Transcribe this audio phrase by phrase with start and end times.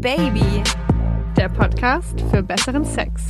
[0.00, 0.62] Baby,
[1.36, 3.22] der Podcast für besseren Sex.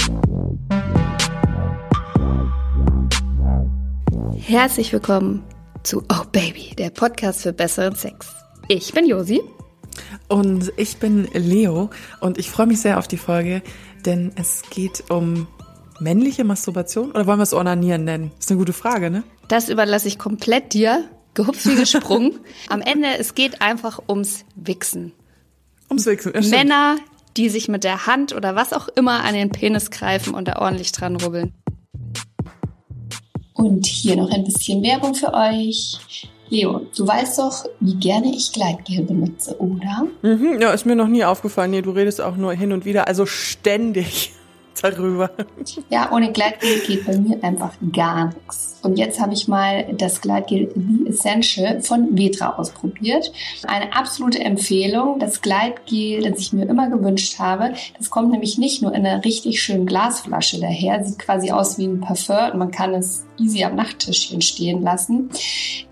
[4.37, 5.43] Herzlich willkommen
[5.83, 8.29] zu Oh Baby, der Podcast für besseren Sex.
[8.69, 9.41] Ich bin Josi.
[10.29, 11.89] Und ich bin Leo
[12.21, 13.63] und ich freue mich sehr auf die Folge,
[14.05, 15.47] denn es geht um
[16.01, 18.31] männliche Masturbation oder wollen wir es Onanieren nennen?
[18.39, 19.23] Ist eine gute Frage, ne?
[19.49, 21.09] Das überlasse ich komplett dir.
[21.33, 22.41] Gehupft wie gesprungen.
[22.69, 25.15] Am Ende, es geht einfach ums Wichsen.
[25.89, 26.97] Ums Wichsen, ja, Männer,
[27.37, 30.57] die sich mit der Hand oder was auch immer an den Penis greifen und da
[30.57, 31.55] ordentlich dran rubbeln.
[33.55, 35.99] Und hier noch ein bisschen Werbung für euch.
[36.51, 40.07] Leo, du weißt doch, wie gerne ich Gleitgel benutze, oder?
[40.23, 41.73] Mhm, ja, ist mir noch nie aufgefallen.
[41.73, 44.33] Nee, du redest auch nur hin und wieder, also ständig
[44.83, 45.31] darüber.
[45.89, 48.79] Ja, ohne Gleitgel geht bei mir einfach gar nichts.
[48.83, 53.33] Und jetzt habe ich mal das Gleitgel The Essential von Vetra ausprobiert.
[53.67, 55.19] Eine absolute Empfehlung.
[55.19, 59.25] Das Gleitgel, das ich mir immer gewünscht habe, das kommt nämlich nicht nur in einer
[59.25, 63.65] richtig schönen Glasflasche daher, sieht quasi aus wie ein Parfum und man kann es easy
[63.65, 65.31] am Nachttischchen stehen lassen.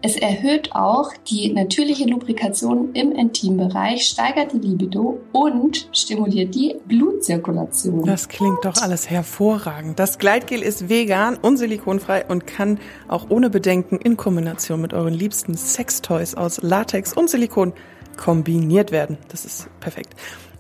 [0.03, 8.05] Es erhöht auch die natürliche Lubrikation im Intimbereich, steigert die Libido und stimuliert die Blutzirkulation.
[8.05, 9.99] Das klingt doch alles hervorragend.
[9.99, 15.15] Das Gleitgel ist vegan und silikonfrei und kann auch ohne Bedenken in Kombination mit euren
[15.15, 17.73] liebsten Sextoys aus Latex und Silikon
[18.17, 19.19] kombiniert werden.
[19.29, 20.15] Das ist perfekt.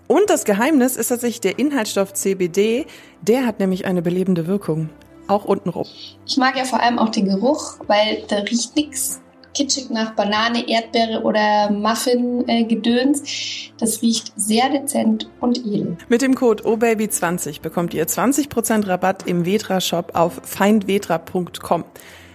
[0.08, 2.86] Und das Geheimnis ist tatsächlich der Inhaltsstoff CBD.
[3.22, 4.90] Der hat nämlich eine belebende Wirkung.
[5.26, 5.86] Auch untenrum.
[6.26, 9.20] Ich mag ja vor allem auch den Geruch, weil da riecht nichts
[9.56, 13.22] kitschig nach Banane, Erdbeere oder Muffin-Gedöns.
[13.78, 15.96] das riecht sehr dezent und edel.
[16.08, 21.84] Mit dem Code OBABY20 bekommt ihr 20% Rabatt im Vetra-Shop auf feindvetra.com.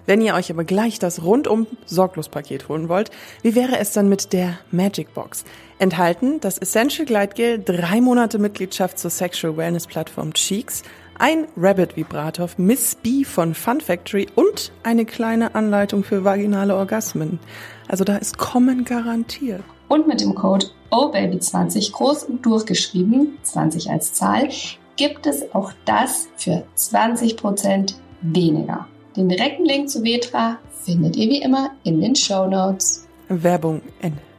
[0.07, 3.11] Wenn ihr euch aber gleich das rundum sorglos Paket holen wollt,
[3.43, 5.43] wie wäre es dann mit der Magic Box?
[5.77, 10.81] Enthalten das Essential Gleitgel, drei Monate Mitgliedschaft zur Sexual Wellness Plattform Cheeks,
[11.21, 17.39] ein Rabbit Vibrator Miss B von Fun Factory und eine kleine Anleitung für vaginale Orgasmen.
[17.87, 19.63] Also da ist Kommen garantiert.
[19.87, 24.49] Und mit dem Code OBABY20 groß und durchgeschrieben, 20 als Zahl,
[24.95, 28.87] gibt es auch das für 20% weniger.
[29.15, 33.07] Den direkten Link zu Vetra findet ihr wie immer in den Show Notes.
[33.29, 34.30] Werbung Ende.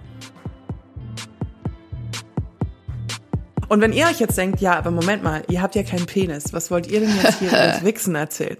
[3.72, 6.52] Und wenn ihr euch jetzt denkt, ja, aber Moment mal, ihr habt ja keinen Penis,
[6.52, 8.58] was wollt ihr denn jetzt hier über Wichsen erzählen?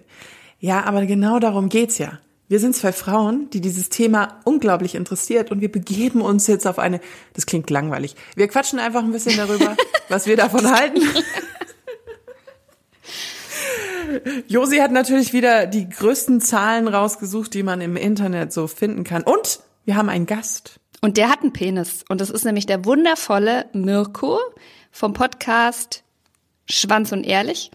[0.59, 2.19] Ja, aber genau darum geht's ja.
[2.49, 6.79] Wir sind zwei Frauen, die dieses Thema unglaublich interessiert und wir begeben uns jetzt auf
[6.79, 6.99] eine,
[7.35, 8.17] das klingt langweilig.
[8.37, 9.77] Wir quatschen einfach ein bisschen darüber,
[10.09, 11.03] was wir davon halten.
[14.49, 19.25] Josi hat natürlich wieder die größten Zahlen rausgesucht, die man im Internet so finden kann.
[19.25, 20.81] Und wir haben einen Gast.
[21.03, 22.03] Und der hat einen Penis.
[22.09, 24.39] Und das ist nämlich der wundervolle Mirko
[24.93, 26.05] vom Podcast
[26.67, 27.71] Schwanz und Ehrlich,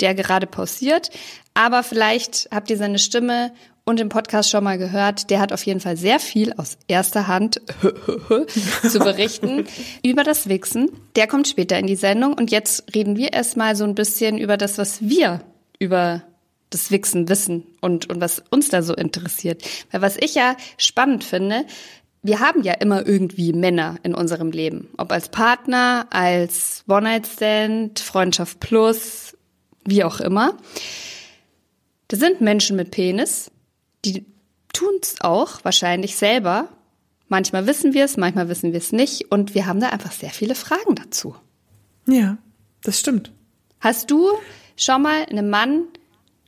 [0.00, 1.10] der gerade pausiert.
[1.54, 3.52] Aber vielleicht habt ihr seine Stimme
[3.84, 5.30] und den Podcast schon mal gehört.
[5.30, 7.60] Der hat auf jeden Fall sehr viel aus erster Hand
[8.88, 9.66] zu berichten
[10.04, 10.90] über das Wichsen.
[11.16, 14.56] Der kommt später in die Sendung und jetzt reden wir erstmal so ein bisschen über
[14.56, 15.40] das, was wir
[15.78, 16.22] über
[16.70, 19.62] das Wichsen wissen und, und was uns da so interessiert.
[19.90, 21.64] Weil was ich ja spannend finde,
[22.28, 24.88] wir haben ja immer irgendwie Männer in unserem Leben.
[24.98, 29.34] Ob als Partner, als One-Night-Stand, Freundschaft plus,
[29.86, 30.58] wie auch immer.
[32.08, 33.50] Das sind Menschen mit Penis,
[34.04, 34.26] die
[34.74, 36.68] tun's auch wahrscheinlich selber.
[37.28, 39.32] Manchmal wissen wir es, manchmal wissen wir es nicht.
[39.32, 41.34] Und wir haben da einfach sehr viele Fragen dazu.
[42.06, 42.36] Ja,
[42.82, 43.32] das stimmt.
[43.80, 44.28] Hast du
[44.76, 45.84] schon mal einem Mann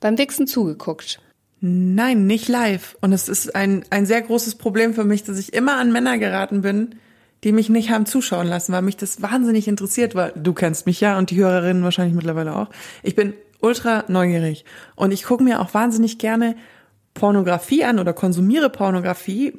[0.00, 1.22] beim Wichsen zugeguckt?
[1.60, 2.96] Nein, nicht live.
[3.00, 6.16] Und es ist ein, ein sehr großes Problem für mich, dass ich immer an Männer
[6.18, 6.96] geraten bin,
[7.44, 11.00] die mich nicht haben zuschauen lassen, weil mich das wahnsinnig interessiert, weil du kennst mich
[11.00, 12.68] ja und die Hörerinnen wahrscheinlich mittlerweile auch.
[13.02, 14.64] Ich bin ultra neugierig
[14.96, 16.56] und ich gucke mir auch wahnsinnig gerne
[17.14, 19.52] Pornografie an oder konsumiere Pornografie,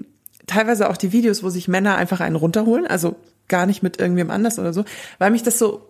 [0.47, 3.15] teilweise auch die Videos, wo sich Männer einfach einen runterholen, also
[3.47, 4.85] gar nicht mit irgendwem anders oder so,
[5.19, 5.87] weil mich das so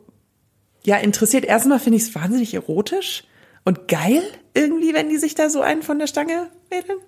[0.83, 1.45] ja interessiert.
[1.45, 3.23] Erstmal finde ich es wahnsinnig erotisch
[3.63, 4.23] und geil
[4.53, 6.99] irgendwie, wenn die sich da so einen von der Stange wedeln.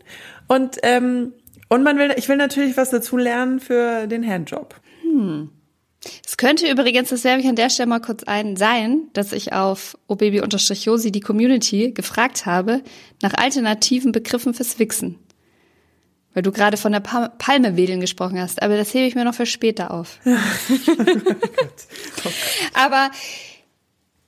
[0.48, 1.34] Und ähm,
[1.74, 4.75] und man will, ich will natürlich was dazu lernen für den Handjob.
[5.01, 5.50] Hm.
[6.24, 9.54] Es könnte übrigens, das werfe ich an der Stelle mal kurz ein, sein, dass ich
[9.54, 12.84] auf obaby-josi die Community gefragt habe
[13.24, 15.18] nach alternativen Begriffen fürs Wichsen.
[16.36, 19.24] Weil du gerade von der pa Palme wedeln gesprochen hast, aber das hebe ich mir
[19.24, 20.19] noch für später auf.
[22.74, 23.10] aber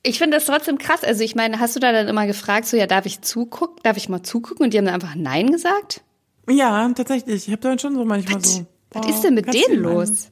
[0.06, 1.02] ich finde das trotzdem krass.
[1.04, 3.96] Also ich meine, hast du da dann immer gefragt, so ja, darf ich zugucken, darf
[3.96, 4.64] ich mal zugucken?
[4.64, 6.02] Und die haben dann einfach Nein gesagt?
[6.48, 7.46] Ja, tatsächlich.
[7.46, 8.66] Ich habe dann schon so manchmal was, so.
[8.92, 10.30] Was oh, ist denn mit denen los?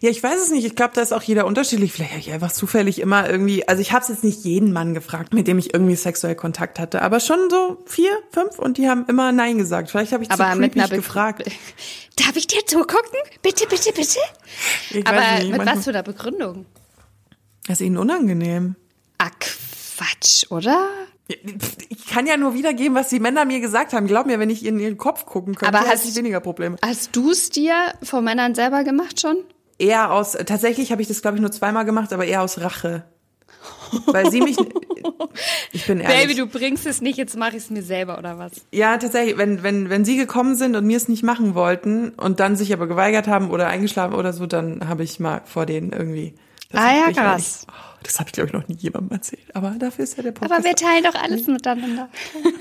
[0.00, 0.64] Ja, ich weiß es nicht.
[0.64, 1.92] Ich glaube, da ist auch jeder unterschiedlich.
[1.92, 4.94] Vielleicht habe ich einfach zufällig immer irgendwie, also ich habe es jetzt nicht jeden Mann
[4.94, 8.88] gefragt, mit dem ich irgendwie sexuell Kontakt hatte, aber schon so vier, fünf und die
[8.88, 9.90] haben immer Nein gesagt.
[9.90, 11.44] Vielleicht habe ich aber zu mit einer gefragt.
[12.16, 13.18] Darf ich dir zugucken?
[13.42, 14.18] Bitte, bitte, bitte.
[14.90, 16.66] Ich aber mit was für einer Begründung?
[17.66, 18.76] Das ist ihnen unangenehm.
[19.18, 20.88] Ah, Quatsch, oder?
[21.88, 24.06] Ich kann ja nur wiedergeben, was die Männer mir gesagt haben.
[24.08, 26.76] Glaub mir, wenn ich in ihren Kopf gucken könnte, Aber hätte hast- ich weniger Probleme.
[26.84, 29.36] Hast du es dir vor Männern selber gemacht schon?
[29.78, 33.04] Eher aus, tatsächlich habe ich das, glaube ich, nur zweimal gemacht, aber eher aus Rache.
[34.06, 34.56] Weil sie mich,
[35.72, 36.18] ich bin ehrlich.
[36.28, 38.52] Baby, du bringst es nicht, jetzt mache ich es mir selber, oder was?
[38.72, 42.40] Ja, tatsächlich, wenn, wenn, wenn sie gekommen sind und mir es nicht machen wollten und
[42.40, 45.92] dann sich aber geweigert haben oder eingeschlafen oder so, dann habe ich mal vor denen
[45.92, 46.34] irgendwie.
[46.70, 47.64] Das Ah ja, krass.
[47.66, 49.44] ehrlich- Oh, das habe ich, glaube ich, noch nie jemandem erzählt.
[49.54, 50.52] Aber dafür ist ja der Podcast.
[50.58, 52.08] Aber wir teilen doch alles miteinander.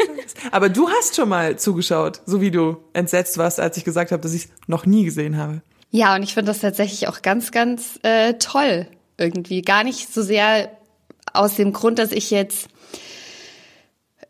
[0.51, 4.21] aber du hast schon mal zugeschaut, so wie du entsetzt warst, als ich gesagt habe,
[4.21, 5.61] dass ich es noch nie gesehen habe.
[5.91, 9.61] Ja, und ich finde das tatsächlich auch ganz, ganz äh, toll irgendwie.
[9.61, 10.69] Gar nicht so sehr
[11.33, 12.67] aus dem Grund, dass ich jetzt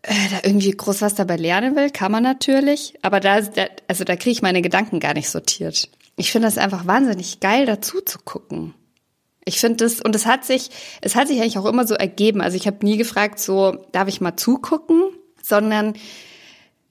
[0.04, 2.94] äh, da irgendwie groß was dabei lernen will, kann man natürlich.
[3.02, 5.90] Aber da, da also da kriege ich meine Gedanken gar nicht sortiert.
[6.16, 8.74] Ich finde das einfach wahnsinnig geil, dazu zu gucken.
[9.50, 10.70] Ich finde das, und es hat sich,
[11.02, 12.40] es hat sich eigentlich auch immer so ergeben.
[12.40, 15.02] Also ich habe nie gefragt, so, darf ich mal zugucken?
[15.42, 15.94] Sondern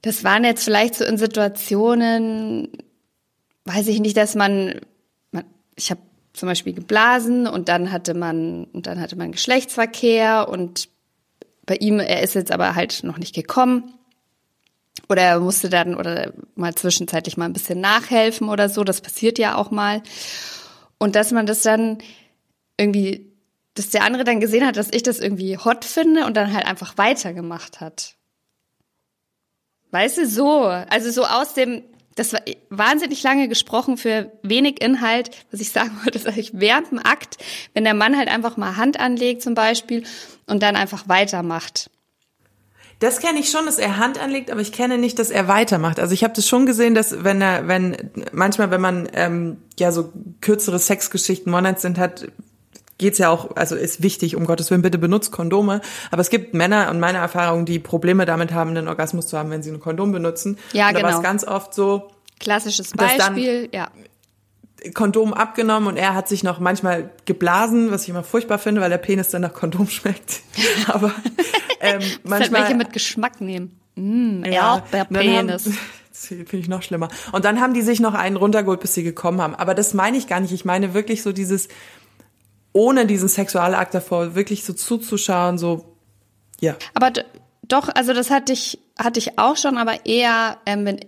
[0.02, 2.69] das waren jetzt vielleicht so in Situationen,
[3.64, 4.81] weiß ich nicht, dass man,
[5.31, 5.44] man
[5.76, 6.00] ich habe
[6.32, 10.88] zum Beispiel geblasen und dann hatte man, und dann hatte man Geschlechtsverkehr und
[11.64, 13.94] bei ihm, er ist jetzt aber halt noch nicht gekommen.
[15.08, 18.82] Oder er musste dann oder mal zwischenzeitlich mal ein bisschen nachhelfen oder so.
[18.82, 20.02] Das passiert ja auch mal.
[20.99, 21.99] Und dass man das dann
[22.78, 23.32] irgendwie,
[23.75, 26.66] dass der andere dann gesehen hat, dass ich das irgendwie hot finde und dann halt
[26.66, 28.14] einfach weitergemacht hat.
[29.90, 30.62] Weißt du, so.
[30.62, 31.82] Also so aus dem,
[32.14, 32.40] das war
[32.70, 35.30] wahnsinnig lange gesprochen für wenig Inhalt.
[35.50, 37.38] Was ich sagen wollte, ist eigentlich während dem Akt,
[37.75, 40.04] wenn der Mann halt einfach mal Hand anlegt zum Beispiel
[40.46, 41.90] und dann einfach weitermacht.
[43.00, 46.00] Das kenne ich schon, dass er Hand anlegt, aber ich kenne nicht, dass er weitermacht.
[46.00, 49.92] Also ich habe das schon gesehen, dass wenn er, wenn manchmal, wenn man ähm, ja
[49.92, 52.26] so kürzere Sexgeschichten One-Night sind hat,
[52.98, 55.80] geht's ja auch, also ist wichtig, um Gottes Willen, bitte benutzt Kondome.
[56.10, 59.50] Aber es gibt Männer und meine Erfahrung, die Probleme damit haben, einen Orgasmus zu haben,
[59.50, 60.58] wenn sie ein Kondom benutzen.
[60.72, 61.18] Ja, und da war genau.
[61.18, 62.10] es ganz oft so,
[62.40, 63.88] Klassisches Beispiel, ja.
[64.94, 68.90] Kondom abgenommen und er hat sich noch manchmal geblasen, was ich immer furchtbar finde, weil
[68.90, 70.40] der Penis dann nach Kondom schmeckt.
[70.86, 71.12] Aber
[71.80, 73.78] ähm, Manchmal halt welche mit Geschmack nehmen.
[73.96, 75.66] Mm, Ja, Erdbeerpenis.
[75.66, 75.78] haben-
[76.12, 77.08] finde ich noch schlimmer.
[77.32, 79.54] Und dann haben die sich noch einen runtergeholt, bis sie gekommen haben.
[79.54, 80.52] Aber das meine ich gar nicht.
[80.52, 81.68] Ich meine wirklich so dieses,
[82.73, 85.97] ohne diesen Sexualakt davor, wirklich so zuzuschauen, so,
[86.61, 86.76] ja.
[86.94, 87.12] Aber
[87.62, 91.00] doch, also das hatte ich, hatte ich auch schon, aber eher, ähm, wenn,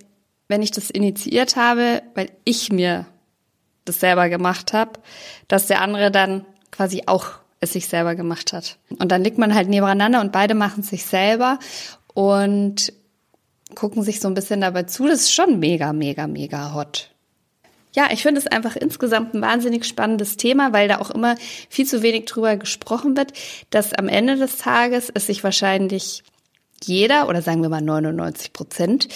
[0.49, 3.07] wenn ich das initiiert habe, weil ich mir
[3.85, 4.93] das selber gemacht habe,
[5.49, 7.27] dass der andere dann quasi auch
[7.61, 8.79] es sich selber gemacht hat.
[8.99, 11.59] Und dann liegt man halt nebeneinander und beide machen sich selber
[12.15, 12.93] und
[13.75, 15.07] gucken sich so ein bisschen dabei zu.
[15.07, 17.10] Das ist schon mega, mega, mega hot.
[17.95, 21.37] Ja, ich finde es einfach insgesamt ein wahnsinnig spannendes Thema, weil da auch immer
[21.69, 23.33] viel zu wenig drüber gesprochen wird,
[23.71, 26.23] dass am Ende des Tages es sich wahrscheinlich
[26.83, 29.09] jeder oder sagen wir mal 99 Prozent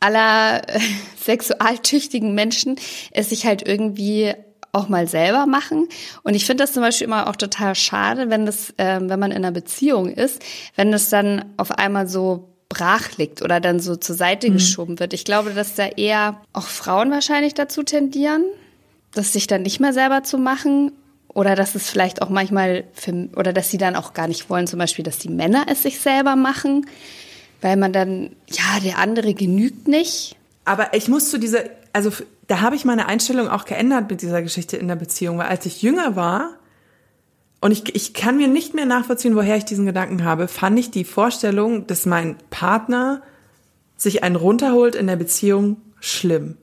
[0.00, 0.80] aller äh,
[1.20, 2.76] sexualtüchtigen Menschen
[3.10, 4.32] es sich halt irgendwie
[4.72, 5.88] auch mal selber machen.
[6.22, 9.30] Und ich finde das zum Beispiel immer auch total schade, wenn das, ähm, wenn man
[9.30, 10.42] in einer Beziehung ist,
[10.76, 15.12] wenn das dann auf einmal so brach liegt oder dann so zur Seite geschoben wird.
[15.12, 18.44] Ich glaube, dass da eher auch Frauen wahrscheinlich dazu tendieren,
[19.12, 20.92] das sich dann nicht mehr selber zu machen
[21.28, 24.66] oder dass es vielleicht auch manchmal für, oder dass sie dann auch gar nicht wollen,
[24.66, 26.86] zum Beispiel, dass die Männer es sich selber machen,
[27.60, 30.36] weil man dann, ja, der andere genügt nicht.
[30.64, 32.10] Aber ich muss zu dieser, also
[32.46, 35.66] da habe ich meine Einstellung auch geändert mit dieser Geschichte in der Beziehung, weil als
[35.66, 36.50] ich jünger war,
[37.62, 40.90] und ich, ich kann mir nicht mehr nachvollziehen, woher ich diesen Gedanken habe, fand ich
[40.90, 43.22] die Vorstellung, dass mein Partner
[43.96, 46.56] sich einen runterholt in der Beziehung schlimm.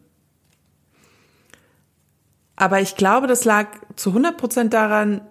[2.57, 5.21] Aber ich glaube, das lag zu 100 Prozent daran,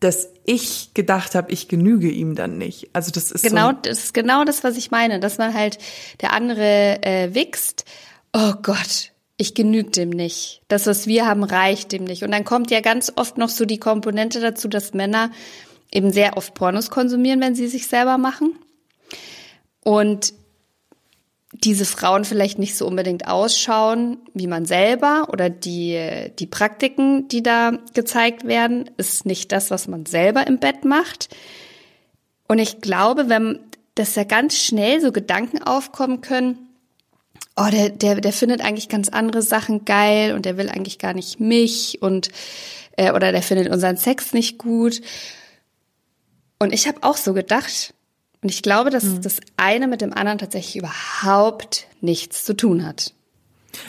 [0.00, 2.90] dass ich gedacht habe, ich genüge ihm dann nicht.
[2.92, 5.78] Also das ist Genau, so das ist genau das, was ich meine, dass man halt
[6.22, 7.84] der andere äh, wächst.
[8.32, 9.11] Oh Gott,
[9.42, 10.62] ich genüge dem nicht.
[10.68, 12.22] Das, was wir haben, reicht dem nicht.
[12.22, 15.30] Und dann kommt ja ganz oft noch so die Komponente dazu, dass Männer
[15.90, 18.56] eben sehr oft Pornos konsumieren, wenn sie sich selber machen.
[19.84, 20.32] Und
[21.52, 27.42] diese Frauen vielleicht nicht so unbedingt ausschauen wie man selber oder die, die Praktiken, die
[27.42, 31.28] da gezeigt werden, ist nicht das, was man selber im Bett macht.
[32.48, 33.58] Und ich glaube, wenn,
[33.94, 36.71] dass da ganz schnell so Gedanken aufkommen können,
[37.56, 41.14] oh, der, der, der findet eigentlich ganz andere Sachen geil und der will eigentlich gar
[41.14, 42.30] nicht mich und
[42.96, 45.00] äh, oder der findet unseren Sex nicht gut.
[46.58, 47.94] Und ich habe auch so gedacht,
[48.42, 49.22] und ich glaube, dass mhm.
[49.22, 53.14] das eine mit dem anderen tatsächlich überhaupt nichts zu tun hat.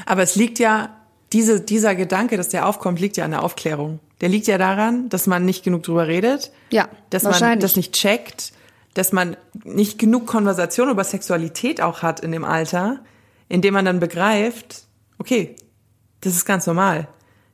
[0.05, 0.95] Aber es liegt ja,
[1.33, 3.99] diese, dieser Gedanke, dass der aufkommt, liegt ja an der Aufklärung.
[4.21, 6.51] Der liegt ja daran, dass man nicht genug drüber redet.
[6.69, 8.53] Ja, dass man das nicht checkt,
[8.93, 12.99] dass man nicht genug Konversation über Sexualität auch hat in dem Alter,
[13.53, 14.87] in dem man dann begreift,
[15.19, 15.55] okay,
[16.21, 17.07] das ist ganz normal.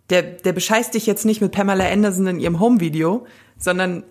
[0.10, 3.28] Der, der bescheißt dich jetzt nicht mit Pamela Anderson in ihrem Home-Video,
[3.58, 4.06] sondern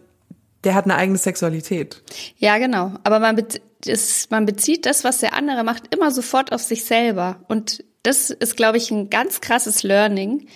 [0.65, 2.03] der hat eine eigene Sexualität.
[2.37, 2.93] Ja, genau.
[3.05, 3.47] Aber man, be
[3.87, 7.41] ist, man bezieht das, was der andere macht, immer sofort auf sich selber.
[7.49, 10.47] Und das ist, glaube ich, ein ganz krasses Learning,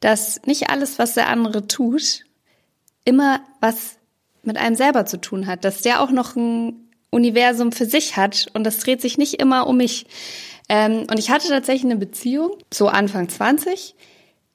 [0.00, 2.26] dass nicht alles, was der andere tut,
[3.06, 3.96] immer was
[4.42, 5.64] mit einem selber zu tun hat.
[5.64, 9.66] Dass der auch noch ein Universum für sich hat und das dreht sich nicht immer
[9.66, 10.06] um mich.
[10.70, 13.96] Ähm, und ich hatte tatsächlich eine Beziehung, so Anfang 20,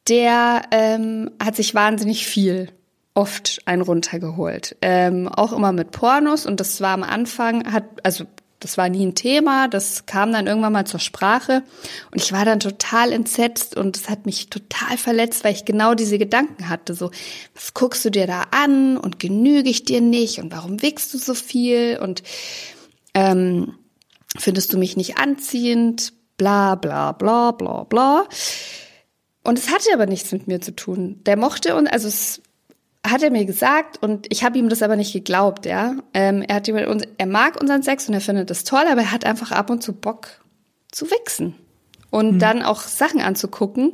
[0.08, 2.70] der ähm, hat sich wahnsinnig viel
[3.16, 4.78] oft einen runtergeholt.
[4.82, 8.24] Ähm, auch immer mit Pornos und das war am Anfang, hat, also
[8.62, 11.64] das war nie ein Thema, das kam dann irgendwann mal zur Sprache
[12.12, 15.96] und ich war dann total entsetzt und es hat mich total verletzt, weil ich genau
[15.96, 17.12] diese Gedanken hatte, so,
[17.54, 21.18] was guckst du dir da an und genüge ich dir nicht und warum wickst du
[21.18, 22.24] so viel und
[23.14, 23.74] ähm,
[24.38, 28.28] findest du mich nicht anziehend, bla bla bla bla bla.
[29.44, 31.22] Und es hatte aber nichts mit mir zu tun.
[31.26, 32.42] Der mochte und also es
[33.06, 35.96] hat er mir gesagt und ich habe ihm das aber nicht geglaubt, ja.
[36.14, 39.26] Ähm, er hat er mag unseren Sex und er findet das toll, aber er hat
[39.26, 40.28] einfach ab und zu Bock
[40.92, 41.56] zu wichsen
[42.10, 42.40] und mhm.
[42.40, 43.94] dann auch Sachen anzugucken,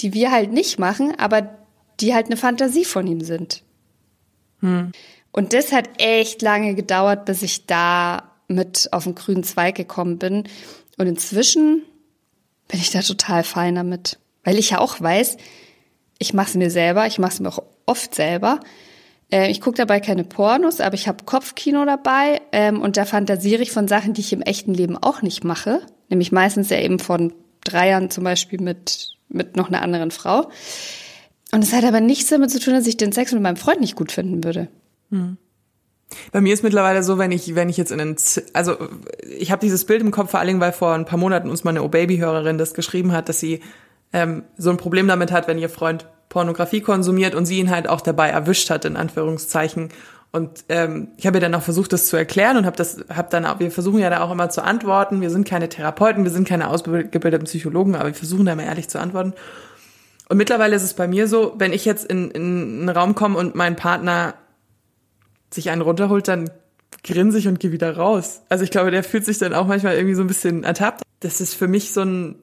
[0.00, 1.56] die wir halt nicht machen, aber
[2.00, 3.62] die halt eine Fantasie von ihm sind.
[4.60, 4.92] Mhm.
[5.32, 10.18] Und das hat echt lange gedauert, bis ich da mit auf den grünen Zweig gekommen
[10.18, 10.44] bin.
[10.98, 11.82] Und inzwischen
[12.68, 15.36] bin ich da total fein damit, weil ich ja auch weiß,
[16.18, 18.60] ich mache es mir selber, ich mache es mir auch oft selber.
[19.30, 23.62] Äh, ich gucke dabei keine Pornos, aber ich habe Kopfkino dabei ähm, und da fantasiere
[23.62, 25.80] ich von Sachen, die ich im echten Leben auch nicht mache.
[26.08, 27.32] Nämlich meistens ja eben von
[27.64, 30.50] Dreiern zum Beispiel mit, mit noch einer anderen Frau.
[31.52, 33.80] Und es hat aber nichts damit zu tun, dass ich den Sex mit meinem Freund
[33.80, 34.68] nicht gut finden würde.
[35.10, 35.36] Hm.
[36.32, 38.16] Bei mir ist mittlerweile so, wenn ich, wenn ich jetzt in den,
[38.52, 38.76] also
[39.38, 41.64] ich habe dieses Bild im Kopf vor allen Dingen, weil vor ein paar Monaten uns
[41.64, 43.60] meine O-Baby-Hörerin das geschrieben hat, dass sie
[44.12, 47.88] ähm, so ein Problem damit hat, wenn ihr Freund Pornografie konsumiert und sie ihn halt
[47.88, 49.90] auch dabei erwischt hat, in Anführungszeichen.
[50.32, 53.28] Und ähm, ich habe ihr dann auch versucht, das zu erklären und habe das, habe
[53.30, 55.20] dann auch, wir versuchen ja da auch immer zu antworten.
[55.20, 58.88] Wir sind keine Therapeuten, wir sind keine ausgebildeten Psychologen, aber wir versuchen da immer ehrlich
[58.88, 59.32] zu antworten.
[60.28, 63.38] Und mittlerweile ist es bei mir so, wenn ich jetzt in, in einen Raum komme
[63.38, 64.34] und mein Partner
[65.52, 66.50] sich einen runterholt, dann
[67.04, 68.42] grinse ich und gehe wieder raus.
[68.48, 71.02] Also ich glaube, der fühlt sich dann auch manchmal irgendwie so ein bisschen ertappt.
[71.20, 72.36] Das ist für mich so ein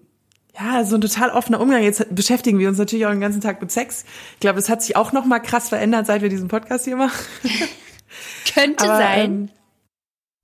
[0.59, 1.81] ja, so ein total offener Umgang.
[1.81, 4.05] Jetzt beschäftigen wir uns natürlich auch den ganzen Tag mit Sex.
[4.35, 6.95] Ich glaube, das hat sich auch noch mal krass verändert, seit wir diesen Podcast hier
[6.95, 7.25] machen.
[8.53, 9.31] könnte aber, sein.
[9.31, 9.49] Ähm,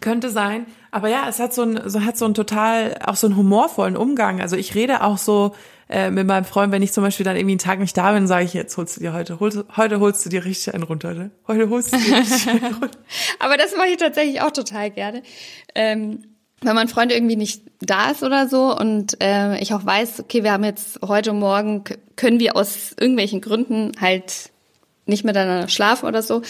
[0.01, 0.65] könnte sein.
[0.89, 3.95] Aber ja, es hat so ein, so hat so ein total, auch so einen humorvollen
[3.95, 4.41] Umgang.
[4.41, 5.53] Also ich rede auch so
[5.89, 8.27] äh, mit meinem Freund, wenn ich zum Beispiel dann irgendwie einen Tag nicht da bin,
[8.27, 11.13] sage ich, jetzt holst du dir heute, holst, heute holst du dir richtig einen runter,
[11.13, 11.31] ne?
[11.47, 12.97] Heute holst du dir richtig einen runter.
[13.39, 15.23] aber das mache ich tatsächlich auch total gerne.
[15.73, 16.23] Ähm,
[16.61, 20.43] wenn mein Freund irgendwie nicht da ist oder so und äh, ich auch weiß, okay,
[20.43, 21.83] wir haben jetzt heute Morgen,
[22.15, 24.51] können wir aus irgendwelchen Gründen halt
[25.05, 26.41] nicht miteinander schlafen oder so,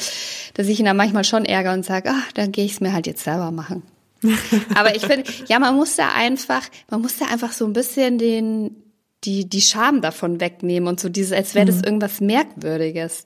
[0.55, 2.91] dass ich ihn dann manchmal schon ärgere und sage, ah, dann gehe ich es mir
[2.91, 3.83] halt jetzt selber machen.
[4.75, 8.17] Aber ich finde, ja, man muss da einfach, man muss da einfach so ein bisschen
[8.17, 8.75] den,
[9.23, 11.83] die, die Scham davon wegnehmen und so dieses, als wäre das mhm.
[11.83, 13.23] irgendwas Merkwürdiges.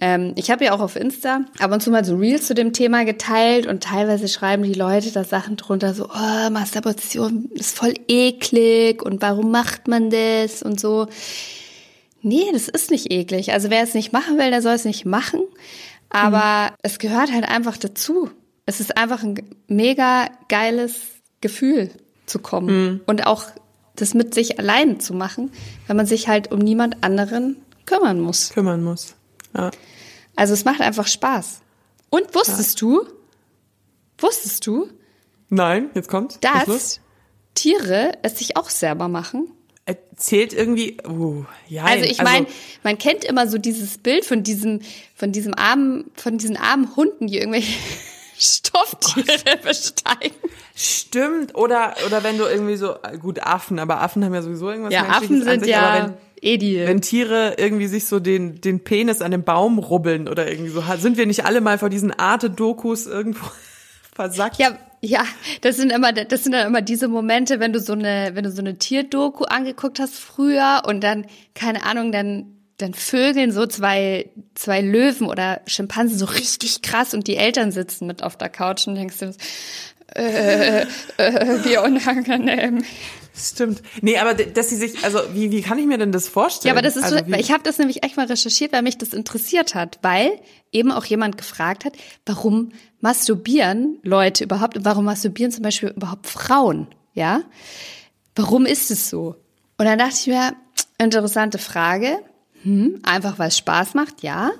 [0.00, 2.72] Ähm, ich habe ja auch auf Insta ab und zu mal so Reels zu dem
[2.72, 7.94] Thema geteilt und teilweise schreiben die Leute da Sachen drunter so, oh, Masturbation ist voll
[8.08, 11.06] eklig und warum macht man das und so.
[12.20, 13.52] Nee, das ist nicht eklig.
[13.52, 15.40] Also wer es nicht machen will, der soll es nicht machen.
[16.08, 16.76] Aber mhm.
[16.82, 18.30] es gehört halt einfach dazu.
[18.64, 21.00] Es ist einfach ein mega geiles
[21.40, 21.90] Gefühl
[22.26, 23.00] zu kommen mhm.
[23.06, 23.46] und auch
[23.96, 25.52] das mit sich allein zu machen,
[25.86, 27.56] wenn man sich halt um niemand anderen
[27.86, 28.50] kümmern muss.
[28.50, 29.14] Kümmern muss.
[29.56, 29.70] Ja.
[30.36, 31.60] Also es macht einfach Spaß.
[32.10, 32.88] Und wusstest ja.
[32.88, 33.06] du,
[34.18, 34.88] wusstest du?
[35.48, 36.38] Nein, jetzt kommt.
[36.42, 37.00] Dass
[37.54, 39.50] Tiere es sich auch selber machen.
[39.84, 41.84] Erzählt irgendwie, uh, ja.
[41.84, 44.80] Also ich meine, also, man kennt immer so dieses Bild von diesem,
[45.14, 47.76] von diesem armen, von diesen armen Hunden, die irgendwelche
[48.42, 50.36] Stofftiere oh besteigen.
[50.74, 51.54] Stimmt.
[51.54, 55.08] Oder, oder wenn du irgendwie so, gut, Affen, aber Affen haben ja sowieso irgendwas Ja,
[55.08, 56.86] Affen sind sich, ja Edil.
[56.88, 60.82] Wenn Tiere irgendwie sich so den, den Penis an dem Baum rubbeln oder irgendwie so,
[60.98, 63.46] sind wir nicht alle mal vor diesen Arte-Dokus irgendwo
[64.12, 64.58] versackt?
[64.58, 65.24] Ja, Ja,
[65.60, 68.50] das sind immer, das sind dann immer diese Momente, wenn du so eine, wenn du
[68.50, 74.30] so eine Tierdoku angeguckt hast früher und dann, keine Ahnung, dann, dann vögeln so zwei,
[74.54, 78.86] zwei Löwen oder Schimpansen so richtig krass und die Eltern sitzen mit auf der Couch
[78.86, 79.34] und denkst du,
[80.14, 82.84] äh, äh, wie unangenehm.
[83.34, 83.82] Stimmt.
[84.02, 86.68] Nee, aber dass sie sich, also wie, wie kann ich mir denn das vorstellen?
[86.68, 88.98] Ja, aber das ist also, so, ich habe das nämlich echt mal recherchiert, weil mich
[88.98, 90.38] das interessiert hat, weil
[90.70, 91.94] eben auch jemand gefragt hat,
[92.26, 97.42] warum masturbieren Leute überhaupt und warum masturbieren zum Beispiel überhaupt Frauen, ja?
[98.34, 99.36] Warum ist es so?
[99.78, 100.54] Und dann dachte ich mir,
[100.98, 102.18] interessante Frage,
[102.62, 104.52] hm, einfach weil es Spaß macht, ja.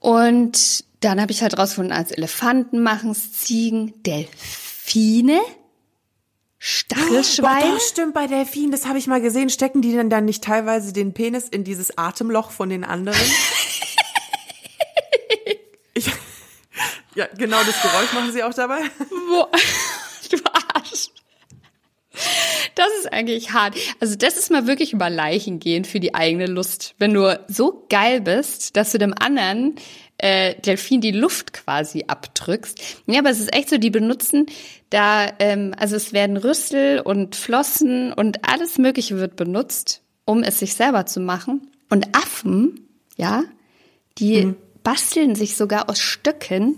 [0.00, 5.40] Und dann habe ich halt rausgefunden, als Elefanten machen es, Ziegen, Delfine,
[6.58, 7.72] Stachelschweine.
[7.72, 9.50] Oh, doch, stimmt, bei Delfinen, das habe ich mal gesehen.
[9.50, 13.18] Stecken die denn dann nicht teilweise den Penis in dieses Atemloch von den anderen?
[15.94, 16.06] ich,
[17.16, 18.80] ja, genau das Geräusch machen sie auch dabei.
[19.28, 19.48] Wo,
[20.30, 20.36] du
[20.74, 21.10] Arsch.
[22.74, 23.76] Das ist eigentlich hart.
[24.00, 26.94] Also das ist mal wirklich über Leichen gehen für die eigene Lust.
[26.98, 29.76] Wenn du so geil bist, dass du dem anderen
[30.18, 32.80] äh, Delfin die Luft quasi abdrückst.
[33.06, 34.46] Ja, aber es ist echt so, die benutzen
[34.90, 40.58] da, ähm, also es werden Rüssel und Flossen und alles Mögliche wird benutzt, um es
[40.58, 41.68] sich selber zu machen.
[41.90, 43.44] Und Affen, ja,
[44.18, 44.56] die mhm.
[44.82, 46.76] basteln sich sogar aus Stöcken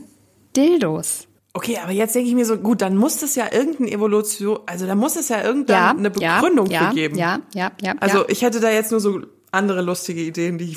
[0.57, 1.27] Dildos.
[1.57, 4.87] Okay, aber jetzt denke ich mir so, gut, dann muss es ja irgendeine Evolution, also
[4.87, 7.17] da muss es ja irgendeine ja, Begründung ja, für geben.
[7.17, 7.95] Ja, ja, ja.
[8.01, 8.25] Also ja.
[8.29, 10.77] ich hätte da jetzt nur so andere lustige Ideen, die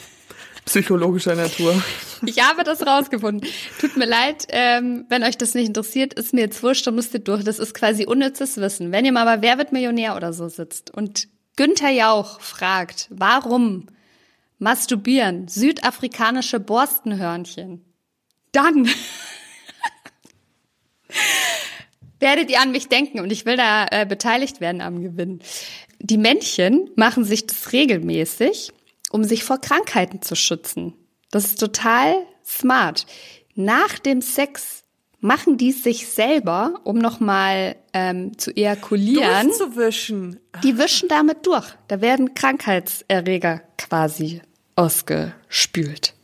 [0.66, 1.74] psychologischer Natur.
[2.24, 3.50] Ich habe das rausgefunden.
[3.80, 7.12] Tut mir leid, ähm, wenn euch das nicht interessiert, ist mir jetzt wurscht, dann müsst
[7.12, 7.42] ihr durch.
[7.42, 8.92] Das ist quasi unnützes Wissen.
[8.92, 13.88] Wenn ihr mal bei Wer wird Millionär oder so sitzt und Günther Jauch fragt, warum
[14.60, 17.84] masturbieren südafrikanische Borstenhörnchen,
[18.52, 18.88] dann
[22.20, 25.40] werdet ihr an mich denken und ich will da äh, beteiligt werden am Gewinn.
[25.98, 28.72] Die Männchen machen sich das regelmäßig
[29.14, 30.92] um sich vor Krankheiten zu schützen.
[31.30, 33.06] Das ist total smart.
[33.54, 34.82] Nach dem Sex
[35.20, 39.46] machen die es sich selber, um nochmal ähm, zu ejakulieren.
[39.46, 40.40] Durchzuwischen.
[40.64, 41.68] Die wischen damit durch.
[41.86, 44.42] Da werden Krankheitserreger quasi
[44.74, 46.14] ausgespült.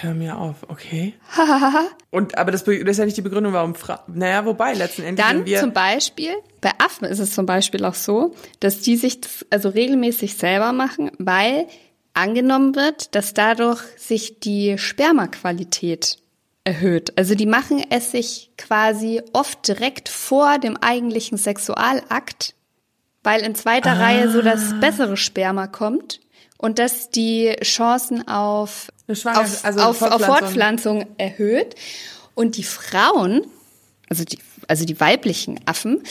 [0.00, 1.14] Hör mir auf, okay.
[2.10, 5.24] Und aber das, das, ist ja nicht die Begründung, warum Fra Naja, wobei letzten Endes.
[5.24, 9.20] Dann wir zum Beispiel, bei Affen ist es zum Beispiel auch so, dass die sich
[9.20, 11.66] das also regelmäßig selber machen, weil
[12.14, 16.18] angenommen wird, dass dadurch sich die Spermaqualität
[16.64, 17.16] erhöht.
[17.16, 22.54] Also die machen es sich quasi oft direkt vor dem eigentlichen Sexualakt,
[23.22, 24.04] weil in zweiter ah.
[24.04, 26.20] Reihe so das bessere Sperma kommt
[26.58, 30.12] und dass die Chancen auf, auf, also auf, Fortpflanzung.
[30.12, 31.74] auf Fortpflanzung erhöht.
[32.34, 33.46] Und die Frauen,
[34.08, 34.38] also die,
[34.68, 36.02] also die weiblichen Affen,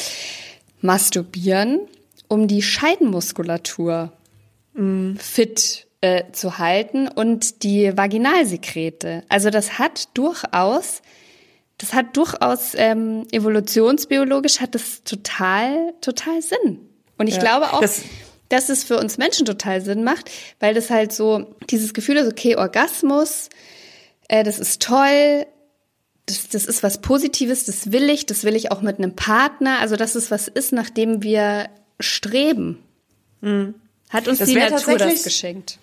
[0.82, 1.82] masturbieren,
[2.28, 4.12] um die Scheidenmuskulatur
[4.74, 5.18] mm.
[5.18, 9.24] fit äh, zu halten und die Vaginalsekrete.
[9.30, 11.02] Also das hat durchaus,
[11.78, 16.90] das hat durchaus ähm, evolutionsbiologisch hat das total, total Sinn.
[17.18, 18.04] Und ich ja, glaube auch, das
[18.50, 20.30] dass es für uns Menschen total Sinn macht,
[20.60, 23.50] weil das halt so dieses Gefühl ist, okay, Orgasmus,
[24.28, 25.46] äh, das ist toll,
[26.26, 29.80] das, das ist was Positives, das will ich, das will ich auch mit einem Partner.
[29.80, 32.84] Also dass es was ist, nach dem wir streben.
[33.42, 33.76] Mhm.
[34.10, 35.80] Hat uns das die Natur das geschenkt.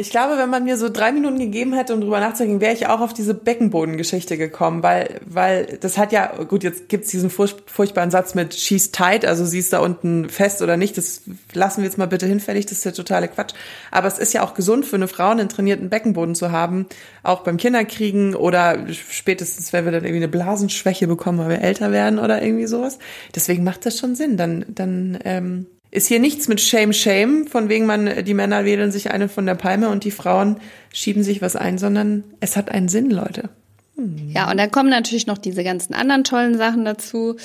[0.00, 2.86] Ich glaube, wenn man mir so drei Minuten gegeben hätte, um drüber nachzudenken, wäre ich
[2.86, 8.10] auch auf diese Beckenbodengeschichte gekommen, weil, weil das hat ja, gut, jetzt gibt's diesen furchtbaren
[8.10, 11.20] Satz mit she's tight, also sie ist da unten fest oder nicht, das
[11.52, 13.52] lassen wir jetzt mal bitte hinfällig, das ist der totale Quatsch.
[13.90, 16.86] Aber es ist ja auch gesund für eine Frau, einen trainierten Beckenboden zu haben,
[17.22, 21.92] auch beim Kinderkriegen oder spätestens, wenn wir dann irgendwie eine Blasenschwäche bekommen, weil wir älter
[21.92, 22.98] werden oder irgendwie sowas.
[23.34, 24.38] Deswegen macht das schon Sinn.
[24.38, 28.92] Dann, dann ähm, ist hier nichts mit Shame, Shame, von wegen man, die Männer wählen
[28.92, 30.60] sich eine von der Palme und die Frauen
[30.92, 33.50] schieben sich was ein, sondern es hat einen Sinn, Leute.
[33.96, 34.30] Hm.
[34.32, 37.36] Ja, und dann kommen natürlich noch diese ganzen anderen tollen Sachen dazu,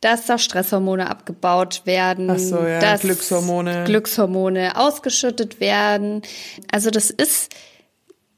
[0.00, 3.84] dass da Stresshormone abgebaut werden, Ach so, ja, dass Glückshormone.
[3.84, 6.22] Glückshormone ausgeschüttet werden.
[6.70, 7.54] Also das ist,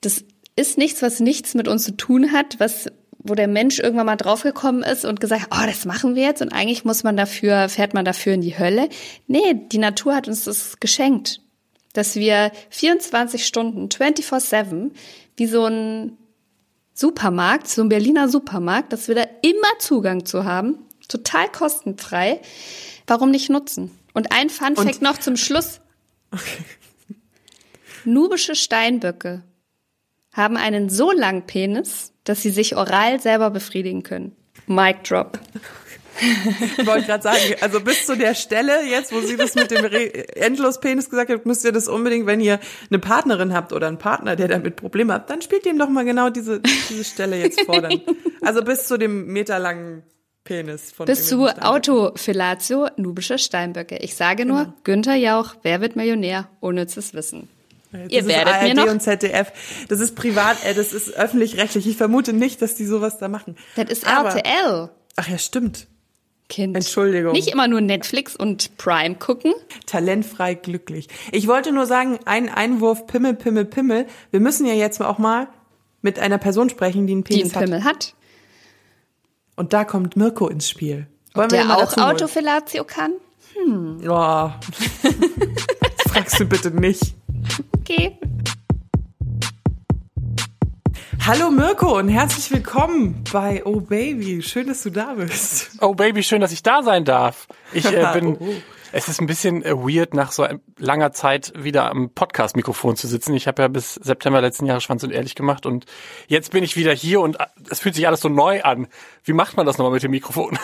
[0.01, 0.23] das
[0.55, 2.87] ist nichts, was nichts mit uns zu tun hat, was
[3.29, 6.53] wo der Mensch irgendwann mal draufgekommen ist und gesagt, oh, das machen wir jetzt und
[6.53, 8.89] eigentlich muss man dafür, fährt man dafür in die Hölle.
[9.27, 11.41] Nee, die Natur hat uns das geschenkt,
[11.93, 14.91] dass wir 24 Stunden, 24-7,
[15.37, 16.17] wie so ein
[16.95, 22.41] Supermarkt, so ein Berliner Supermarkt, dass wir da immer Zugang zu haben, total kostenfrei.
[23.07, 23.91] Warum nicht nutzen?
[24.15, 25.81] Und ein Funfact noch zum Schluss.
[26.33, 26.65] Okay.
[28.05, 29.43] Nubische Steinböcke
[30.33, 34.33] haben einen so langen Penis, dass sie sich oral selber befriedigen können.
[34.67, 35.39] Mic drop.
[36.79, 39.85] Ich wollte gerade sagen, also bis zu der Stelle jetzt, wo sie das mit dem
[40.35, 42.59] Endlospenis gesagt hat, müsst ihr das unbedingt, wenn ihr
[42.91, 46.05] eine Partnerin habt oder einen Partner, der damit Probleme hat, dann spielt ihm doch mal
[46.05, 47.83] genau diese, diese Stelle jetzt vor.
[47.83, 48.01] Dann.
[48.41, 50.05] Also bis zu dem meterlangen
[50.45, 51.47] Penis von Bis zu.
[51.49, 53.97] Autofellatio nubische Steinböcke.
[53.99, 54.75] Ich sage nur, Genau.
[54.85, 56.49] Günther Jauch, wer wird Millionär?
[56.61, 57.49] Unnützes Wissen.
[58.05, 59.53] Das Ihr ist werdet ARD mir noch- und ZDF.
[59.89, 61.87] Das ist privat, äh, das ist öffentlich-rechtlich.
[61.87, 63.57] Ich vermute nicht, dass die sowas da machen.
[63.77, 64.91] Das ist Aber- RTL.
[65.17, 65.87] Ach ja, stimmt.
[66.49, 66.77] Kind.
[66.77, 67.33] Entschuldigung.
[67.33, 69.53] Nicht immer nur Netflix und Prime gucken.
[69.87, 71.09] Talentfrei glücklich.
[71.33, 74.07] Ich wollte nur sagen, ein Einwurf Pimmel, Pimmel, Pimmel.
[74.31, 75.49] Wir müssen ja jetzt auch mal
[76.03, 77.65] mit einer Person sprechen, die einen Die einen Penis hat.
[77.65, 78.15] Pimmel hat.
[79.57, 81.09] Und da kommt Mirko ins Spiel.
[81.35, 81.97] Wollen Der ihn mal auch?
[81.97, 83.13] Autofellatio kann?
[84.09, 84.51] Oh.
[85.03, 87.15] Das fragst du bitte nicht.
[87.89, 88.19] Okay.
[91.25, 94.43] Hallo Mirko und herzlich willkommen bei Oh Baby.
[94.43, 95.71] Schön, dass du da bist.
[95.81, 97.47] Oh Baby, schön, dass ich da sein darf.
[97.73, 98.37] Ich äh, bin.
[98.41, 98.55] Oh.
[98.93, 100.47] Es ist ein bisschen äh, weird, nach so
[100.79, 103.35] langer Zeit wieder am Podcast-Mikrofon zu sitzen.
[103.35, 105.87] Ich habe ja bis September letzten Jahres Schwanz und ehrlich gemacht und
[106.29, 108.87] jetzt bin ich wieder hier und äh, es fühlt sich alles so neu an.
[109.25, 110.59] Wie macht man das nochmal mit dem Mikrofon?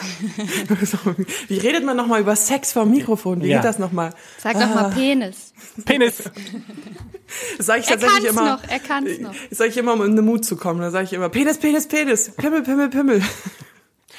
[1.48, 3.42] Wie redet man nochmal über Sex vor dem Mikrofon?
[3.42, 3.58] Wie Ja.
[3.58, 4.14] geht das nochmal?
[4.38, 5.52] Sag doch mal Penis.
[5.84, 6.22] Penis.
[7.56, 8.56] Das sage ich Er tatsächlich kann's immer.
[8.56, 9.34] noch, er kann's noch.
[9.48, 10.80] Das sage ich immer, um in den Mut zu kommen.
[10.82, 12.30] Da sage ich immer Penis, Penis, Penis.
[12.36, 13.22] Pimmel, Pimmel, Pimmel.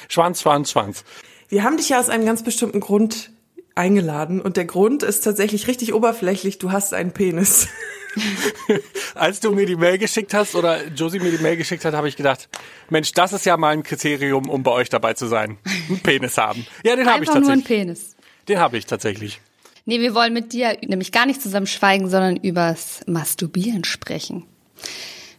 [0.09, 1.03] Schwanz, Schwanz, Schwanz.
[1.47, 3.29] Wir haben dich ja aus einem ganz bestimmten Grund
[3.75, 6.57] eingeladen und der Grund ist tatsächlich richtig oberflächlich.
[6.59, 7.67] Du hast einen Penis.
[9.15, 12.07] Als du mir die Mail geschickt hast oder Josie mir die Mail geschickt hat, habe
[12.07, 12.49] ich gedacht,
[12.89, 15.57] Mensch, das ist ja mal ein Kriterium, um bei euch dabei zu sein.
[15.89, 16.65] Einen Penis haben.
[16.85, 17.85] Ja, den habe ich Einfach nur ein tatsächlich.
[17.85, 18.15] Penis.
[18.47, 19.41] Den habe ich tatsächlich.
[19.85, 24.45] Nee, wir wollen mit dir nämlich gar nicht zusammen schweigen, sondern übers Masturbieren sprechen.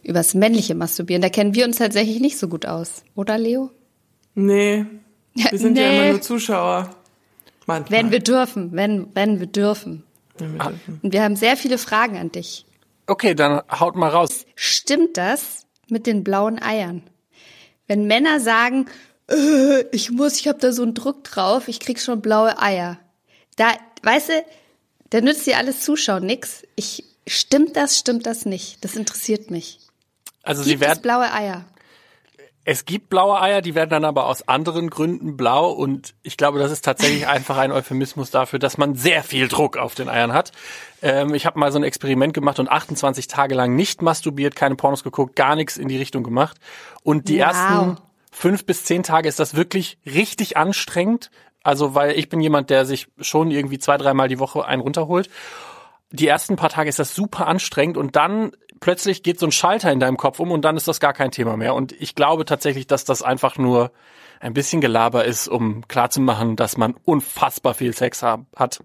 [0.03, 1.21] Übers männliche Masturbieren.
[1.21, 3.03] Da kennen wir uns tatsächlich nicht so gut aus.
[3.15, 3.71] Oder, Leo?
[4.35, 4.85] Nee.
[5.33, 5.97] Wir sind ja Nee.
[5.99, 6.89] immer nur Zuschauer.
[7.65, 7.99] Manchmal.
[7.99, 10.03] Wenn wir dürfen, wenn, wenn wir dürfen.
[10.37, 10.99] Wenn wir dürfen.
[11.01, 12.65] Und wir haben sehr viele Fragen an dich.
[13.07, 14.45] Okay, dann haut mal raus.
[14.55, 17.03] Stimmt das mit den blauen Eiern?
[17.87, 18.87] Wenn Männer sagen,
[19.29, 22.99] äh, ich muss, ich habe da so einen Druck drauf, ich krieg schon blaue Eier.
[23.57, 23.73] Da,
[24.03, 24.45] weißt du,
[25.11, 26.63] da nützt dir alles Zuschauen nix.
[26.75, 28.83] Ich, stimmt das, stimmt das nicht?
[28.83, 29.79] Das interessiert mich.
[30.43, 31.65] Also sie Gibt es werden, blaue Eier?
[32.67, 36.57] Es gibt blaue Eier, die werden dann aber aus anderen Gründen blau und ich glaube,
[36.59, 40.33] das ist tatsächlich einfach ein Euphemismus dafür, dass man sehr viel Druck auf den Eiern
[40.33, 40.51] hat.
[41.03, 44.75] Ähm, ich habe mal so ein Experiment gemacht und 28 Tage lang nicht masturbiert, keine
[44.75, 46.57] Pornos geguckt, gar nichts in die Richtung gemacht
[47.03, 47.45] und die Wow.
[47.45, 47.97] ersten
[48.31, 51.29] fünf bis zehn Tage ist das wirklich richtig anstrengend.
[51.63, 55.29] Also weil ich bin jemand, der sich schon irgendwie zwei, dreimal die Woche einen runterholt.
[56.11, 58.51] die ersten paar Tage ist das super anstrengend und dann
[58.85, 61.31] plötzlich geht so ein Schalter in deinem Kopf um und dann ist das gar kein
[61.31, 61.73] Thema mehr.
[61.73, 63.91] Und ich glaube tatsächlich, dass das einfach nur
[64.39, 68.83] ein bisschen Gelaber ist, um klarzumachen, dass man unfassbar viel Sex hat.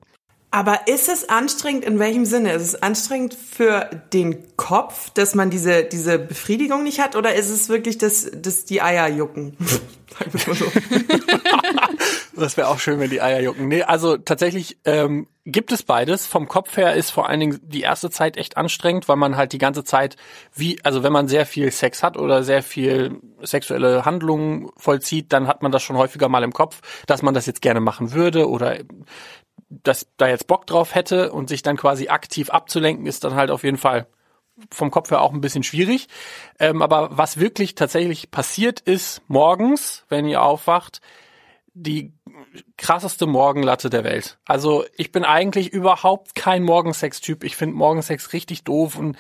[0.53, 2.55] Aber ist es anstrengend in welchem Sinne?
[2.55, 7.15] Ist es anstrengend für den Kopf, dass man diese, diese Befriedigung nicht hat?
[7.15, 9.55] Oder ist es wirklich, dass, dass die Eier jucken?
[10.19, 10.65] Sagen wir mal so.
[12.41, 13.69] Das wäre auch schön, wenn die Eier jucken.
[13.69, 16.27] Nee, also tatsächlich ähm, gibt es beides.
[16.27, 19.53] Vom Kopf her ist vor allen Dingen die erste Zeit echt anstrengend, weil man halt
[19.53, 20.17] die ganze Zeit
[20.55, 25.47] wie, also wenn man sehr viel Sex hat oder sehr viel sexuelle Handlungen vollzieht, dann
[25.49, 28.49] hat man das schon häufiger mal im Kopf, dass man das jetzt gerne machen würde
[28.49, 28.79] oder
[29.69, 33.51] dass da jetzt Bock drauf hätte und sich dann quasi aktiv abzulenken, ist dann halt
[33.51, 34.07] auf jeden Fall
[34.71, 36.09] vom Kopf her auch ein bisschen schwierig.
[36.59, 41.01] Ähm, aber was wirklich tatsächlich passiert ist, morgens, wenn ihr aufwacht,
[41.75, 42.13] die
[42.77, 44.39] krasseste Morgenlatte der Welt.
[44.45, 47.45] Also ich bin eigentlich überhaupt kein Morgensex-Typ.
[47.45, 49.17] Ich finde Morgensex richtig doof und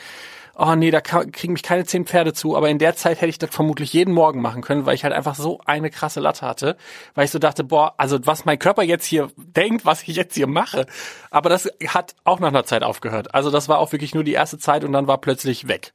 [0.56, 2.56] oh nee, da kriegen mich keine zehn Pferde zu.
[2.56, 5.14] Aber in der Zeit hätte ich das vermutlich jeden Morgen machen können, weil ich halt
[5.14, 6.76] einfach so eine krasse Latte hatte.
[7.14, 10.34] Weil ich so dachte, boah, also was mein Körper jetzt hier denkt, was ich jetzt
[10.34, 10.86] hier mache.
[11.30, 13.34] Aber das hat auch nach einer Zeit aufgehört.
[13.34, 15.92] Also das war auch wirklich nur die erste Zeit und dann war plötzlich weg.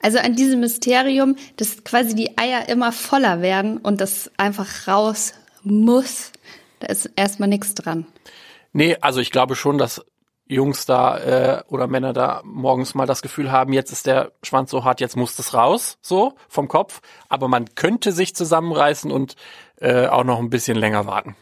[0.00, 5.34] Also an diesem Mysterium, dass quasi die Eier immer voller werden und das einfach raus
[5.62, 6.32] muss,
[6.80, 8.06] da ist erstmal nichts dran.
[8.72, 10.04] Nee, also ich glaube schon, dass
[10.46, 14.70] Jungs da äh, oder Männer da morgens mal das Gefühl haben, jetzt ist der Schwanz
[14.70, 17.00] so hart, jetzt muss das raus, so vom Kopf.
[17.28, 19.36] Aber man könnte sich zusammenreißen und
[19.80, 21.36] äh, auch noch ein bisschen länger warten.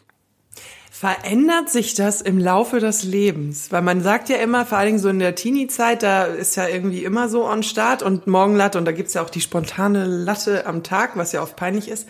[0.99, 3.71] Verändert sich das im Laufe des Lebens?
[3.71, 6.67] Weil man sagt ja immer, vor allen Dingen so in der Teenie-Zeit, da ist ja
[6.69, 10.65] irgendwie immer so on Start und Morgenlatte und da gibt's ja auch die spontane Latte
[10.65, 12.09] am Tag, was ja oft peinlich ist.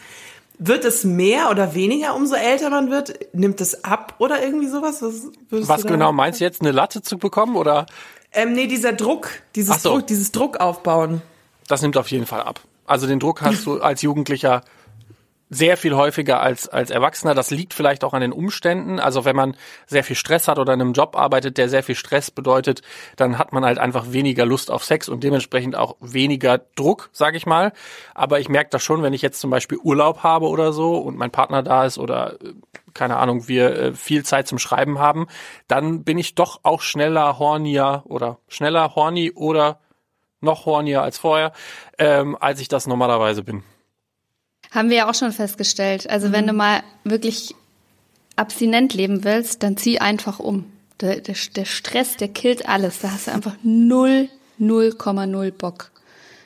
[0.61, 3.35] Wird es mehr oder weniger, umso älter man wird?
[3.35, 5.03] Nimmt es ab oder irgendwie sowas?
[5.03, 7.87] Was, Was genau meinst du jetzt, eine Latte zu bekommen oder?
[8.31, 9.95] Ähm, nee, dieser Druck, dieses so.
[9.95, 11.23] Druck, dieses Druck aufbauen.
[11.67, 12.61] Das nimmt auf jeden Fall ab.
[12.87, 14.63] Also den Druck hast du als Jugendlicher
[15.49, 17.35] sehr viel häufiger als, als Erwachsener.
[17.35, 18.99] Das liegt vielleicht auch an den Umständen.
[18.99, 19.57] Also wenn man
[19.87, 22.83] sehr viel Stress hat oder in einem Job arbeitet, der sehr viel Stress bedeutet,
[23.17, 27.37] dann hat man halt einfach weniger Lust auf Sex und dementsprechend auch weniger Druck, sage
[27.37, 27.73] ich mal.
[28.15, 31.17] Aber ich merke das schon, wenn ich jetzt zum Beispiel Urlaub habe oder so und
[31.17, 32.55] mein Partner da ist oder äh,
[32.95, 35.27] keine Ahnung, wir äh, viel Zeit zum Schreiben haben,
[35.69, 39.81] dann bin ich doch auch schneller hornier oder schneller horny oder
[40.41, 41.53] noch hornier als vorher,
[41.99, 43.63] ähm, als ich das normalerweise bin.
[44.71, 46.09] Haben wir ja auch schon festgestellt.
[46.09, 46.33] Also mhm.
[46.33, 47.55] wenn du mal wirklich
[48.37, 50.65] abstinent leben willst, dann zieh einfach um.
[51.01, 53.01] Der, der, der Stress, der killt alles.
[53.01, 54.29] Da hast du einfach null,
[54.61, 55.91] 0,0 Bock.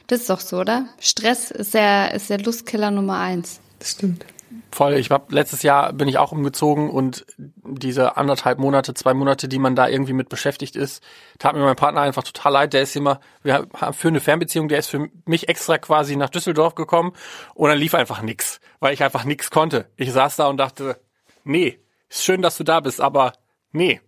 [0.07, 0.87] Das ist doch so, oder?
[0.99, 3.61] Stress ist der, ist der Lustkiller Nummer eins.
[3.79, 4.25] Das stimmt.
[4.73, 4.95] Voll.
[4.95, 9.59] Ich hab letztes Jahr bin ich auch umgezogen und diese anderthalb Monate, zwei Monate, die
[9.59, 11.03] man da irgendwie mit beschäftigt ist,
[11.39, 12.73] tat mir mein Partner einfach total leid.
[12.73, 16.31] Der ist immer, wir haben für eine Fernbeziehung, der ist für mich extra quasi nach
[16.31, 17.13] Düsseldorf gekommen
[17.55, 19.87] und dann lief einfach nix, weil ich einfach nix konnte.
[19.97, 21.01] Ich saß da und dachte,
[21.45, 23.33] nee, ist schön, dass du da bist, aber
[23.73, 24.01] nee.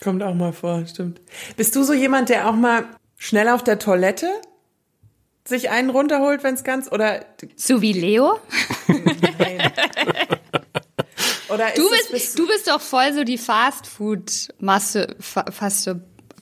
[0.00, 1.20] Kommt auch mal vor, stimmt.
[1.56, 2.84] Bist du so jemand, der auch mal
[3.16, 4.28] schnell auf der Toilette
[5.46, 7.24] sich einen runterholt, wenn es ganz oder
[7.56, 8.38] so wie Leo?
[8.88, 9.72] Nein.
[11.48, 15.14] oder du bist, bist du bist doch voll so die Fast Food Master,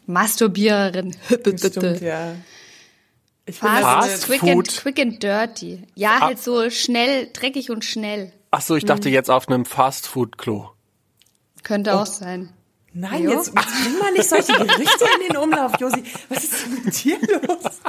[0.06, 1.16] Masturbiererin.
[1.26, 2.34] Stimmt, ja.
[3.44, 4.42] Ich Fast, Fast quick.
[4.44, 5.82] And, quick and dirty.
[5.94, 6.26] Ja, ah.
[6.26, 8.32] halt so schnell, dreckig und schnell.
[8.52, 9.14] Ach so, ich dachte hm.
[9.14, 10.70] jetzt auf einem Fast Food Klo.
[11.62, 11.98] Könnte oh.
[11.98, 12.52] auch sein.
[12.92, 13.30] Nein, jo?
[13.30, 16.04] jetzt, jetzt bring mal nicht solche Gerichte in den Umlauf, Josi.
[16.28, 17.80] Was ist denn mit dir los?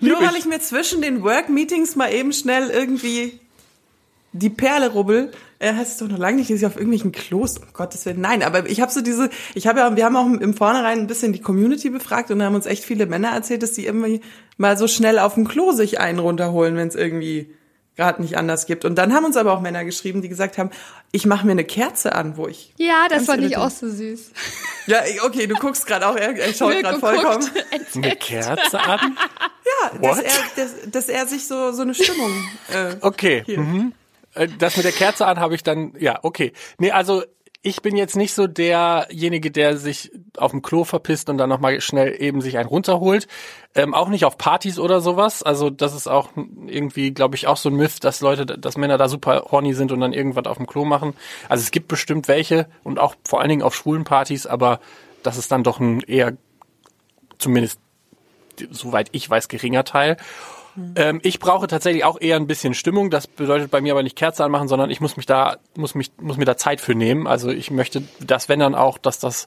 [0.00, 0.46] Nur weil ich.
[0.46, 3.38] mir zwischen den Work-Meetings mal eben schnell irgendwie
[4.32, 7.58] die Perle rubbel, äh, heißt es doch noch lange nicht, dass ich auf irgendwelchen Klos,
[7.58, 10.26] um Gottes Willen, nein, aber ich habe so diese, ich habe ja, wir haben auch
[10.26, 13.62] im Vornherein ein bisschen die Community befragt und da haben uns echt viele Männer erzählt,
[13.62, 14.22] dass die irgendwie
[14.56, 17.54] mal so schnell auf dem Klo sich einen runterholen, wenn es irgendwie
[17.96, 18.84] gerade nicht anders gibt.
[18.84, 20.70] Und dann haben uns aber auch Männer geschrieben, die gesagt haben,
[21.10, 22.72] ich mache mir eine Kerze an, wo ich.
[22.78, 24.30] Ja, das fand ich auch so süß.
[24.88, 27.48] Ja, okay, du guckst gerade auch, er, er schaut gerade vollkommen.
[27.94, 29.16] Eine Kerze an?
[29.64, 32.32] Ja, dass er, dass, dass, er sich so, so eine Stimmung.
[32.68, 33.44] Äh, okay.
[33.46, 33.92] Mhm.
[34.34, 36.52] Äh, das mit der Kerze an habe ich dann, ja, okay.
[36.78, 37.22] Nee, also
[37.64, 41.80] ich bin jetzt nicht so derjenige, der sich auf dem Klo verpisst und dann nochmal
[41.80, 43.28] schnell eben sich einen runterholt.
[43.76, 45.44] Ähm, auch nicht auf Partys oder sowas.
[45.44, 46.30] Also das ist auch
[46.66, 49.92] irgendwie, glaube ich, auch so ein Myth, dass Leute, dass Männer da super horny sind
[49.92, 51.14] und dann irgendwas auf dem Klo machen.
[51.48, 54.80] Also es gibt bestimmt welche und auch vor allen Dingen auf schwulen Partys, aber
[55.22, 56.36] das ist dann doch ein eher,
[57.38, 57.78] zumindest
[58.70, 60.16] soweit ich weiß, geringer Teil.
[60.96, 63.10] Ähm, ich brauche tatsächlich auch eher ein bisschen Stimmung.
[63.10, 66.12] Das bedeutet bei mir aber nicht Kerze anmachen, sondern ich muss mich da, muss mich,
[66.20, 67.26] muss mir da Zeit für nehmen.
[67.26, 69.46] Also ich möchte, dass wenn dann auch, dass das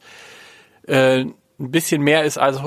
[0.88, 2.59] äh, ein bisschen mehr ist als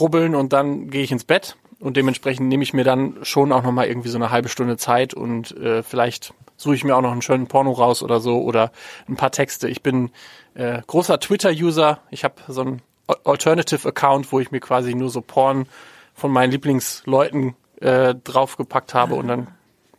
[0.00, 1.56] rubbeln und dann gehe ich ins Bett.
[1.80, 5.12] Und dementsprechend nehme ich mir dann schon auch nochmal irgendwie so eine halbe Stunde Zeit
[5.12, 8.72] und äh, vielleicht suche ich mir auch noch einen schönen Porno raus oder so oder
[9.08, 9.68] ein paar Texte.
[9.68, 10.10] Ich bin
[10.54, 12.00] äh, großer Twitter-User.
[12.10, 12.82] Ich habe so einen
[13.24, 15.66] Alternative-Account, wo ich mir quasi nur so Porn
[16.14, 19.48] von meinen Lieblingsleuten äh, draufgepackt habe und dann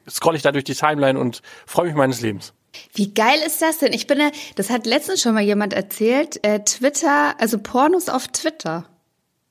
[0.10, 2.54] scroll ich da durch die Timeline und freue mich meines Lebens.
[2.93, 3.93] Wie geil ist das denn?
[3.93, 8.28] Ich bin ja, das hat letztens schon mal jemand erzählt, äh, Twitter, also Pornos auf
[8.28, 8.86] Twitter.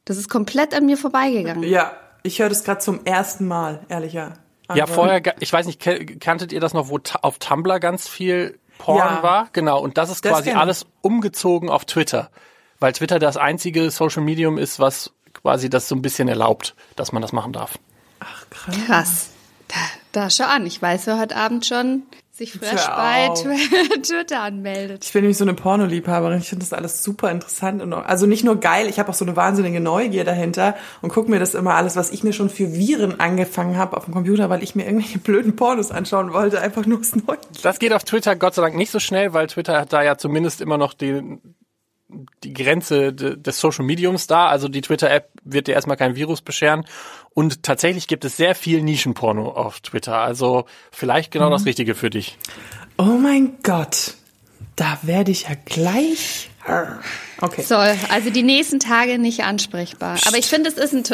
[0.04, 1.62] Das ist komplett an mir vorbeigegangen.
[1.62, 4.34] Ja, ich höre das gerade zum ersten Mal, ehrlicher.
[4.74, 5.80] Ja, vorher, ich weiß nicht,
[6.20, 9.22] kanntet ihr das noch, wo auf Tumblr ganz viel Porn ja.
[9.22, 9.48] war?
[9.52, 12.30] Genau, und das ist quasi das alles umgezogen auf Twitter.
[12.80, 15.12] Weil Twitter das einzige Social Medium ist, was
[15.44, 17.78] quasi das so ein bisschen erlaubt, dass man das machen darf.
[18.20, 18.76] Ach, krass.
[18.86, 19.30] Krass.
[19.68, 19.74] Da,
[20.12, 23.28] da schau an, ich weiß, wer heute Abend schon sich frisch bei
[24.02, 25.04] Twitter anmeldet.
[25.04, 26.38] Ich bin nämlich so eine Pornoliebhaberin.
[26.38, 29.26] Ich finde das alles super interessant und also nicht nur geil, ich habe auch so
[29.26, 32.72] eine wahnsinnige Neugier dahinter und gucke mir das immer alles, was ich mir schon für
[32.72, 36.86] Viren angefangen habe auf dem Computer, weil ich mir irgendwelche blöden Pornos anschauen wollte, einfach
[36.86, 37.38] nur aus Neugier.
[37.62, 40.16] Das geht auf Twitter Gott sei Dank nicht so schnell, weil Twitter hat da ja
[40.16, 41.54] zumindest immer noch den
[42.42, 44.48] die Grenze des Social Mediums da.
[44.48, 46.84] Also die Twitter-App wird dir erstmal kein Virus bescheren.
[47.34, 50.18] Und tatsächlich gibt es sehr viel Nischenporno auf Twitter.
[50.18, 51.52] Also vielleicht genau mhm.
[51.52, 52.38] das Richtige für dich.
[52.96, 54.14] Oh mein Gott.
[54.76, 56.50] Da werde ich ja gleich.
[57.40, 57.62] Okay.
[57.62, 60.18] So, also die nächsten Tage nicht ansprechbar.
[60.26, 61.04] Aber ich finde, es ist ein,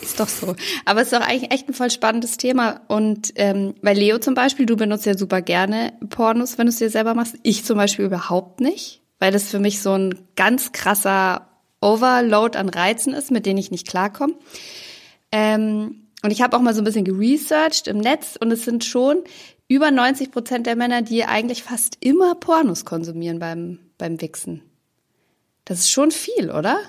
[0.00, 0.54] ist doch so.
[0.84, 2.80] Aber es ist doch eigentlich echt ein voll spannendes Thema.
[2.88, 6.78] Und ähm, weil Leo zum Beispiel, du benutzt ja super gerne Pornos, wenn du es
[6.78, 7.36] dir selber machst.
[7.42, 11.46] Ich zum Beispiel überhaupt nicht weil das für mich so ein ganz krasser
[11.80, 14.34] Overload an Reizen ist, mit denen ich nicht klarkomme.
[15.30, 18.84] Ähm, und ich habe auch mal so ein bisschen geresearched im Netz und es sind
[18.84, 19.22] schon
[19.68, 24.60] über 90 Prozent der Männer, die eigentlich fast immer Pornos konsumieren beim, beim Wichsen.
[25.66, 26.80] Das ist schon viel, oder?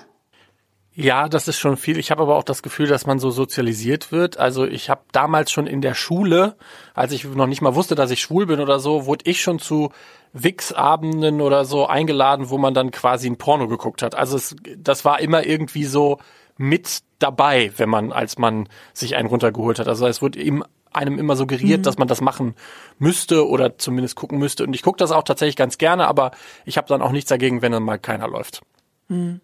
[0.96, 1.98] Ja, das ist schon viel.
[1.98, 4.38] Ich habe aber auch das Gefühl, dass man so sozialisiert wird.
[4.38, 6.56] Also ich habe damals schon in der Schule,
[6.94, 9.58] als ich noch nicht mal wusste, dass ich schwul bin oder so, wurde ich schon
[9.58, 9.90] zu
[10.34, 14.14] Wix-Abenden oder so eingeladen, wo man dann quasi ein Porno geguckt hat.
[14.14, 16.18] Also es, das war immer irgendwie so
[16.56, 19.88] mit dabei, wenn man, als man sich einen runtergeholt hat.
[19.88, 21.82] Also es wurde ihm einem immer suggeriert, mhm.
[21.82, 22.54] dass man das machen
[23.00, 24.62] müsste oder zumindest gucken müsste.
[24.62, 26.30] Und ich gucke das auch tatsächlich ganz gerne, aber
[26.64, 28.62] ich habe dann auch nichts dagegen, wenn dann mal keiner läuft.
[29.08, 29.40] Mhm.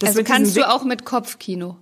[0.00, 1.76] Das also kannst du auch mit Kopfkino?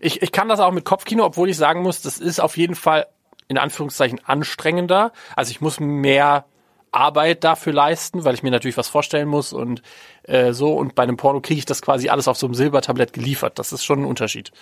[0.00, 2.74] Ich, ich kann das auch mit Kopfkino, obwohl ich sagen muss, das ist auf jeden
[2.74, 3.06] Fall
[3.48, 5.12] in Anführungszeichen anstrengender.
[5.34, 6.44] Also ich muss mehr
[6.92, 9.82] Arbeit dafür leisten, weil ich mir natürlich was vorstellen muss und
[10.24, 10.74] äh, so.
[10.74, 13.58] Und bei einem Porno kriege ich das quasi alles auf so einem Silbertablett geliefert.
[13.58, 14.52] Das ist schon ein Unterschied.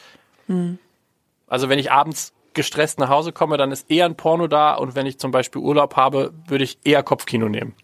[0.46, 0.78] Hm.
[1.46, 4.74] Also wenn ich abends gestresst nach Hause komme, dann ist eher ein Porno da.
[4.74, 7.74] Und wenn ich zum Beispiel Urlaub habe, würde ich eher Kopfkino nehmen.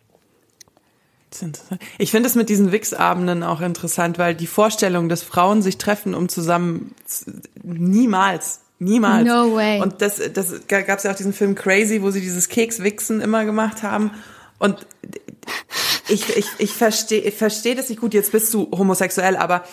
[1.98, 6.14] Ich finde es mit diesen Wix-Abenden auch interessant, weil die Vorstellung, dass Frauen sich treffen,
[6.14, 6.94] um zusammen
[7.62, 9.26] niemals, niemals.
[9.26, 9.80] No way.
[9.80, 13.44] Und das, das gab es ja auch diesen Film Crazy, wo sie dieses Keks-Wichsen immer
[13.44, 14.10] gemacht haben.
[14.58, 14.86] Und
[16.08, 18.14] ich, ich, ich verstehe ich versteh das nicht gut.
[18.14, 19.64] Jetzt bist du homosexuell, aber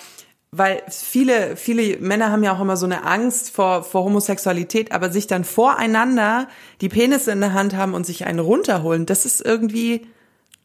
[0.51, 5.11] weil viele, viele Männer haben ja auch immer so eine Angst vor, vor Homosexualität, aber
[5.11, 6.47] sich dann voreinander
[6.81, 10.07] die Penisse in der Hand haben und sich einen runterholen, das ist irgendwie,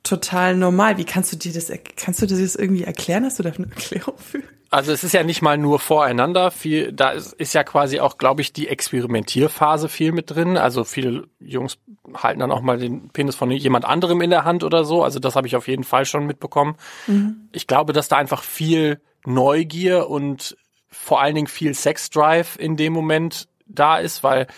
[0.05, 0.99] total normal.
[0.99, 3.25] Wie kannst du dir das, kannst du dir das irgendwie erklären?
[3.25, 4.43] Hast du da eine Erklärung für?
[4.71, 8.19] Also es ist ja nicht mal nur voreinander, viel, da ist, ist ja quasi auch,
[8.19, 10.57] glaube ich, die Experimentierphase viel mit drin.
[10.57, 11.79] Also viele Jungs
[12.13, 15.05] halten dann auch mal den Penis von jemand anderem in der Hand oder so.
[15.05, 16.75] Also das habe ich auf jeden Fall schon mitbekommen.
[17.07, 17.49] Mhm.
[17.53, 20.57] Ich glaube, dass da einfach viel Neugier und
[20.91, 24.49] vor allen Dingen viel Sexdrive in dem Moment da ist, weil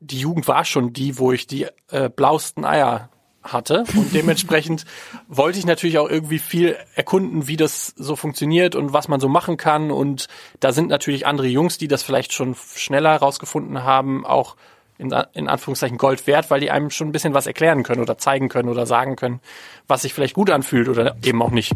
[0.00, 3.10] die Jugend war schon die, wo ich die äh, blausten Eier
[3.42, 4.84] hatte und dementsprechend
[5.28, 9.28] wollte ich natürlich auch irgendwie viel erkunden, wie das so funktioniert und was man so
[9.28, 10.28] machen kann und
[10.60, 14.56] da sind natürlich andere Jungs, die das vielleicht schon schneller rausgefunden haben, auch
[14.98, 18.18] in, in Anführungszeichen Gold wert, weil die einem schon ein bisschen was erklären können oder
[18.18, 19.40] zeigen können oder sagen können,
[19.88, 21.72] was sich vielleicht gut anfühlt oder eben auch nicht.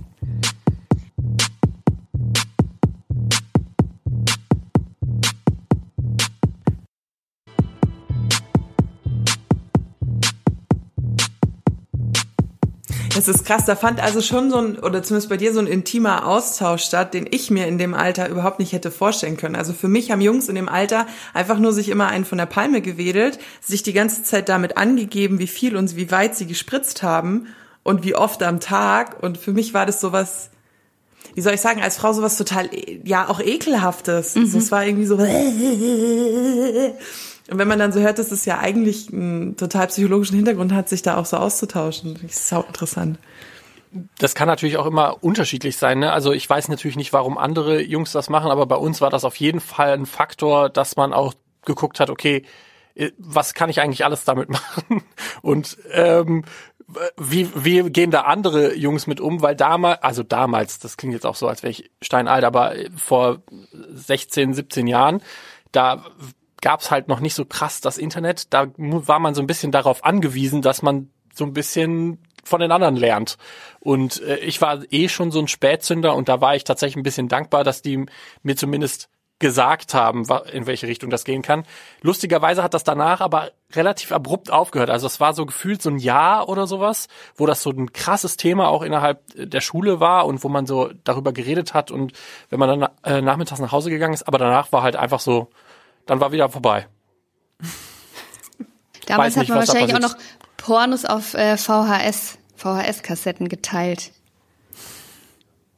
[13.17, 13.65] Das ist krass.
[13.65, 17.15] Da fand also schon so ein, oder zumindest bei dir so ein intimer Austausch statt,
[17.15, 19.57] den ich mir in dem Alter überhaupt nicht hätte vorstellen können.
[19.57, 22.47] Also für mich haben Jungs in dem Alter einfach nur sich immer einen von der
[22.47, 27.03] Palme gewedelt, sich die ganze Zeit damit angegeben, wie viel und wie weit sie gespritzt
[27.03, 27.47] haben
[27.83, 29.23] und wie oft am Tag.
[29.23, 30.51] Und für mich war das sowas,
[31.35, 32.69] wie soll ich sagen, als Frau sowas total,
[33.05, 34.35] ja, auch ekelhaftes.
[34.35, 34.43] Mhm.
[34.43, 35.17] Also es war irgendwie so,
[37.49, 40.89] Und wenn man dann so hört, dass es ja eigentlich einen total psychologischen Hintergrund hat,
[40.89, 43.19] sich da auch so auszutauschen, das ist sau interessant.
[44.19, 46.01] Das kann natürlich auch immer unterschiedlich sein.
[46.01, 46.13] Ne?
[46.13, 49.25] Also ich weiß natürlich nicht, warum andere Jungs das machen, aber bei uns war das
[49.25, 52.45] auf jeden Fall ein Faktor, dass man auch geguckt hat, okay,
[52.95, 55.03] äh, was kann ich eigentlich alles damit machen?
[55.41, 56.45] Und ähm,
[57.17, 59.43] wie, wie gehen da andere Jungs mit um?
[59.43, 63.43] Weil damals, also damals, das klingt jetzt auch so, als wäre ich steinalt, aber vor
[63.93, 65.21] 16, 17 Jahren,
[65.73, 66.05] da
[66.61, 68.53] gab es halt noch nicht so krass das Internet.
[68.53, 72.73] Da war man so ein bisschen darauf angewiesen, dass man so ein bisschen von den
[72.73, 73.37] anderen lernt.
[73.81, 77.03] Und äh, ich war eh schon so ein Spätzünder und da war ich tatsächlich ein
[77.03, 78.07] bisschen dankbar, dass die
[78.43, 81.65] mir zumindest gesagt haben, in welche Richtung das gehen kann.
[82.01, 84.89] Lustigerweise hat das danach aber relativ abrupt aufgehört.
[84.89, 88.39] Also es war so gefühlt so ein Jahr oder sowas, wo das so ein krasses
[88.39, 92.15] Thema auch innerhalb der Schule war und wo man so darüber geredet hat und
[92.49, 95.51] wenn man dann äh, nachmittags nach Hause gegangen ist, aber danach war halt einfach so,
[96.07, 96.87] dann war wieder vorbei.
[99.07, 100.17] Damals nicht, hat man wahrscheinlich auch noch
[100.57, 104.13] Pornos auf äh, VHS, VHS-Kassetten geteilt.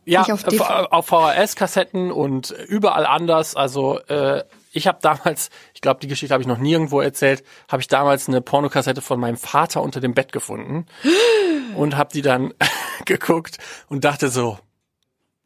[0.05, 3.55] Ja, auf, äh, auf VHS-Kassetten und überall anders.
[3.55, 7.83] Also äh, ich habe damals, ich glaube, die Geschichte habe ich noch nirgendwo erzählt, habe
[7.83, 10.87] ich damals eine Pornokassette von meinem Vater unter dem Bett gefunden
[11.77, 12.55] und habe die dann
[13.05, 14.59] geguckt und dachte so,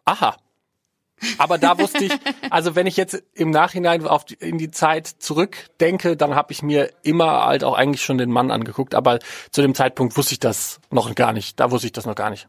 [0.04, 0.36] aha,
[1.38, 2.12] aber da wusste ich,
[2.50, 6.62] also wenn ich jetzt im Nachhinein auf die, in die Zeit zurückdenke, dann habe ich
[6.62, 8.94] mir immer halt auch eigentlich schon den Mann angeguckt.
[8.94, 9.18] Aber
[9.50, 11.60] zu dem Zeitpunkt wusste ich das noch gar nicht.
[11.60, 12.48] Da wusste ich das noch gar nicht.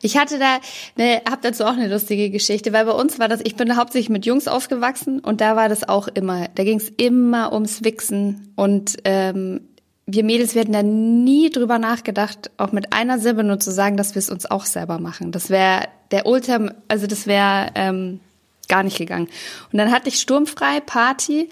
[0.00, 0.58] Ich hatte da,
[0.96, 4.08] ne, hab dazu auch eine lustige Geschichte, weil bei uns war das, ich bin hauptsächlich
[4.08, 8.52] mit Jungs aufgewachsen und da war das auch immer, da ging es immer ums Wichsen
[8.56, 9.68] und ähm,
[10.06, 13.96] wir Mädels, wir hätten da nie drüber nachgedacht, auch mit einer Silbe nur zu sagen,
[13.96, 15.30] dass wir es uns auch selber machen.
[15.30, 18.20] Das wäre der Ultim, also das wäre ähm,
[18.68, 19.28] gar nicht gegangen.
[19.72, 21.48] Und dann hatte ich sturmfrei Party.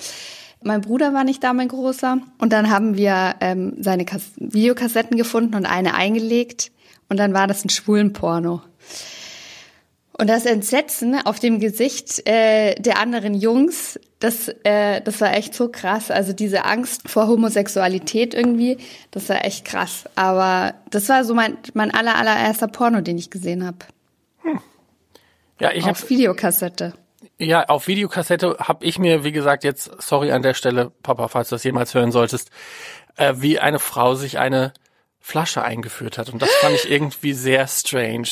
[0.63, 2.19] Mein Bruder war nicht da, mein Großer.
[2.39, 6.71] Und dann haben wir ähm, seine Kas Videokassetten gefunden und eine eingelegt.
[7.09, 8.63] Und dann war das ein schwulen Porno.
[10.21, 15.55] Und das Entsetzen auf dem Gesicht äh, der anderen Jungs, das, äh, das war echt
[15.55, 16.11] so krass.
[16.11, 18.79] Also diese Angst vor Homosexualität irgendwie,
[19.13, 20.05] das war echt krass.
[20.17, 23.79] Aber das war so mein, mein aller, allererster Porno, den ich gesehen habe.
[25.61, 26.95] Ja, ich Auf Videokassette.
[27.39, 31.49] Ja, auf Videokassette habe ich mir, wie gesagt, jetzt, sorry an der Stelle, Papa, falls
[31.49, 32.51] du das jemals hören solltest,
[33.17, 34.73] äh, wie eine Frau sich eine
[35.21, 36.31] Flasche eingeführt hat.
[36.31, 38.29] Und das fand ich irgendwie sehr strange.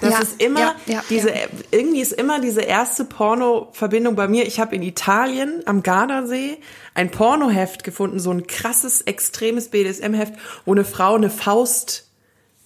[0.00, 1.46] Das Ja, ist immer ja, ja, diese, ja.
[1.70, 4.46] irgendwie ist immer diese erste Porno-Verbindung bei mir.
[4.46, 6.58] Ich habe in Italien am Gardasee
[6.94, 10.34] ein Pornoheft gefunden, so ein krasses, extremes BDSM-Heft,
[10.64, 12.07] wo eine Frau eine Faust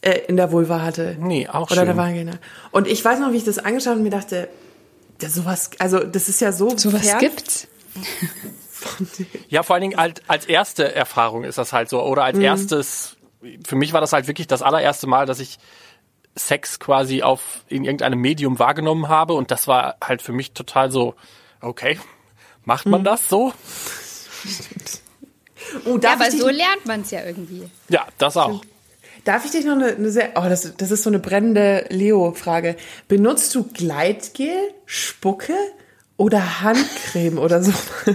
[0.03, 1.17] äh, in der Vulva hatte.
[1.19, 1.87] Nee, auch Oder schön.
[1.87, 2.33] der Vagina.
[2.71, 4.49] Und ich weiß noch, wie ich das angeschaut habe und mir dachte,
[5.19, 7.69] das sowas, also das ist ja so Sowas fern gibt's?
[9.49, 12.03] Ja, vor allen Dingen als, als erste Erfahrung ist das halt so.
[12.03, 13.17] Oder als erstes,
[13.65, 15.59] für mich war das halt wirklich das allererste Mal, dass ich
[16.35, 19.35] Sex quasi auf in irgendeinem Medium wahrgenommen habe.
[19.35, 21.15] Und das war halt für mich total so,
[21.61, 22.01] okay,
[22.65, 23.53] macht man das so?
[25.85, 27.71] Oh, Ja, aber so lernt man es ja irgendwie.
[27.89, 28.63] Ja, das auch.
[29.25, 32.77] Darf ich dich noch eine, eine sehr, oh, das, das ist so eine brennende Leo-Frage.
[33.09, 34.55] Benutzt du Gleitgel,
[34.87, 35.55] Spucke
[36.17, 37.73] oder Handcreme oder so?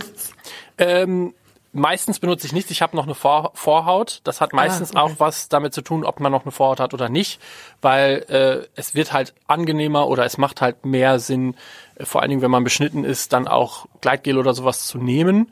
[0.80, 1.34] Ähm,
[1.74, 2.72] meistens benutze ich nichts.
[2.72, 4.22] Ich habe noch eine Vor Vorhaut.
[4.24, 5.00] Das hat meistens okay.
[5.00, 7.42] auch was damit zu tun, ob man noch eine Vorhaut hat oder nicht,
[7.82, 11.56] weil äh, es wird halt angenehmer oder es macht halt mehr Sinn,
[11.96, 15.52] äh, vor allen Dingen, wenn man beschnitten ist, dann auch Gleitgel oder sowas zu nehmen.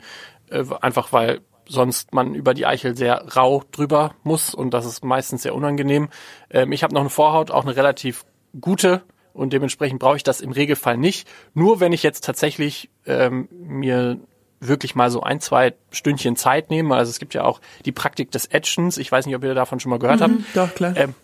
[0.50, 5.04] Äh, einfach weil sonst man über die Eichel sehr rau drüber muss und das ist
[5.04, 6.08] meistens sehr unangenehm.
[6.50, 8.24] Ähm, ich habe noch eine Vorhaut, auch eine relativ
[8.60, 9.02] gute
[9.32, 11.28] und dementsprechend brauche ich das im Regelfall nicht.
[11.54, 14.18] Nur wenn ich jetzt tatsächlich ähm, mir
[14.60, 16.94] wirklich mal so ein, zwei Stündchen Zeit nehme.
[16.96, 18.96] Also es gibt ja auch die Praktik des Etchens.
[18.96, 20.34] Ich weiß nicht, ob ihr davon schon mal gehört habt.
[20.54, 20.96] Doch, klar.
[20.96, 21.14] Ähm,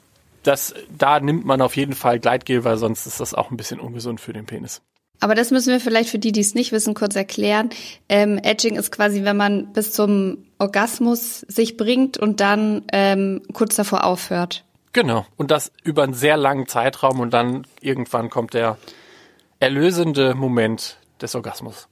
[0.43, 3.81] das, da nimmt man auf jeden Fall Gleitgel, weil sonst ist das auch ein bisschen
[3.81, 4.83] ungesund für den Penis.
[5.23, 7.71] Aber das müssen wir vielleicht für die, die es nicht wissen, kurz erklären.
[8.09, 13.77] Ähm, Edging ist quasi, wenn man bis zum Orgasmus sich bringt und dann ähm, kurz
[13.77, 14.65] davor aufhört.
[14.93, 15.25] Genau.
[15.37, 18.79] Und das über einen sehr langen Zeitraum und dann irgendwann kommt der
[19.61, 21.87] erlösende Moment des Orgasmus.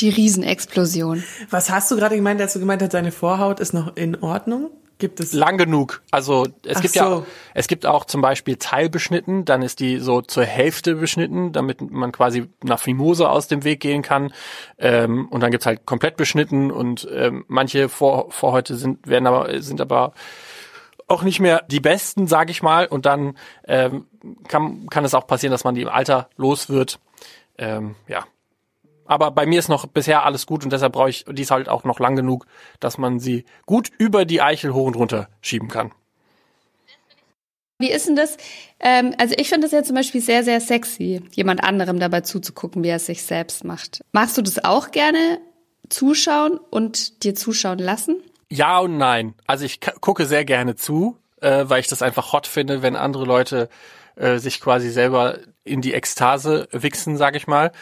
[0.00, 1.22] Die Riesenexplosion.
[1.50, 4.70] Was hast du gerade gemeint, als du gemeint hast, deine Vorhaut ist noch in Ordnung?
[5.02, 6.00] Gibt es Lang genug.
[6.12, 7.00] Also es Ach gibt so.
[7.00, 7.22] ja,
[7.54, 12.12] es gibt auch zum Beispiel teilbeschnitten, dann ist die so zur Hälfte beschnitten, damit man
[12.12, 14.32] quasi nach Fimose aus dem Weg gehen kann.
[14.78, 19.60] Ähm, und dann gibt's halt komplett beschnitten und ähm, manche Vor Vorhäute sind, werden aber,
[19.60, 20.12] sind aber
[21.08, 22.86] auch nicht mehr die besten, sage ich mal.
[22.86, 23.36] Und dann
[23.66, 24.06] ähm,
[24.46, 27.00] kann, kann es auch passieren, dass man die im Alter los wird.
[27.58, 28.22] Ähm, ja.
[29.04, 31.68] Aber bei mir ist noch bisher alles gut und deshalb brauche ich die ist halt
[31.68, 32.46] auch noch lang genug,
[32.80, 35.92] dass man sie gut über die Eichel hoch und runter schieben kann.
[37.78, 38.36] Wie ist denn das?
[38.78, 42.84] Ähm, also ich finde das ja zum Beispiel sehr, sehr sexy, jemand anderem dabei zuzugucken,
[42.84, 44.02] wie er es sich selbst macht.
[44.12, 45.40] Machst du das auch gerne,
[45.88, 48.22] zuschauen und dir zuschauen lassen?
[48.48, 49.34] Ja und nein.
[49.46, 53.24] Also ich gucke sehr gerne zu, äh, weil ich das einfach hot finde, wenn andere
[53.24, 53.68] Leute
[54.14, 57.72] äh, sich quasi selber in die Ekstase wichsen, sag ich mal.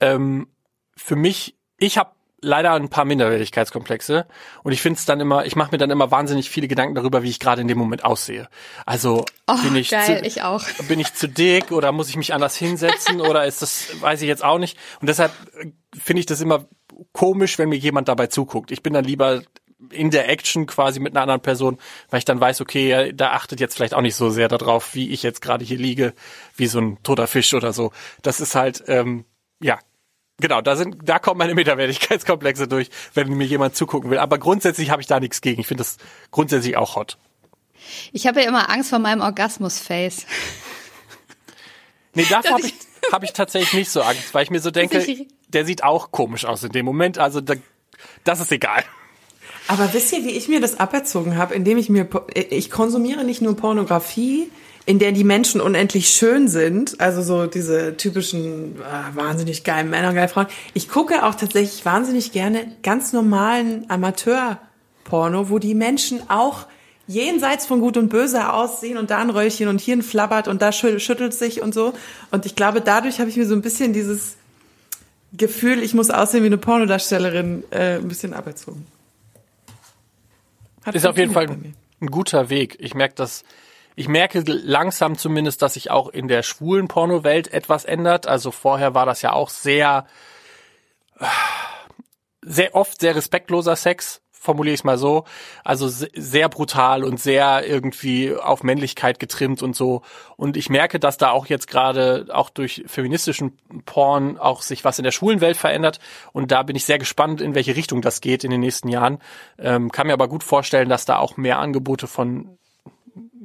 [0.00, 0.48] Ähm,
[0.96, 4.26] für mich, ich habe leider ein paar Minderwertigkeitskomplexe
[4.62, 7.22] und ich finde es dann immer, ich mache mir dann immer wahnsinnig viele Gedanken darüber,
[7.22, 8.48] wie ich gerade in dem Moment aussehe.
[8.84, 10.62] Also Oh, bin ich geil, zu, ich auch.
[10.88, 14.28] bin ich zu dick oder muss ich mich anders hinsetzen oder ist das, weiß ich
[14.28, 14.78] jetzt auch nicht.
[15.00, 16.66] Und deshalb äh, finde ich das immer
[17.12, 18.70] komisch, wenn mir jemand dabei zuguckt.
[18.70, 19.42] Ich bin dann lieber
[19.90, 21.78] in der Action quasi mit einer anderen Person,
[22.10, 25.10] weil ich dann weiß, okay, da achtet jetzt vielleicht auch nicht so sehr darauf, wie
[25.10, 26.14] ich jetzt gerade hier liege,
[26.56, 27.92] wie so ein toter Fisch oder so.
[28.22, 29.26] Das ist halt, ähm,
[29.60, 29.78] ja,
[30.38, 34.18] genau, da sind, da kommen meine Minderwertigkeitskomplexe durch, wenn mir jemand zugucken will.
[34.18, 35.60] Aber grundsätzlich habe ich da nichts gegen.
[35.60, 35.96] Ich finde das
[36.30, 37.18] grundsätzlich auch hot.
[38.12, 40.26] Ich habe ja immer Angst vor meinem Orgasmus-Face.
[42.14, 42.74] Nee, davor habe ich,
[43.12, 45.04] hab ich tatsächlich nicht so Angst, weil ich mir so denke,
[45.48, 47.18] der sieht auch komisch aus in dem Moment.
[47.18, 47.54] Also da,
[48.24, 48.82] das ist egal.
[49.68, 53.24] Aber wisst ihr, wie ich mir das aberzogen habe, indem ich mir, Po- ich konsumiere
[53.24, 54.50] nicht nur Pornografie,
[54.86, 60.14] in der die Menschen unendlich schön sind, also so diese typischen äh, wahnsinnig geilen Männer,
[60.14, 60.46] geile Frauen.
[60.74, 66.66] Ich gucke auch tatsächlich wahnsinnig gerne ganz normalen Amateur-Porno, wo die Menschen auch
[67.08, 70.62] jenseits von Gut und Böse aussehen und da ein Röllchen und hier ein Flabbert und
[70.62, 71.92] da schü- schüttelt sich und so.
[72.30, 74.36] Und ich glaube, dadurch habe ich mir so ein bisschen dieses
[75.32, 78.86] Gefühl, ich muss aussehen wie eine Pornodarstellerin, äh, ein bisschen aberzogen.
[80.84, 82.76] Hat Ist auf jeden Fall ein guter Weg.
[82.78, 83.42] Ich merke das,
[83.96, 88.28] ich merke langsam zumindest, dass sich auch in der schwulen Pornowelt etwas ändert.
[88.28, 90.06] Also vorher war das ja auch sehr,
[92.42, 95.24] sehr oft sehr respektloser Sex formuliere ich es mal so.
[95.64, 100.02] Also sehr brutal und sehr irgendwie auf Männlichkeit getrimmt und so.
[100.36, 104.98] Und ich merke, dass da auch jetzt gerade auch durch feministischen Porn auch sich was
[104.98, 105.98] in der schwulen Welt verändert.
[106.32, 109.18] Und da bin ich sehr gespannt, in welche Richtung das geht in den nächsten Jahren.
[109.58, 112.56] Ähm, kann mir aber gut vorstellen, dass da auch mehr Angebote von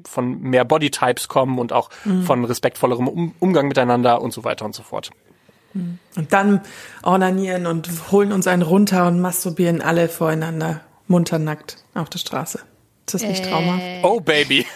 [0.05, 2.23] von mehr Bodytypes kommen und auch mhm.
[2.23, 5.11] von respektvollerem um Umgang miteinander und so weiter und so fort.
[5.73, 6.61] Und dann
[7.01, 12.59] ornanieren und holen uns einen runter und masturbieren alle voreinander munter nackt auf der Straße.
[13.13, 13.77] Ist das nicht Trauma?
[13.77, 14.01] Äh.
[14.03, 14.65] Oh, Baby.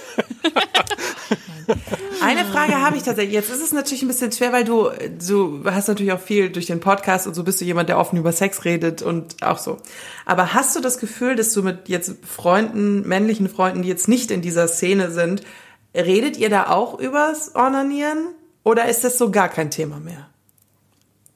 [2.21, 3.33] Eine Frage habe ich tatsächlich.
[3.33, 4.89] Jetzt ist es natürlich ein bisschen schwer, weil du,
[5.27, 8.17] du hast natürlich auch viel durch den Podcast und so bist du jemand, der offen
[8.17, 9.77] über Sex redet und auch so.
[10.25, 14.31] Aber hast du das Gefühl, dass du mit jetzt Freunden, männlichen Freunden, die jetzt nicht
[14.31, 15.43] in dieser Szene sind,
[15.95, 18.33] redet ihr da auch übers Ornanieren?
[18.63, 20.27] Oder ist das so gar kein Thema mehr?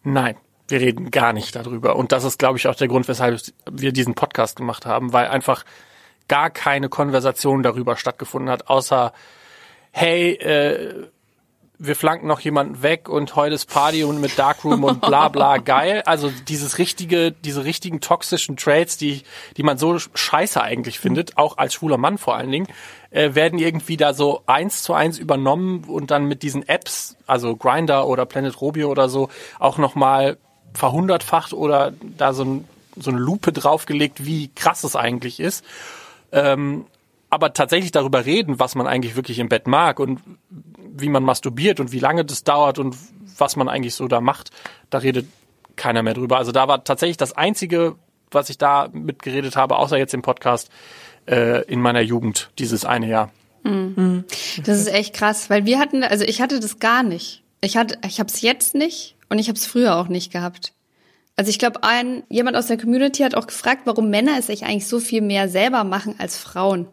[0.03, 0.35] Nein,
[0.67, 1.95] wir reden gar nicht darüber.
[1.95, 3.39] Und das ist, glaube ich, auch der Grund, weshalb
[3.69, 5.65] wir diesen Podcast gemacht haben, weil einfach
[6.30, 9.11] gar keine Konversation darüber stattgefunden hat, außer,
[9.91, 11.09] hey, äh,
[11.82, 15.57] wir flanken noch jemanden weg und heute ist Party und mit Darkroom und bla bla
[15.65, 16.03] geil.
[16.05, 19.23] Also dieses richtige, diese richtigen toxischen Traits, die,
[19.55, 22.67] die man so scheiße eigentlich findet, auch als schwuler Mann vor allen Dingen,
[23.11, 27.55] äh, werden irgendwie da so eins zu eins übernommen und dann mit diesen Apps, also
[27.55, 30.38] Grinder oder Planet Robio oder so, auch nochmal
[30.73, 32.67] verhundertfacht oder da so, ein,
[32.97, 35.63] so eine Lupe draufgelegt, wie krass es eigentlich ist.
[36.32, 36.86] Ähm,
[37.30, 40.19] aber tatsächlich darüber reden, was man eigentlich wirklich im Bett mag und
[40.49, 42.95] wie man masturbiert und wie lange das dauert und
[43.38, 44.49] was man eigentlich so da macht,
[44.89, 45.27] da redet
[45.75, 46.38] keiner mehr drüber.
[46.38, 47.95] Also da war tatsächlich das Einzige,
[48.32, 50.69] was ich da mitgeredet habe, außer jetzt im Podcast,
[51.27, 53.32] äh, in meiner Jugend, dieses eine Jahr.
[53.63, 54.25] Mhm.
[54.65, 57.43] Das ist echt krass, weil wir hatten, also ich hatte das gar nicht.
[57.61, 60.73] Ich hatte, ich habe es jetzt nicht und ich habe es früher auch nicht gehabt.
[61.39, 64.65] Also ich glaube, ein jemand aus der Community hat auch gefragt, warum Männer es sich
[64.65, 66.85] eigentlich so viel mehr selber machen als Frauen.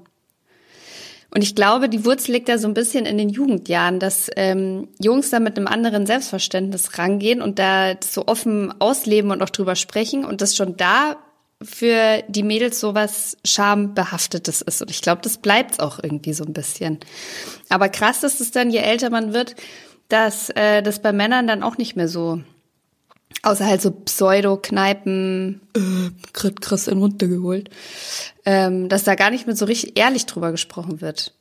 [1.35, 4.87] Und ich glaube, die Wurzel liegt da so ein bisschen in den Jugendjahren, dass ähm,
[5.03, 9.75] Jungs da mit einem anderen Selbstverständnis rangehen und da so offen ausleben und auch drüber
[9.75, 11.17] sprechen und das schon da
[11.61, 14.81] für die Mädels sowas schambehaftetes ist.
[14.81, 17.01] Und ich glaube, das bleibt auch irgendwie so ein bisschen.
[17.69, 19.57] Aber krass ist es dann, je älter man wird,
[20.09, 22.43] dass äh, das bei Männern dann auch nicht mehr so
[23.43, 27.71] außer halt so Pseudo-Kneipen, äh, krass in runtergeholt,
[28.45, 31.33] ähm, dass da gar nicht mehr so richtig ehrlich drüber gesprochen wird.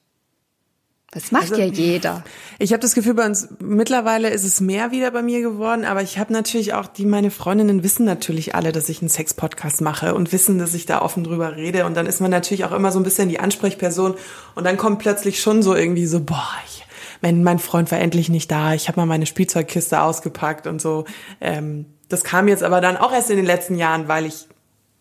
[1.16, 2.26] Das macht also, ja jeder.
[2.60, 6.02] Ich habe das Gefühl, bei uns mittlerweile ist es mehr wieder bei mir geworden, aber
[6.02, 10.14] ich habe natürlich auch, die meine Freundinnen wissen natürlich alle, dass ich einen Sex-Podcast mache
[10.14, 11.86] und wissen, dass ich da offen drüber rede.
[11.86, 14.16] Und dann ist man natürlich auch immer so ein bisschen die Ansprechperson
[14.56, 16.75] und dann kommt plötzlich schon so irgendwie so, boah, ich
[17.22, 21.06] mein, mein Freund war endlich nicht da, ich habe mal meine Spielzeugkiste ausgepackt und so.
[21.42, 24.48] Ähm, das kam jetzt aber dann auch erst in den letzten Jahren, weil ich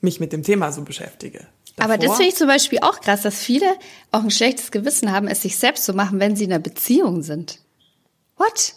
[0.01, 1.47] mich mit dem Thema so beschäftige.
[1.77, 1.95] Davor?
[1.95, 3.67] Aber das finde ich zum Beispiel auch krass, dass viele
[4.13, 7.23] auch ein schlechtes Gewissen haben, es sich selbst zu machen, wenn sie in einer Beziehung
[7.23, 7.59] sind.
[8.37, 8.75] What?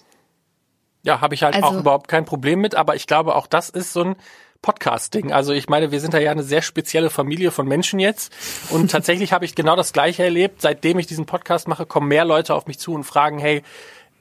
[1.04, 3.70] Ja, habe ich halt also, auch überhaupt kein Problem mit, aber ich glaube, auch das
[3.70, 4.16] ist so ein
[4.62, 5.32] Podcasting.
[5.32, 8.34] Also ich meine, wir sind da ja eine sehr spezielle Familie von Menschen jetzt.
[8.70, 10.62] Und tatsächlich habe ich genau das Gleiche erlebt.
[10.62, 13.64] Seitdem ich diesen Podcast mache, kommen mehr Leute auf mich zu und fragen, hey,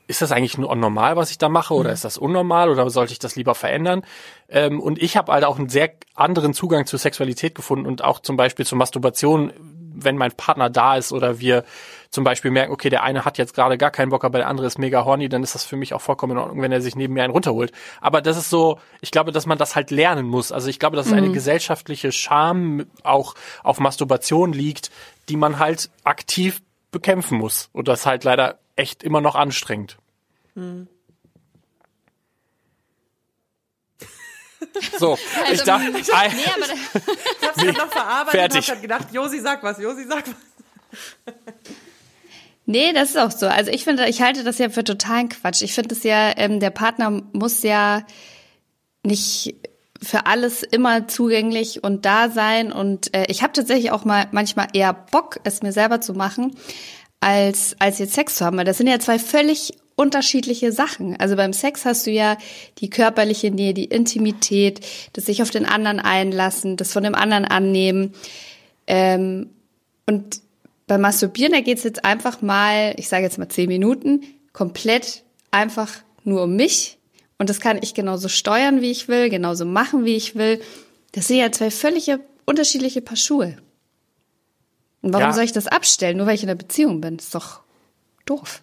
[0.09, 3.13] ist das eigentlich nur normal, was ich da mache, oder ist das unnormal, oder sollte
[3.13, 4.03] ich das lieber verändern?
[4.49, 8.21] Ähm, und ich habe halt auch einen sehr anderen Zugang zur Sexualität gefunden und auch
[8.21, 11.65] zum Beispiel zur Masturbation, wenn mein Partner da ist oder wir
[12.17, 14.67] zum Beispiel merken, okay, der eine hat jetzt gerade gar keinen Bock, aber der andere
[14.67, 16.97] ist mega horny, dann ist das für mich auch vollkommen in Ordnung, wenn er sich
[16.97, 17.73] neben mir einen runterholt.
[18.01, 20.51] Aber das ist so, ich glaube, dass man das halt lernen muss.
[20.51, 21.35] Also ich glaube, dass es eine mhm.
[21.35, 24.91] gesellschaftliche Scham auch auf Masturbation liegt,
[25.29, 27.69] die man halt aktiv bekämpfen muss.
[27.75, 29.99] Und das halt leider echt immer noch anstrengend.
[30.55, 30.89] Mhm.
[34.99, 38.69] So, also, ich dachte, nee, ich hab's nee, noch verarbeitet fertig.
[38.69, 41.35] und hab gedacht, Josi, sag was, Josi, sag was.
[42.67, 43.47] Nee, das ist auch so.
[43.47, 45.63] Also ich finde, ich halte das ja für totalen Quatsch.
[45.63, 48.05] Ich finde es ja, ähm, der Partner muss ja
[49.05, 49.55] nicht
[50.03, 52.73] für alles immer zugänglich und da sein.
[52.73, 56.57] Und äh, ich habe tatsächlich auch mal manchmal eher Bock, es mir selber zu machen,
[57.21, 58.57] als, als jetzt Sex zu haben.
[58.57, 61.19] Weil das sind ja zwei völlig unterschiedliche Sachen.
[61.19, 62.37] Also beim Sex hast du ja
[62.79, 64.81] die körperliche Nähe, die Intimität,
[65.15, 68.13] das sich auf den anderen einlassen, das von dem anderen annehmen.
[68.89, 69.51] Ähm,
[70.07, 70.41] und
[70.87, 74.23] beim Masturbieren, da geht es jetzt einfach mal, ich sage jetzt mal zehn Minuten,
[74.53, 75.93] komplett einfach
[76.25, 76.99] nur um mich.
[77.39, 80.63] Und das kann ich genauso steuern, wie ich will, genauso machen, wie ich will.
[81.13, 83.59] Das sind ja zwei völlige unterschiedliche Paar Schuhe.
[85.03, 85.33] Und warum ja.
[85.33, 87.17] soll ich das abstellen, nur weil ich in einer Beziehung bin?
[87.17, 87.61] Das ist doch
[88.25, 88.63] doof.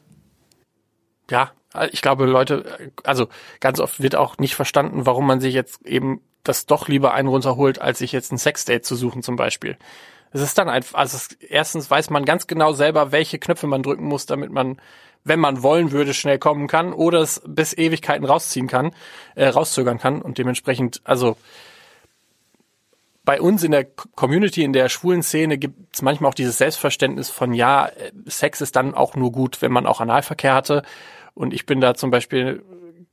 [1.29, 1.51] Ja,
[1.91, 3.27] ich glaube, Leute, also
[3.59, 7.29] ganz oft wird auch nicht verstanden, warum man sich jetzt eben das doch lieber einen
[7.29, 9.77] runterholt, als sich jetzt ein Sexdate zu suchen zum Beispiel.
[10.33, 13.83] Es ist dann einfach, also es, erstens weiß man ganz genau selber, welche Knöpfe man
[13.83, 14.81] drücken muss, damit man,
[15.23, 18.91] wenn man wollen würde, schnell kommen kann oder es bis Ewigkeiten rausziehen kann,
[19.35, 21.37] äh, rauszögern kann und dementsprechend, also
[23.25, 27.29] bei uns in der Community, in der schwulen Szene gibt es manchmal auch dieses Selbstverständnis
[27.29, 27.89] von, ja,
[28.25, 30.83] Sex ist dann auch nur gut, wenn man auch Analverkehr hatte.
[31.33, 32.63] Und ich bin da zum Beispiel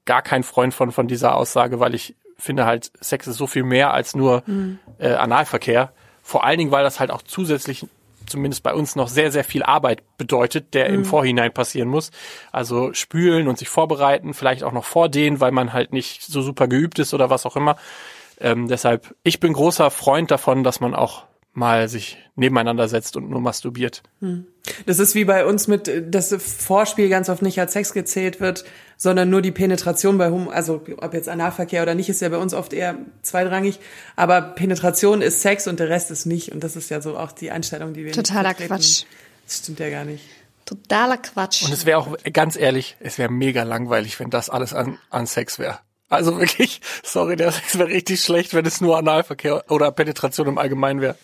[0.05, 3.63] gar kein Freund von, von dieser Aussage, weil ich finde halt, Sex ist so viel
[3.63, 4.79] mehr als nur mhm.
[4.99, 5.93] äh, Analverkehr.
[6.31, 7.87] Vor allen Dingen, weil das halt auch zusätzlich
[8.27, 10.95] zumindest bei uns noch sehr, sehr viel Arbeit bedeutet, der mhm.
[10.95, 12.13] im Vorhinein passieren muss.
[12.53, 16.69] Also spülen und sich vorbereiten, vielleicht auch noch vordehnen, weil man halt nicht so super
[16.69, 17.75] geübt ist oder was auch immer.
[18.39, 23.29] Ähm, deshalb, ich bin großer Freund davon, dass man auch mal sich nebeneinander setzt und
[23.29, 24.05] nur masturbiert.
[24.21, 24.47] Hm.
[24.87, 28.65] Das ist wie bei uns mit, dass Vorspiel ganz oft nicht als Sex gezählt wird,
[29.03, 32.37] sondern nur die Penetration bei Hum, also ob jetzt Analverkehr oder nicht, ist ja bei
[32.37, 33.81] uns oft eher zweitrangig,
[34.15, 37.33] aber Penetration ist Sex und der Rest ist nicht und das ist ja so auch
[37.33, 39.05] die Einstellung, die wir Totaler Quatsch.
[39.47, 40.23] Das stimmt ja gar nicht.
[40.67, 41.63] Totaler Quatsch.
[41.65, 45.27] Und es wäre auch, ganz ehrlich, es wäre mega langweilig, wenn das alles an, an
[45.27, 45.79] Sex wäre.
[46.11, 50.59] Also wirklich, sorry, der Sex wäre richtig schlecht, wenn es nur Analverkehr oder Penetration im
[50.59, 51.17] Allgemeinen wäre.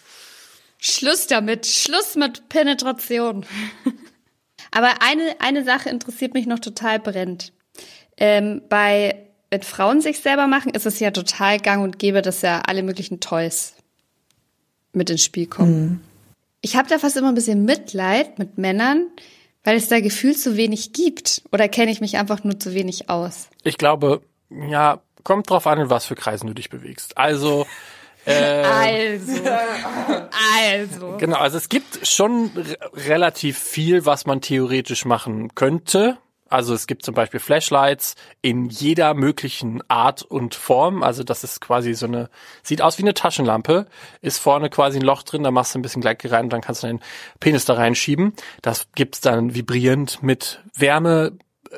[0.78, 3.44] Schluss damit, Schluss mit Penetration.
[4.70, 7.52] Aber eine, eine Sache interessiert mich noch total brennend.
[8.18, 9.16] Ähm, bei,
[9.50, 12.82] wenn Frauen sich selber machen, ist es ja total gang und gäbe, dass ja alle
[12.82, 13.74] möglichen Toys
[14.92, 15.80] mit ins Spiel kommen.
[15.80, 16.00] Mhm.
[16.62, 19.06] Ich habe da fast immer ein bisschen Mitleid mit Männern,
[19.62, 21.42] weil es da gefühlt zu wenig gibt.
[21.52, 23.48] Oder kenne ich mich einfach nur zu wenig aus?
[23.62, 27.18] Ich glaube, ja, kommt drauf an, in was für Kreisen du dich bewegst.
[27.18, 27.66] Also,
[28.24, 29.42] äh, also,
[30.64, 31.16] also.
[31.18, 32.50] Genau, also es gibt schon
[32.94, 36.16] relativ viel, was man theoretisch machen könnte.
[36.48, 41.02] Also es gibt zum Beispiel Flashlights in jeder möglichen Art und Form.
[41.02, 42.30] Also das ist quasi so eine,
[42.62, 43.86] sieht aus wie eine Taschenlampe,
[44.20, 46.60] ist vorne quasi ein Loch drin, da machst du ein bisschen Gleitgel rein und dann
[46.60, 47.00] kannst du deinen
[47.40, 48.32] Penis da reinschieben.
[48.62, 51.32] Das gibt's dann vibrierend mit Wärme,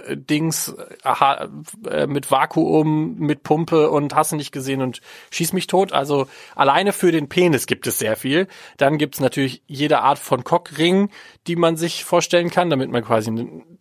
[0.08, 1.48] Dings aha,
[1.90, 5.00] äh, mit Vakuum, mit Pumpe und hast du nicht gesehen und
[5.30, 5.92] schieß mich tot.
[5.92, 8.48] Also alleine für den Penis gibt es sehr viel.
[8.76, 11.10] Dann gibt es natürlich jede Art von Cockring,
[11.46, 13.30] die man sich vorstellen kann, damit man quasi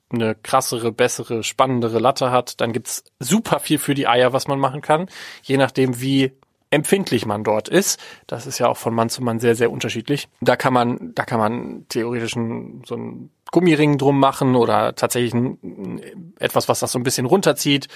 [0.10, 2.62] eine krassere, bessere, spannendere Latte hat.
[2.62, 5.08] Dann gibt's super viel für die Eier, was man machen kann,
[5.44, 6.34] je nachdem wie
[6.70, 8.00] empfindlich man dort ist.
[8.28, 10.28] Das ist ja auch von Mann zu Mann sehr, sehr unterschiedlich.
[10.42, 16.34] Da kann man, da kann man theoretisch so ein Gummiring drum machen oder tatsächlich ein,
[16.40, 17.88] etwas, was das so ein bisschen runterzieht.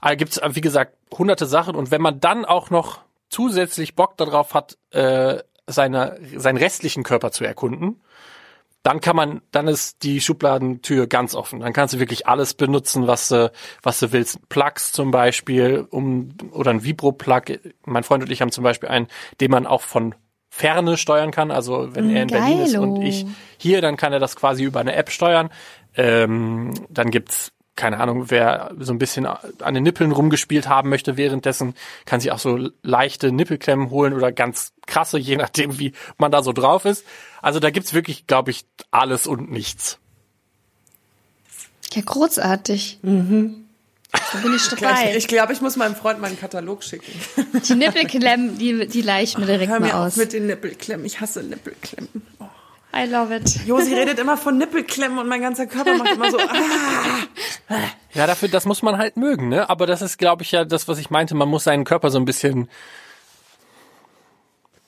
[0.00, 1.76] Da gibt's wie gesagt, hunderte Sachen.
[1.76, 7.30] Und wenn man dann auch noch zusätzlich Bock darauf hat, äh, seine, seinen restlichen Körper
[7.30, 8.00] zu erkunden,
[8.82, 11.60] dann kann man, dann ist die Schubladentür ganz offen.
[11.60, 13.52] Dann kannst du wirklich alles benutzen, was du,
[13.82, 14.48] was du willst.
[14.48, 17.60] Plugs zum Beispiel, um, oder ein Vibro-Plug.
[17.86, 19.06] Mein Freund und ich haben zum Beispiel einen,
[19.40, 20.14] den man auch von
[20.48, 21.50] Ferne steuern kann.
[21.50, 22.44] Also wenn er in Geilo.
[22.44, 23.24] Berlin ist und ich
[23.56, 25.50] hier, dann kann er das quasi über eine App steuern.
[25.94, 31.16] Ähm, dann gibt's keine Ahnung, wer so ein bisschen an den Nippeln rumgespielt haben möchte
[31.16, 36.30] währenddessen, kann sich auch so leichte Nippelklemmen holen oder ganz krasse, je nachdem, wie man
[36.30, 37.04] da so drauf ist.
[37.40, 39.98] Also da gibt's wirklich, glaube ich, alles und nichts.
[41.92, 43.00] Ja, großartig.
[43.02, 43.64] Mhm.
[44.12, 45.16] Da bin ich dabei.
[45.16, 47.10] Ich glaube, ich muss meinem Freund meinen Katalog schicken.
[47.66, 50.16] Die Nippelklemmen, die, die ich mir direkt Hör mir mal aus.
[50.16, 51.06] mit den Nippelklemmen.
[51.06, 52.08] Ich hasse Nippelklemmen.
[52.94, 53.66] I love it.
[53.66, 56.38] Josi redet immer von Nippelklemmen und mein ganzer Körper macht immer so.
[57.68, 57.78] Ah.
[58.12, 59.70] Ja, dafür, das muss man halt mögen, ne?
[59.70, 61.34] Aber das ist, glaube ich, ja das, was ich meinte.
[61.34, 62.68] Man muss seinen Körper so ein bisschen,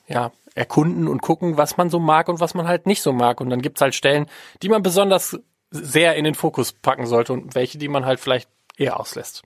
[0.07, 3.41] ja, erkunden und gucken, was man so mag und was man halt nicht so mag.
[3.41, 4.27] Und dann gibt's halt Stellen,
[4.61, 5.39] die man besonders
[5.71, 9.43] sehr in den Fokus packen sollte und welche, die man halt vielleicht eher auslässt.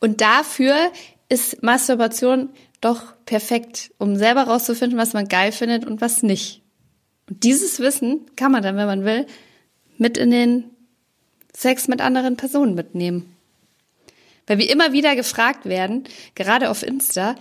[0.00, 0.90] Und dafür
[1.28, 2.50] ist Masturbation
[2.80, 6.61] doch perfekt, um selber rauszufinden, was man geil findet und was nicht.
[7.28, 9.26] Und dieses Wissen kann man dann, wenn man will,
[9.98, 10.64] mit in den
[11.54, 13.34] Sex mit anderen Personen mitnehmen.
[14.46, 16.04] Weil wir immer wieder gefragt werden,
[16.34, 17.36] gerade auf Insta,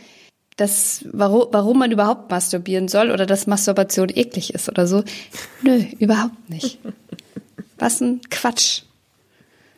[0.57, 5.03] dass, warum, warum man überhaupt masturbieren soll oder dass Masturbation eklig ist oder so.
[5.63, 6.79] Nö, überhaupt nicht.
[7.77, 8.83] Was ein Quatsch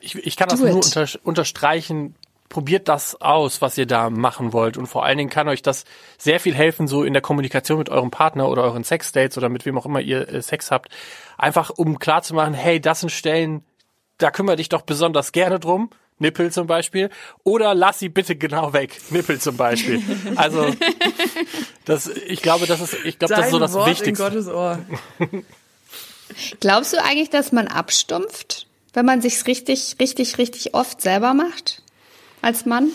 [0.04, 0.68] ich, ich kann Do das it.
[0.68, 2.16] nur unter, unterstreichen.
[2.54, 4.78] Probiert das aus, was ihr da machen wollt.
[4.78, 5.86] Und vor allen Dingen kann euch das
[6.18, 9.66] sehr viel helfen, so in der Kommunikation mit eurem Partner oder euren Sexdates oder mit
[9.66, 10.89] wem auch immer ihr äh, Sex habt.
[11.38, 13.66] Einfach um klarzumachen, hey, das sind Stellen,
[14.18, 15.89] da kümmere dich doch besonders gerne drum.
[16.20, 17.10] Nippel zum Beispiel.
[17.43, 19.01] Oder lass sie bitte genau weg.
[19.10, 20.01] Nippel zum Beispiel.
[20.36, 20.68] Also,
[21.86, 24.24] das, ich glaube, das ist, ich glaube, das ist so das Wort Wichtigste.
[24.24, 24.80] In Gottes Ohr.
[26.60, 28.68] Glaubst du eigentlich, dass man abstumpft?
[28.93, 31.82] wenn man sich's richtig, richtig, richtig oft selber macht?
[32.43, 32.91] Als Mann?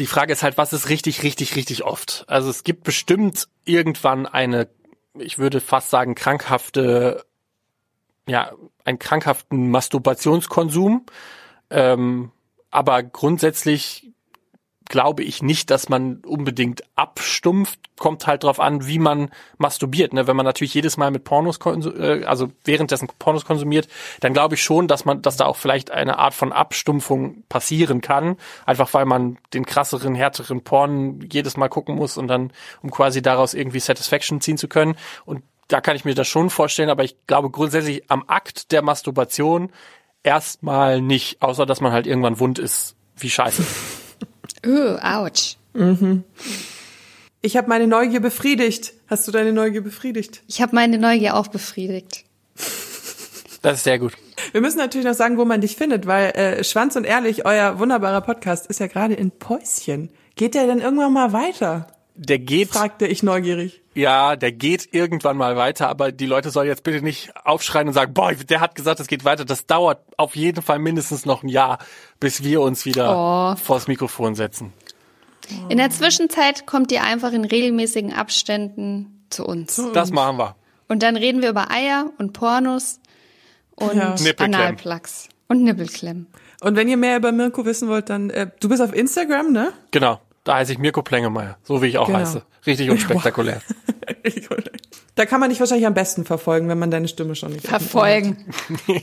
[0.00, 2.24] Die Frage ist halt, was ist richtig, richtig, richtig oft?
[2.26, 4.68] Also es gibt bestimmt irgendwann eine,
[5.14, 7.24] ich würde fast sagen, krankhafte,
[8.26, 8.52] ja,
[8.84, 11.06] einen krankhaften Masturbationskonsum.
[11.70, 12.32] Ähm,
[12.72, 14.07] aber grundsätzlich
[14.88, 17.78] glaube ich nicht, dass man unbedingt abstumpft.
[17.98, 20.12] Kommt halt drauf an, wie man masturbiert.
[20.12, 20.26] Ne?
[20.26, 23.88] Wenn man natürlich jedes Mal mit Pornos, äh, also währenddessen Pornos konsumiert,
[24.20, 28.00] dann glaube ich schon, dass man, dass da auch vielleicht eine Art von Abstumpfung passieren
[28.00, 28.36] kann.
[28.66, 33.20] Einfach weil man den krasseren, härteren Porn jedes Mal gucken muss und dann, um quasi
[33.20, 34.96] daraus irgendwie Satisfaction ziehen zu können.
[35.24, 38.82] Und da kann ich mir das schon vorstellen, aber ich glaube grundsätzlich am Akt der
[38.82, 39.70] Masturbation
[40.22, 43.64] erstmal nicht, außer dass man halt irgendwann wund ist, wie scheiße.
[44.66, 45.56] Uh, ouch.
[45.74, 46.24] Mhm.
[47.40, 48.94] Ich habe meine Neugier befriedigt.
[49.06, 50.42] Hast du deine Neugier befriedigt?
[50.48, 52.24] Ich habe meine Neugier auch befriedigt.
[53.62, 54.12] Das ist sehr gut.
[54.52, 57.78] Wir müssen natürlich noch sagen, wo man dich findet, weil äh, Schwanz und Ehrlich, euer
[57.78, 60.10] wunderbarer Podcast, ist ja gerade in Päuschen.
[60.36, 61.86] Geht der denn irgendwann mal weiter?
[62.20, 62.70] Der geht.
[62.70, 63.80] fragte ich neugierig.
[63.94, 67.94] Ja, der geht irgendwann mal weiter, aber die Leute sollen jetzt bitte nicht aufschreien und
[67.94, 69.44] sagen, boah, der hat gesagt, es geht weiter.
[69.44, 71.78] Das dauert auf jeden Fall mindestens noch ein Jahr,
[72.20, 73.56] bis wir uns wieder Oh.
[73.56, 74.72] vors Mikrofon setzen.
[75.68, 79.80] In der Zwischenzeit kommt ihr einfach in regelmäßigen Abständen zu uns.
[79.94, 80.56] Das machen wir.
[80.88, 83.00] Und dann reden wir über Eier und Pornos
[83.76, 84.14] und Ja.
[84.38, 86.26] Analplugs und Nippelklemmen.
[86.60, 89.72] Und wenn ihr mehr über Mirko wissen wollt, dann, äh, du bist auf Instagram, ne?
[89.92, 90.20] Genau.
[90.48, 92.20] Da heiße ich Mirko Plengemeier, so wie ich auch Genau.
[92.20, 92.42] heiße.
[92.66, 93.60] Richtig unspektakulär.
[95.14, 98.46] da kann man dich wahrscheinlich am besten verfolgen, wenn man deine Stimme schon nicht Verfolgen.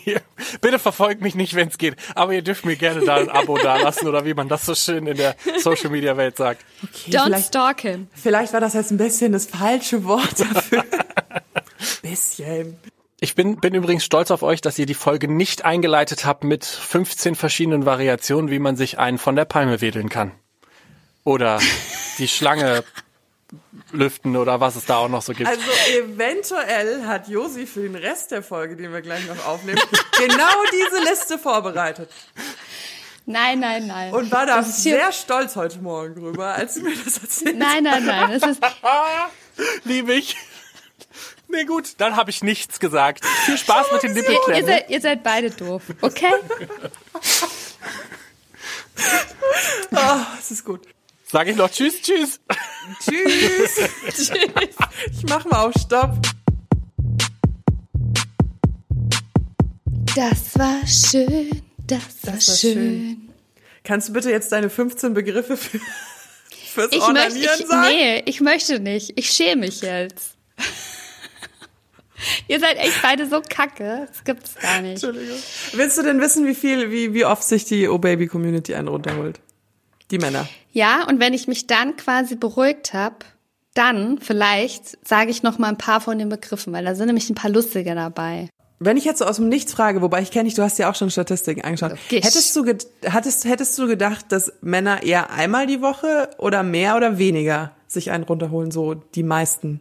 [0.61, 1.97] Bitte verfolgt mich nicht, wenn es geht.
[2.15, 5.05] Aber ihr dürft mir gerne da ein Abo dalassen oder wie man das so schön
[5.05, 6.65] in der Social Media Welt sagt.
[6.81, 8.07] Okay, Don't vielleicht, stalk him.
[8.15, 10.83] vielleicht war das jetzt ein bisschen das falsche Wort dafür.
[12.01, 12.75] bisschen.
[13.19, 16.65] Ich bin, bin übrigens stolz auf euch, dass ihr die Folge nicht eingeleitet habt mit
[16.65, 20.31] 15 verschiedenen Variationen, wie man sich einen von der Palme wedeln kann.
[21.25, 21.59] Oder
[22.17, 22.85] die Schlange
[23.91, 25.49] lüften oder was es da auch noch so gibt.
[25.49, 25.61] Also
[25.91, 29.81] eventuell hat Josi für den Rest der Folge, den wir gleich noch aufnehmen,
[30.17, 32.09] genau diese Liste vorbereitet.
[33.25, 34.13] Nein, nein, nein.
[34.13, 38.05] Und war da sehr stolz heute Morgen drüber, als sie mir das erzählt Nein, nein,
[38.05, 38.31] nein.
[38.31, 38.61] Es ist,
[39.83, 40.35] Liebe ich.
[41.47, 43.25] Nee, gut, dann habe ich nichts gesagt.
[43.25, 44.65] Viel Spaß mit den ihr, ihr, Nippelklemmen.
[44.65, 46.33] seid, ihr seid beide doof, okay?
[49.91, 50.81] Das ist gut.
[51.27, 52.39] Sag ich noch Tschüss, Tschüss.
[53.03, 54.29] Tschüss.
[55.11, 56.21] Ich mach mal auf Stopp.
[60.15, 62.55] Das war schön, das, war, war schön.
[62.55, 63.29] schön.
[63.83, 65.79] Kannst du bitte jetzt deine 15 Begriffe für,
[66.73, 67.87] fürs Ich möchte, Onanieren ich, sagen?
[67.89, 69.13] nee, ich möchte nicht.
[69.17, 70.37] Ich schäme mich jetzt.
[72.47, 74.07] Ihr seid echt beide so kacke.
[74.07, 75.03] Das gibt's gar nicht.
[75.03, 75.37] Entschuldigung.
[75.73, 79.41] Willst du denn wissen, wie viel, wie, wie oft sich die O-Baby-Community einen runterholt?
[80.11, 80.47] Die Männer.
[80.75, 83.15] Ja, und wenn ich mich dann quasi beruhigt habe,
[83.75, 87.29] dann vielleicht sage ich noch mal ein paar von den Begriffen, weil da sind nämlich
[87.29, 88.49] ein paar lustige dabei.
[88.79, 90.91] Wenn ich jetzt so aus dem Nichts frage, wobei ich kenne dich, du hast ja
[90.91, 91.93] auch schon Statistiken angeschaut.
[92.09, 92.25] Gisch.
[92.25, 92.65] Hättest du,
[93.09, 98.11] hattest, hättest du gedacht, dass Männer eher einmal die Woche oder mehr oder weniger sich
[98.11, 99.79] einen runterholen, so die meisten?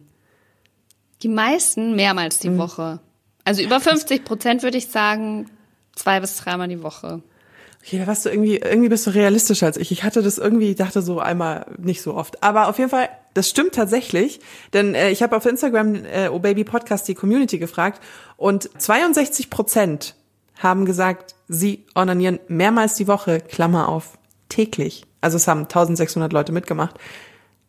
[1.23, 3.01] Die meisten mehrmals die Woche.
[3.43, 5.49] Also über 50 Prozent würde ich sagen,
[5.93, 7.21] zwei bis dreimal die Woche.
[7.85, 9.91] Okay, da warst du irgendwie, irgendwie bist du realistischer als ich.
[9.91, 12.41] Ich hatte das irgendwie, ich dachte so einmal nicht so oft.
[12.41, 14.39] Aber auf jeden Fall, das stimmt tatsächlich,
[14.73, 18.01] denn äh, ich habe auf Instagram äh, Oh Baby Podcast die Community gefragt
[18.37, 20.15] und 62 Prozent
[20.57, 24.17] haben gesagt, sie onanieren mehrmals die Woche, Klammer auf,
[24.49, 25.03] täglich.
[25.21, 26.95] Also es haben 1600 Leute mitgemacht.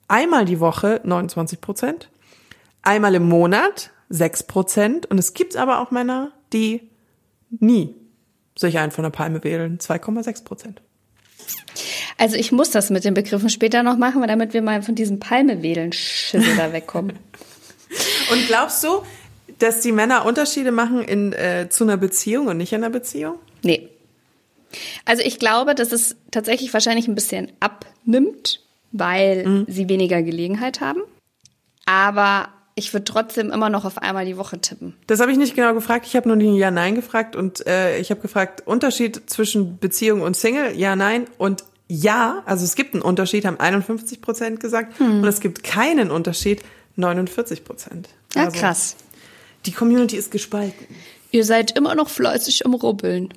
[0.08, 2.08] Einmal die Woche 29 Prozent,
[2.80, 6.88] einmal im Monat 6 Prozent und es gibt aber auch Männer, die
[7.50, 7.94] nie
[8.56, 10.80] sich einen von der Palme wählen, 2,6 Prozent.
[12.18, 14.94] Also ich muss das mit den Begriffen später noch machen, weil damit wir mal von
[14.94, 17.18] diesem Palmewedel-Schissel da wegkommen.
[18.30, 19.02] Und glaubst du,
[19.58, 23.38] dass die Männer Unterschiede machen in, äh, zu einer Beziehung und nicht in einer Beziehung?
[23.62, 23.88] Nee.
[25.04, 28.60] Also ich glaube, dass es tatsächlich wahrscheinlich ein bisschen abnimmt,
[28.92, 31.00] weil sie weniger Gelegenheit haben.
[31.86, 32.48] Aber
[32.78, 34.94] ich würde trotzdem immer noch auf einmal die Woche tippen.
[35.06, 36.06] Das habe ich nicht genau gefragt.
[36.06, 40.36] Ich habe nur die Ja-Nein gefragt und äh, ich habe gefragt, Unterschied zwischen Beziehung und
[40.36, 45.40] Single, Ja-Nein und Ja, also es gibt einen Unterschied, haben 51 Prozent gesagt und es
[45.40, 46.62] gibt keinen Unterschied,
[46.96, 48.08] 49 Prozent.
[48.34, 48.96] Ja, Also, krass.
[49.64, 50.86] Die Community ist gespalten.
[51.30, 53.32] Ihr seid immer noch fleißig im Rubbeln.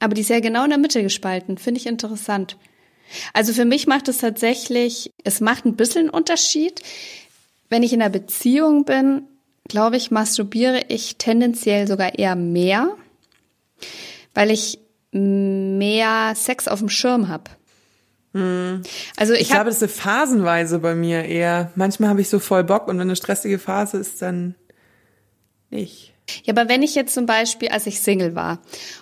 [0.00, 1.58] Aber die ist ja genau in der Mitte gespalten.
[1.58, 2.56] Finde ich interessant.
[3.32, 6.82] Also für mich macht es tatsächlich, es macht ein bisschen einen Unterschied.
[7.68, 9.22] Wenn ich in einer Beziehung bin,
[9.68, 12.90] glaube ich, masturbiere ich tendenziell sogar eher mehr,
[14.34, 14.78] weil ich
[15.12, 17.50] mehr Sex auf dem Schirm habe.
[19.16, 21.70] Also ich, Ich hab, glaube, das ist eine phasenweise bei mir eher.
[21.76, 24.56] Manchmal habe ich so voll Bock und wenn eine stressige Phase ist, dann
[25.70, 26.12] nicht.
[26.42, 28.58] Ja, aber wenn ich jetzt zum Beispiel, als ich Single war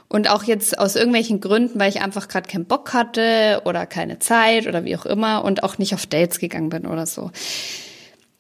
[0.09, 4.19] und auch jetzt aus irgendwelchen Gründen, weil ich einfach gerade keinen Bock hatte oder keine
[4.19, 7.31] Zeit oder wie auch immer und auch nicht auf Dates gegangen bin oder so,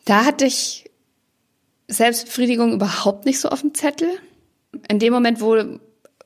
[0.05, 0.91] da hatte ich
[1.89, 4.09] Selbstbefriedigung überhaupt nicht so auf dem Zettel.
[4.89, 5.57] In dem Moment, wo,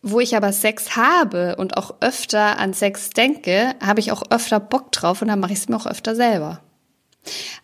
[0.03, 4.61] wo ich aber Sex habe und auch öfter an Sex denke, habe ich auch öfter
[4.61, 6.61] Bock drauf und dann mache ich es mir auch öfter selber.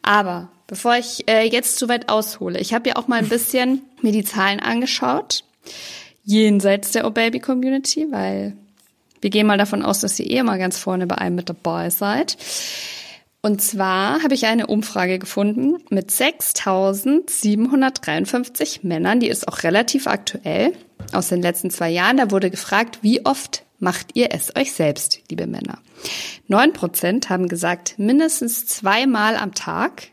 [0.02, 3.82] Aber bevor ich äh, jetzt zu weit aushole, ich habe ja auch mal ein bisschen
[4.00, 5.44] mir die Zahlen angeschaut,
[6.24, 8.56] jenseits der O-Baby-Community, weil
[9.20, 11.90] wir gehen mal davon aus, dass ihr eh mal ganz vorne bei einem mit dabei
[11.90, 12.36] seid.
[13.44, 20.72] Und zwar habe ich eine Umfrage gefunden mit 6.753 Männern, die ist auch relativ aktuell
[21.12, 22.18] aus den letzten zwei Jahren.
[22.18, 25.80] Da wurde gefragt, wie oft macht ihr es euch selbst, liebe Männer?
[26.46, 30.04] Neun Prozent haben gesagt, mindestens zweimal am Tag,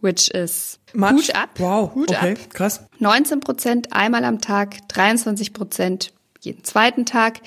[0.00, 1.12] which is Much?
[1.12, 1.50] Hut ab.
[1.58, 2.38] Wow, Hut okay, ab.
[2.54, 2.80] krass.
[2.98, 7.42] 19 Prozent einmal am Tag, 23 Prozent jeden zweiten Tag,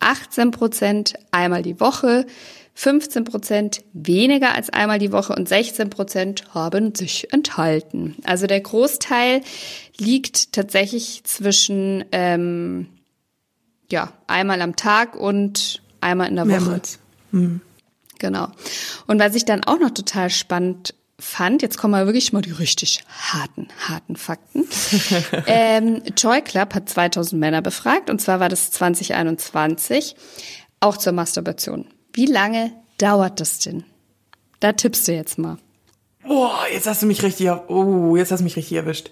[0.00, 2.26] 18 Prozent einmal die Woche,
[2.74, 8.16] 15 Prozent weniger als einmal die Woche und 16 Prozent haben sich enthalten.
[8.24, 9.42] Also der Großteil
[9.98, 12.88] liegt tatsächlich zwischen ähm,
[13.90, 16.60] ja einmal am Tag und einmal in der Woche.
[16.60, 16.98] Mehrmals.
[18.18, 18.48] Genau.
[19.06, 22.52] Und was ich dann auch noch total spannend fand, jetzt kommen wir wirklich mal die
[22.52, 24.66] richtig harten, harten Fakten.
[25.46, 30.16] ähm, Joy Club hat 2000 Männer befragt und zwar war das 2021
[30.80, 31.86] auch zur Masturbation.
[32.12, 33.84] Wie lange dauert das denn?
[34.60, 35.58] Da tippst du jetzt mal.
[36.24, 39.10] Boah, jetzt hast du mich richtig, oh, jetzt hast du mich richtig erwischt.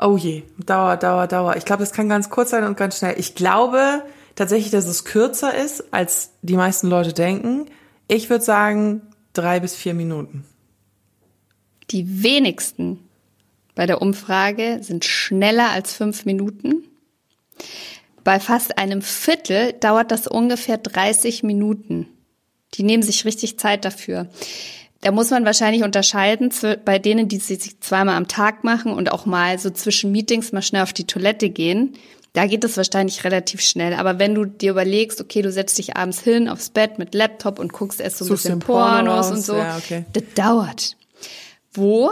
[0.00, 1.56] Oh je, Dauer, Dauer, Dauer.
[1.56, 3.14] Ich glaube, das kann ganz kurz sein und ganz schnell.
[3.18, 4.02] Ich glaube
[4.34, 7.66] tatsächlich, dass es kürzer ist, als die meisten Leute denken.
[8.08, 9.02] Ich würde sagen,
[9.32, 10.44] drei bis vier Minuten.
[11.90, 12.98] Die wenigsten
[13.74, 16.84] bei der Umfrage sind schneller als fünf Minuten.
[18.24, 22.08] Bei fast einem Viertel dauert das ungefähr 30 Minuten.
[22.74, 24.28] Die nehmen sich richtig Zeit dafür.
[25.02, 26.50] Da muss man wahrscheinlich unterscheiden
[26.86, 30.52] bei denen, die sie sich zweimal am Tag machen und auch mal so zwischen Meetings
[30.52, 31.92] mal schnell auf die Toilette gehen.
[32.32, 33.92] Da geht es wahrscheinlich relativ schnell.
[33.92, 37.58] Aber wenn du dir überlegst, okay, du setzt dich abends hin aufs Bett mit Laptop
[37.58, 40.06] und guckst erst so ein bisschen Pornos raus, und so, ja, okay.
[40.14, 40.96] das dauert.
[41.74, 42.10] Wo?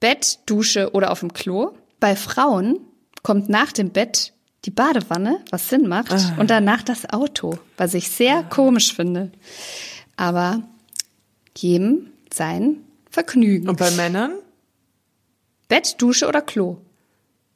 [0.00, 1.72] Bett, Dusche oder auf dem Klo.
[2.00, 2.80] Bei Frauen
[3.22, 4.32] kommt nach dem Bett
[4.64, 6.34] die Badewanne, was Sinn macht, Ah.
[6.38, 9.30] und danach das Auto, was ich sehr komisch finde.
[10.16, 10.62] Aber
[11.56, 12.76] jedem sein
[13.10, 13.68] Vergnügen.
[13.68, 14.32] Und bei Männern?
[15.68, 16.78] Bett, Dusche oder Klo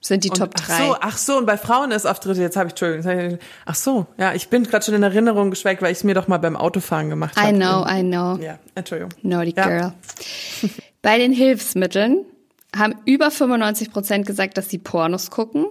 [0.00, 0.86] sind die Und, Top ach 3.
[0.86, 3.38] so, ach so, und bei Frauen ist auf dritte, jetzt habe ich, Entschuldigung.
[3.64, 6.28] Ach so, ja, ich bin gerade schon in Erinnerung geschwelgt, weil ich es mir doch
[6.28, 7.48] mal beim Autofahren gemacht habe.
[7.48, 8.36] I know, I know.
[8.42, 9.12] Ja, Entschuldigung.
[9.22, 9.66] Naughty Ja.
[9.66, 9.92] Girl.
[11.02, 12.24] Bei den Hilfsmitteln
[12.76, 15.66] haben über 95 Prozent gesagt, dass sie Pornos gucken.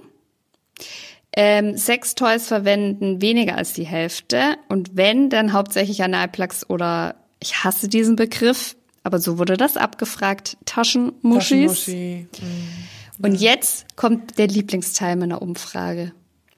[1.36, 4.56] Ähm, Sextoys verwenden weniger als die Hälfte.
[4.70, 10.58] Und wenn, dann hauptsächlich Analplugs oder, ich hasse diesen Begriff, aber so wurde das abgefragt,
[10.66, 11.86] Taschenmuschis.
[11.86, 12.28] Taschenmuschi.
[13.22, 16.14] Und jetzt kommt der Lieblingsteil meiner Umfrage.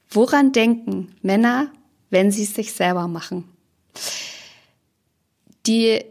[0.09, 1.71] Woran denken Männer,
[2.09, 3.45] wenn sie es sich selber machen?
[5.67, 6.03] Die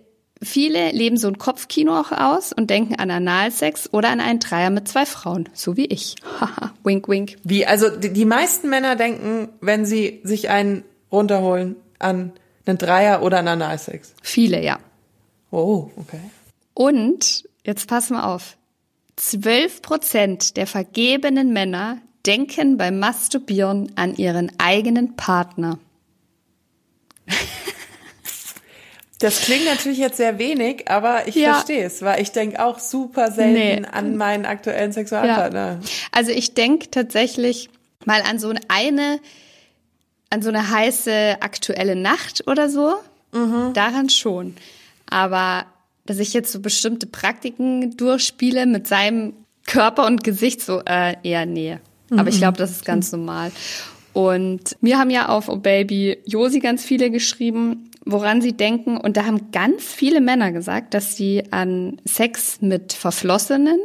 [0.44, 4.70] viele leben so ein Kopfkino auch aus und denken an Analsex oder an einen Dreier
[4.70, 6.16] mit zwei Frauen, so wie ich.
[6.40, 7.36] Haha, wink, wink.
[7.44, 12.32] Wie, also die, die meisten Männer denken, wenn sie sich einen runterholen, an
[12.66, 14.14] einen Dreier oder an Analsex.
[14.22, 14.78] Viele, ja.
[15.50, 16.20] Oh, okay.
[16.72, 18.56] Und, jetzt pass mal auf,
[19.16, 25.78] 12 Prozent der vergebenen Männer denken beim Masturbieren an ihren eigenen Partner.
[29.20, 31.54] Das klingt natürlich jetzt sehr wenig, aber ich Ja.
[31.54, 33.52] verstehe es, weil ich denke auch super selten
[33.82, 33.82] Nee.
[33.90, 35.80] an meinen aktuellen Sexualpartner.
[36.12, 37.70] Also ich denke tatsächlich
[38.04, 39.20] mal an so eine,
[40.30, 42.94] an so eine heiße aktuelle Nacht oder so.
[43.72, 44.54] Daran schon.
[45.10, 45.66] Aber
[46.06, 49.32] dass ich jetzt so bestimmte Praktiken durchspiele mit seinem
[49.66, 51.78] Körper und Gesicht, so äh, eher nee.
[52.10, 53.50] Aber ich glaube, das ist ganz normal.
[54.12, 58.96] Und mir haben ja auf Oh Baby Josi ganz viele geschrieben, woran sie denken.
[58.96, 63.80] Und da haben ganz viele Männer gesagt, dass sie an Sex mit Verflossenen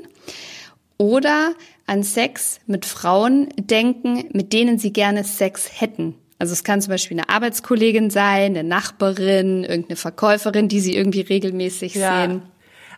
[0.97, 1.53] oder
[1.87, 6.15] an Sex mit Frauen denken, mit denen sie gerne Sex hätten.
[6.37, 11.21] Also es kann zum Beispiel eine Arbeitskollegin sein, eine Nachbarin, irgendeine Verkäuferin, die sie irgendwie
[11.21, 12.21] regelmäßig Ja.
[12.27, 12.41] sehen.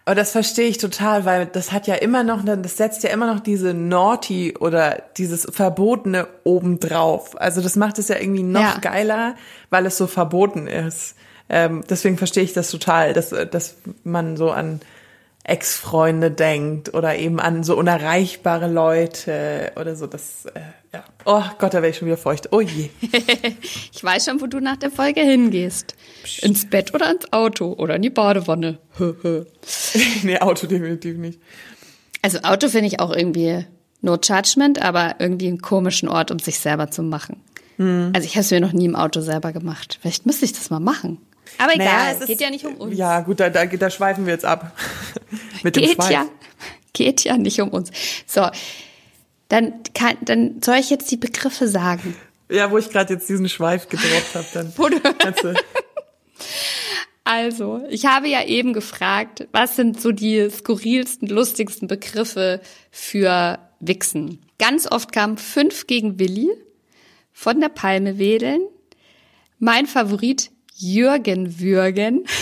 [0.05, 3.31] Aber das verstehe ich total, weil das hat ja immer noch, das setzt ja immer
[3.31, 7.39] noch diese Naughty oder dieses Verbotene obendrauf.
[7.39, 8.77] Also das macht es ja irgendwie noch Ja.
[8.81, 9.35] geiler,
[9.69, 11.15] weil es so verboten ist.
[11.49, 14.79] Ähm, deswegen verstehe ich das total, dass, dass man so an
[15.43, 20.07] Ex-Freunde denkt oder eben an so unerreichbare Leute oder so.
[20.07, 20.59] Das, äh,
[20.93, 21.03] ja.
[21.25, 22.49] Oh Gott, da wäre ich schon wieder feucht.
[22.51, 22.89] Oh je.
[23.93, 25.95] ich weiß schon, wo du nach der Folge hingehst.
[26.23, 26.43] Psst.
[26.43, 28.79] Ins Bett oder ins Auto oder in die Badewanne.
[30.23, 31.39] nee, Auto definitiv nicht.
[32.21, 33.65] Also Auto finde ich auch irgendwie
[34.01, 37.41] no judgment, aber irgendwie einen komischen Ort, um sich selber zu machen.
[37.77, 38.11] Hm.
[38.13, 39.97] Also ich habe es mir noch nie im Auto selber gemacht.
[40.01, 41.19] Vielleicht müsste ich das mal machen.
[41.57, 42.97] Aber egal, naja, es, geht ja nicht um uns.
[42.97, 44.71] Ja, gut, da, da, da schweifen wir jetzt ab.
[45.63, 46.11] Mit geht dem Schweif.
[46.11, 46.25] ja,
[46.93, 47.91] geht ja nicht um uns.
[48.25, 48.47] So,
[49.51, 52.15] dann, kann, dann soll ich jetzt die Begriffe sagen.
[52.49, 54.71] Ja, wo ich gerade jetzt diesen Schweif gedroppt habe, dann.
[54.77, 55.01] Wo du
[57.25, 64.39] also, ich habe ja eben gefragt, was sind so die skurrilsten, lustigsten Begriffe für Wichsen?
[64.57, 66.49] Ganz oft kam fünf gegen Willi,
[67.33, 68.61] von der Palme wedeln,
[69.59, 72.23] mein Favorit Jürgen Würgen.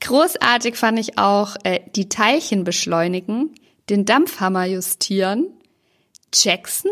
[0.00, 3.52] Großartig fand ich auch äh, die Teilchen beschleunigen,
[3.88, 5.46] den Dampfhammer justieren,
[6.34, 6.90] Jackson,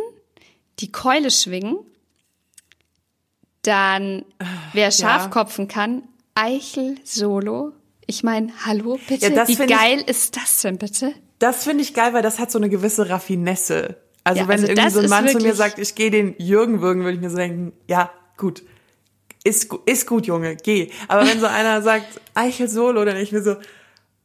[0.81, 1.79] die Keule schwingen,
[3.63, 4.25] dann
[4.73, 5.73] wer Schafkopfen ja.
[5.73, 6.03] kann,
[6.35, 7.73] Eichel Solo.
[8.07, 11.15] Ich meine, hallo, bitte, ja, wie geil ich, ist das denn bitte?
[11.39, 13.97] Das finde ich geil, weil das hat so eine gewisse Raffinesse.
[14.25, 16.81] Also ja, wenn also irgendwie so ein Mann zu mir sagt, ich gehe den Jürgen
[16.81, 18.63] würgen, würde ich mir so denken, ja, gut.
[19.43, 20.91] Ist, ist gut, Junge, geh.
[21.09, 23.57] Aber wenn so einer sagt, Eichel Solo, dann ich mir so,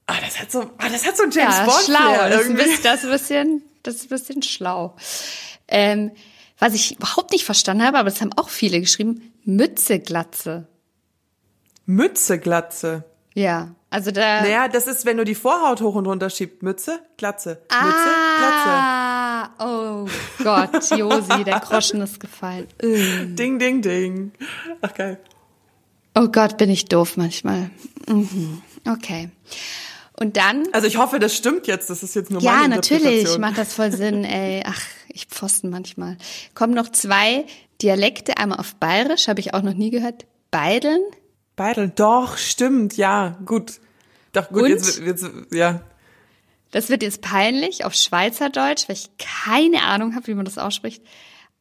[0.09, 2.29] ah, das hat so, ah, das hat so ein James ja, Bond schlau.
[2.29, 4.95] Das ist, das ist ein bisschen, das ist ein bisschen schlau.
[5.67, 6.11] Ähm,
[6.57, 10.67] was ich überhaupt nicht verstanden habe, aber das haben auch viele geschrieben, Mützeglatze.
[11.85, 13.03] Mützeglatze.
[13.33, 14.41] Ja, also da.
[14.41, 16.61] Naja, das ist, wenn du die Vorhaut hoch und runter schiebst.
[16.61, 17.61] Mütze, Glatze.
[17.61, 19.63] Mütze, ah, Glatze.
[19.63, 20.07] Oh
[20.43, 22.67] Gott, Josi, der Groschen ist gefallen.
[22.81, 24.31] Ding, ding, ding.
[24.81, 25.19] Ach geil.
[26.15, 27.69] Oh Gott, bin ich doof manchmal.
[28.07, 28.61] Mhm.
[28.87, 29.29] Okay.
[30.19, 30.67] Und dann.
[30.73, 31.89] Also ich hoffe, das stimmt jetzt.
[31.89, 34.23] Das ist jetzt nur ja, meine Ja, natürlich macht das voll Sinn.
[34.25, 36.17] Ey, ach, ich pfosten manchmal.
[36.55, 37.45] Kommen noch zwei
[37.81, 38.37] Dialekte.
[38.37, 40.25] Einmal auf Bayerisch, habe ich auch noch nie gehört.
[40.51, 41.01] Beideln.
[41.55, 43.79] Beideln, doch, stimmt, ja, gut.
[44.31, 44.69] Doch, gut, Und?
[44.69, 45.81] jetzt, jetzt, ja.
[46.71, 51.03] Das wird jetzt peinlich auf Schweizerdeutsch, weil ich keine Ahnung habe, wie man das ausspricht.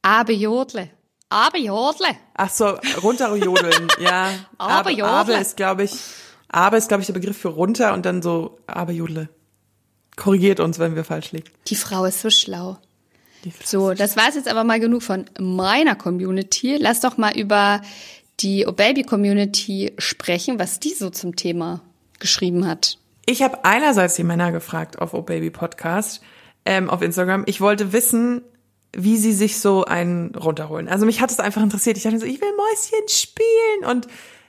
[0.03, 0.91] Abejodle.
[1.31, 2.09] Abejodle.
[2.35, 4.31] Ach so, runterjodeln, ja.
[4.59, 5.05] Abejodle.
[5.05, 5.93] Abe ist, glaube ich,
[6.49, 9.29] Abe ist, glaube ich, der Begriff für runter und dann so Abejodle.
[10.17, 11.49] Korrigiert uns, wenn wir falsch liegen.
[11.69, 12.79] Die Frau ist so schlau.
[13.65, 16.77] So, das war es jetzt aber mal genug von meiner Community.
[16.79, 17.81] Lass doch mal über
[18.41, 21.81] die O Baby Community sprechen, was die so zum Thema
[22.19, 22.99] geschrieben hat.
[23.27, 26.21] Ich habe einerseits die Männer gefragt auf O Baby Podcast
[26.65, 27.45] ähm, auf Instagram.
[27.47, 28.43] Ich wollte wissen,
[28.97, 30.89] wie sie sich so einen runterholen.
[30.89, 31.97] Also mich hat es einfach interessiert.
[31.97, 34.09] Ich dachte so, ich will Mäuschen spielen und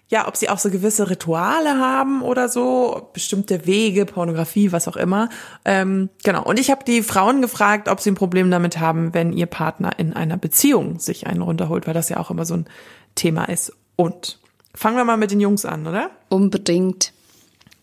[0.10, 4.98] ja, ob sie auch so gewisse Rituale haben oder so, bestimmte Wege, Pornografie, was auch
[4.98, 5.30] immer.
[5.66, 6.44] Ähm, genau.
[6.44, 9.92] Und ich habe die Frauen gefragt, ob sie ein Problem damit haben, wenn ihr Partner
[9.98, 12.66] in einer Beziehung sich einen runterholt, weil das ja auch immer so ein
[13.14, 13.72] Thema ist.
[13.96, 14.40] Und
[14.74, 16.10] fangen wir mal mit den Jungs an, oder?
[16.28, 17.14] Unbedingt.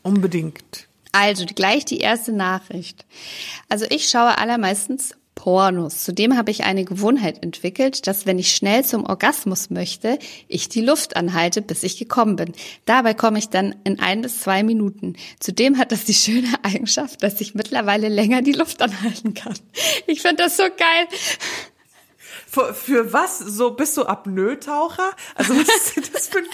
[0.02, 0.88] Unbedingt.
[1.12, 3.06] Also gleich die erste Nachricht.
[3.68, 6.02] Also ich schaue allermeistens Pornos.
[6.02, 10.18] Zudem habe ich eine Gewohnheit entwickelt, dass wenn ich schnell zum Orgasmus möchte,
[10.48, 12.52] ich die Luft anhalte, bis ich gekommen bin.
[12.86, 15.14] Dabei komme ich dann in ein bis zwei Minuten.
[15.38, 19.54] Zudem hat das die schöne Eigenschaft, dass ich mittlerweile länger die Luft anhalten kann.
[20.08, 21.06] Ich finde das so geil.
[22.48, 23.38] Für, für was?
[23.38, 25.12] So bist du Apnoe-Taucher?
[25.34, 26.46] Also was ist das für ein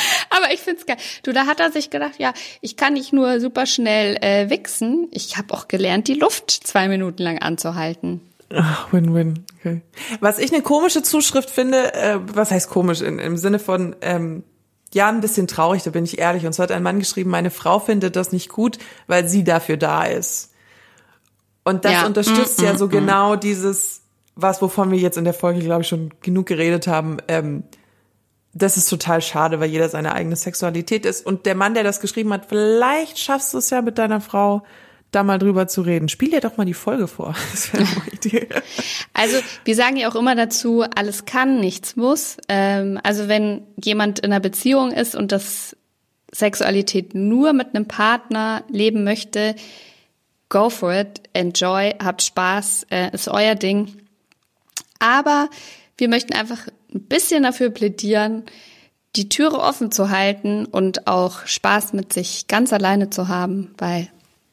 [0.30, 0.96] aber ich find's geil.
[1.22, 5.08] Du, da hat er sich gedacht, ja, ich kann nicht nur super schnell äh, wichsen,
[5.10, 8.20] ich habe auch gelernt, die Luft zwei Minuten lang anzuhalten.
[8.54, 9.44] Ach, Win-win.
[9.58, 9.80] Okay.
[10.20, 14.44] Was ich eine komische Zuschrift finde, äh, was heißt komisch in, im Sinne von ähm,
[14.92, 16.44] ja ein bisschen traurig, da bin ich ehrlich.
[16.44, 19.78] Und so hat ein Mann geschrieben, meine Frau findet das nicht gut, weil sie dafür
[19.78, 20.52] da ist.
[21.64, 22.06] Und das ja.
[22.06, 24.02] unterstützt mm, ja so mm, genau dieses
[24.34, 27.64] was, wovon wir jetzt in der Folge, glaube ich, schon genug geredet haben, ähm,
[28.54, 31.24] das ist total schade, weil jeder seine eigene Sexualität ist.
[31.24, 34.62] Und der Mann, der das geschrieben hat, vielleicht schaffst du es ja mit deiner Frau,
[35.10, 36.08] da mal drüber zu reden.
[36.08, 37.34] Spiel dir doch mal die Folge vor.
[37.52, 38.48] Das wäre eine Idee.
[39.12, 42.38] Also wir sagen ja auch immer dazu, alles kann, nichts muss.
[42.48, 45.76] Ähm, also wenn jemand in einer Beziehung ist und das
[46.34, 49.54] Sexualität nur mit einem Partner leben möchte,
[50.48, 53.94] go for it, enjoy, habt Spaß, äh, ist euer Ding.
[54.98, 55.50] Aber
[55.98, 58.44] wir möchten einfach ein bisschen dafür plädieren,
[59.16, 64.08] die Türe offen zu halten und auch Spaß mit sich ganz alleine zu haben, weil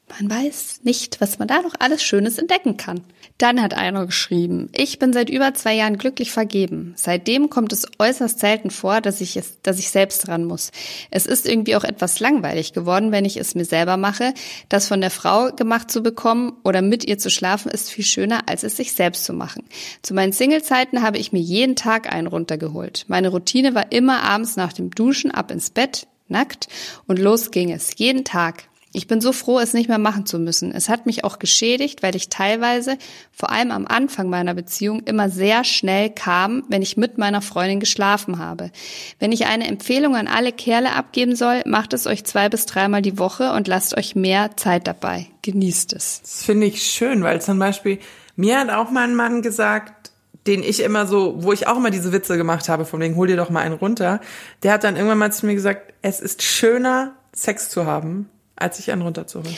[0.10, 3.02] Man weiß nicht, was man da noch alles Schönes entdecken kann.
[3.38, 6.94] Dann hat einer geschrieben, ich bin seit über zwei Jahren glücklich vergeben.
[6.98, 10.72] Seitdem kommt es äußerst selten vor, dass ich es, dass ich selbst dran muss.
[11.10, 14.34] Es ist irgendwie auch etwas langweilig geworden, wenn ich es mir selber mache.
[14.68, 18.42] Das von der Frau gemacht zu bekommen oder mit ihr zu schlafen ist viel schöner,
[18.48, 19.64] als es sich selbst zu machen.
[20.02, 23.06] Zu meinen Singlezeiten habe ich mir jeden Tag einen runtergeholt.
[23.08, 26.68] Meine Routine war immer abends nach dem Duschen ab ins Bett, nackt
[27.08, 27.92] und los ging es.
[27.96, 28.69] Jeden Tag.
[28.92, 30.72] Ich bin so froh, es nicht mehr machen zu müssen.
[30.72, 32.98] Es hat mich auch geschädigt, weil ich teilweise,
[33.32, 37.80] vor allem am Anfang meiner Beziehung, immer sehr schnell kam, wenn ich mit meiner Freundin
[37.80, 38.72] geschlafen habe.
[39.20, 43.04] Wenn ich eine Empfehlung an alle Kerle abgeben soll, macht es euch zwei bis dreimal
[43.04, 45.28] die Woche und lasst euch mehr Zeit dabei.
[45.44, 46.22] Genießt es.
[46.24, 48.00] Das finde ich schön, weil zum Beispiel,
[48.36, 50.12] mir hat auch mal ein Mann gesagt,
[50.48, 53.28] den ich immer so, wo ich auch immer diese Witze gemacht habe, von wegen, hol
[53.28, 54.20] dir doch mal einen runter,
[54.64, 58.30] der hat dann irgendwann mal zu mir gesagt, es ist schöner, Sex zu haben,
[58.60, 59.56] als sich einen runterzuholen.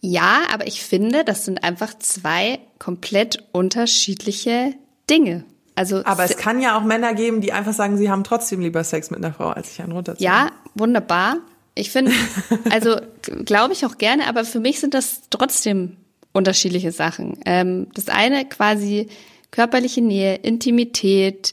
[0.00, 4.74] Ja, aber ich finde, das sind einfach zwei komplett unterschiedliche
[5.10, 5.44] Dinge.
[5.74, 8.82] Also Aber es kann ja auch Männer geben, die einfach sagen, sie haben trotzdem lieber
[8.82, 10.24] Sex mit einer Frau, als sich einen runterzuholen.
[10.32, 11.38] Ja, wunderbar.
[11.74, 12.12] Ich finde,
[12.70, 15.96] also glaube ich auch gerne, aber für mich sind das trotzdem
[16.32, 17.38] unterschiedliche Sachen.
[17.44, 19.08] Ähm, das eine quasi
[19.50, 21.52] körperliche Nähe, Intimität,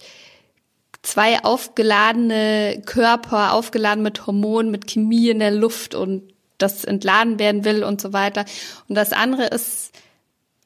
[1.01, 6.23] zwei aufgeladene Körper, aufgeladen mit Hormonen, mit Chemie in der Luft und
[6.57, 8.45] das entladen werden will und so weiter.
[8.87, 9.91] Und das andere ist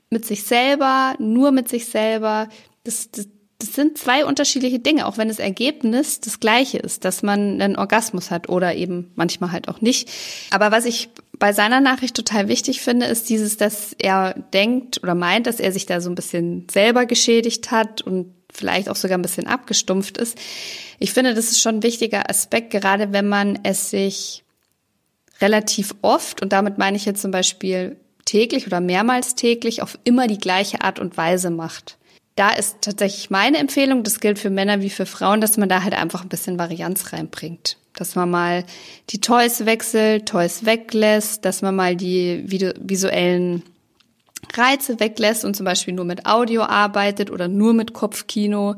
[0.10, 2.50] mit sich selber, nur mit sich selber.
[2.84, 3.28] Das, das,
[3.60, 7.76] das sind zwei unterschiedliche Dinge, auch wenn das Ergebnis das gleiche ist, dass man einen
[7.76, 10.10] Orgasmus hat oder eben manchmal halt auch nicht.
[10.52, 15.16] Aber was ich bei seiner Nachricht total wichtig finde, ist dieses, dass er denkt oder
[15.16, 19.18] meint, dass er sich da so ein bisschen selber geschädigt hat und vielleicht auch sogar
[19.18, 20.38] ein bisschen abgestumpft ist.
[20.98, 24.44] Ich finde, das ist schon ein wichtiger Aspekt, gerade wenn man es sich
[25.42, 30.28] relativ oft, und damit meine ich jetzt zum Beispiel täglich oder mehrmals täglich, auf immer
[30.28, 31.98] die gleiche Art und Weise macht.
[32.36, 35.84] Da ist tatsächlich meine Empfehlung, das gilt für Männer wie für Frauen, dass man da
[35.84, 37.78] halt einfach ein bisschen Varianz reinbringt.
[37.94, 38.64] Dass man mal
[39.10, 43.64] die Toys wechselt, Toys weglässt, dass man mal die visuellen
[44.54, 48.76] Reize weglässt und zum Beispiel nur mit Audio arbeitet oder nur mit Kopfkino,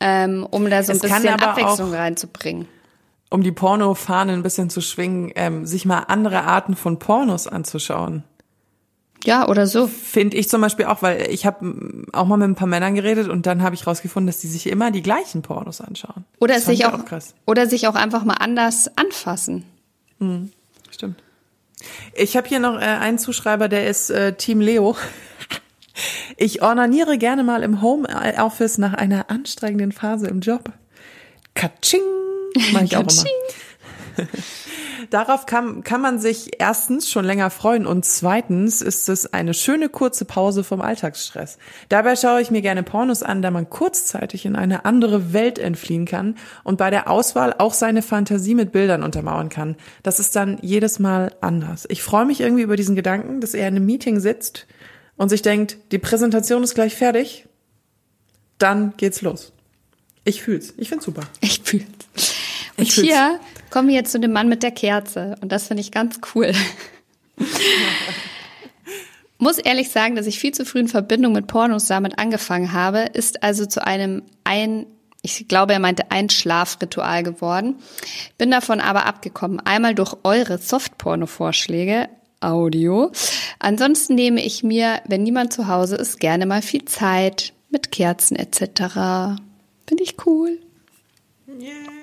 [0.00, 2.68] ähm, um da so ein es bisschen Abwechslung reinzubringen
[3.32, 8.24] um die Pornofahne ein bisschen zu schwingen, ähm, sich mal andere Arten von Pornos anzuschauen.
[9.24, 9.86] Ja, oder so.
[9.86, 13.28] Finde ich zum Beispiel auch, weil ich habe auch mal mit ein paar Männern geredet
[13.28, 16.24] und dann habe ich rausgefunden, dass die sich immer die gleichen Pornos anschauen.
[16.40, 19.64] Oder sich auch, auch oder sich auch einfach mal anders anfassen.
[20.18, 20.50] Mhm,
[20.90, 21.22] stimmt.
[22.14, 24.96] Ich habe hier noch äh, einen Zuschreiber, der ist äh, Team Leo.
[26.38, 30.72] Ich ornaniere gerne mal im Homeoffice nach einer anstrengenden Phase im Job.
[31.54, 32.21] Katsching!
[32.72, 33.24] Mach ich auch immer.
[35.10, 39.88] Darauf kann, kann man sich erstens schon länger freuen und zweitens ist es eine schöne
[39.88, 41.58] kurze Pause vom Alltagsstress.
[41.88, 46.06] Dabei schaue ich mir gerne Pornos an, da man kurzzeitig in eine andere Welt entfliehen
[46.06, 49.76] kann und bei der Auswahl auch seine Fantasie mit Bildern untermauern kann.
[50.02, 51.86] Das ist dann jedes Mal anders.
[51.88, 54.66] Ich freue mich irgendwie über diesen Gedanken, dass er in einem Meeting sitzt
[55.16, 57.46] und sich denkt, die Präsentation ist gleich fertig,
[58.58, 59.52] dann geht's los.
[60.24, 60.74] Ich fühl's.
[60.76, 61.22] Ich find's super.
[61.40, 61.84] Ich fühl's.
[62.82, 65.36] Und ich hier kommen wir jetzt zu dem Mann mit der Kerze.
[65.40, 66.52] Und das finde ich ganz cool.
[69.38, 73.00] Muss ehrlich sagen, dass ich viel zu früh in Verbindung mit Pornos damit angefangen habe,
[73.00, 74.86] ist also zu einem ein
[75.24, 77.76] ich glaube, er meinte Einschlafritual geworden.
[78.38, 79.60] Bin davon aber abgekommen.
[79.60, 82.08] Einmal durch eure Softporno-Vorschläge,
[82.40, 83.12] Audio.
[83.60, 88.36] Ansonsten nehme ich mir, wenn niemand zu Hause ist, gerne mal viel Zeit mit Kerzen
[88.36, 89.38] etc.
[89.86, 90.58] Finde ich cool.
[91.48, 92.01] Yeah.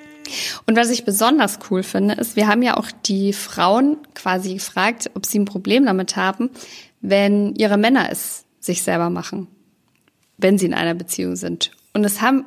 [0.65, 5.11] Und was ich besonders cool finde, ist, wir haben ja auch die Frauen quasi gefragt,
[5.15, 6.49] ob sie ein Problem damit haben,
[7.01, 9.47] wenn ihre Männer es sich selber machen,
[10.37, 11.71] wenn sie in einer Beziehung sind.
[11.93, 12.45] Und es haben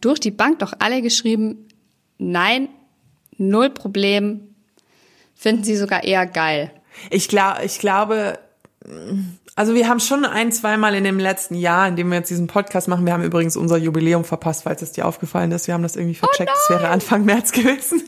[0.00, 1.68] durch die Bank doch alle geschrieben,
[2.18, 2.68] nein,
[3.36, 4.54] null Problem,
[5.34, 6.72] finden sie sogar eher geil.
[7.10, 8.38] Ich glaube, ich glaube,
[9.56, 12.46] also wir haben schon ein, zweimal in dem letzten Jahr, in dem wir jetzt diesen
[12.46, 15.66] Podcast machen, wir haben übrigens unser Jubiläum verpasst, falls es dir aufgefallen ist.
[15.66, 18.02] Wir haben das irgendwie oh vercheckt, es oh wäre Anfang März gewesen.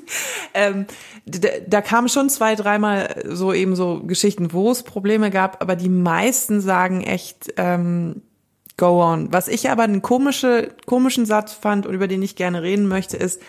[0.54, 0.86] Ähm,
[1.26, 5.76] da, da kamen schon zwei, dreimal so eben so Geschichten, wo es Probleme gab, aber
[5.76, 8.22] die meisten sagen echt, ähm,
[8.78, 9.30] go on.
[9.30, 13.18] Was ich aber einen komische, komischen Satz fand und über den ich gerne reden möchte,
[13.18, 13.42] ist,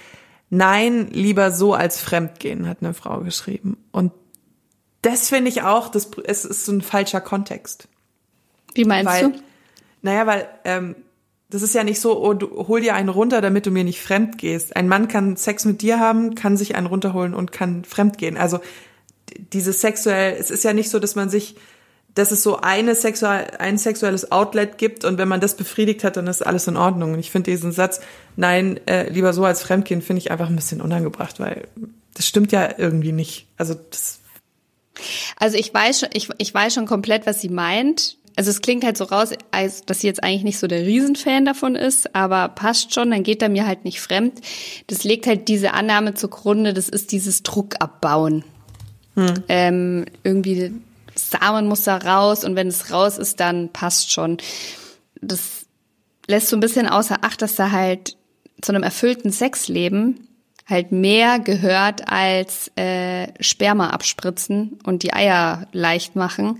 [0.49, 3.77] nein, lieber so als Fremdgehen, hat eine Frau geschrieben.
[3.91, 4.11] Und
[5.03, 7.87] das finde ich auch, das, es ist so ein falscher Kontext.
[8.73, 9.39] Wie meinst weil, du?
[10.01, 10.95] Naja, weil ähm,
[11.49, 14.01] das ist ja nicht so, oh, du hol dir einen runter, damit du mir nicht
[14.01, 14.75] fremd gehst.
[14.75, 18.37] Ein Mann kann Sex mit dir haben, kann sich einen runterholen und kann fremd gehen.
[18.37, 18.59] Also
[19.51, 21.55] dieses sexuell, es ist ja nicht so, dass man sich,
[22.15, 26.17] dass es so eine sexual, ein sexuelles Outlet gibt und wenn man das befriedigt hat,
[26.17, 27.13] dann ist alles in Ordnung.
[27.13, 27.99] Und ich finde diesen Satz,
[28.35, 31.67] nein, äh, lieber so als Fremdkind, finde ich einfach ein bisschen unangebracht, weil
[32.13, 33.47] das stimmt ja irgendwie nicht.
[33.57, 34.21] Also das
[35.37, 38.17] Also ich weiß schon, ich, ich weiß schon komplett, was sie meint.
[38.35, 41.45] Also es klingt halt so raus, als dass sie jetzt eigentlich nicht so der Riesenfan
[41.45, 44.41] davon ist, aber passt schon, dann geht er mir halt nicht fremd.
[44.87, 48.43] Das legt halt diese Annahme zugrunde, das ist dieses Druck abbauen.
[49.47, 50.73] Ähm, irgendwie
[51.15, 54.37] Samen muss da raus und wenn es raus ist, dann passt schon.
[55.21, 55.67] Das
[56.27, 58.17] lässt so ein bisschen außer Acht, dass da halt
[58.61, 60.27] zu einem erfüllten Sexleben
[60.65, 66.59] halt mehr gehört als äh, Sperma abspritzen und die Eier leicht machen,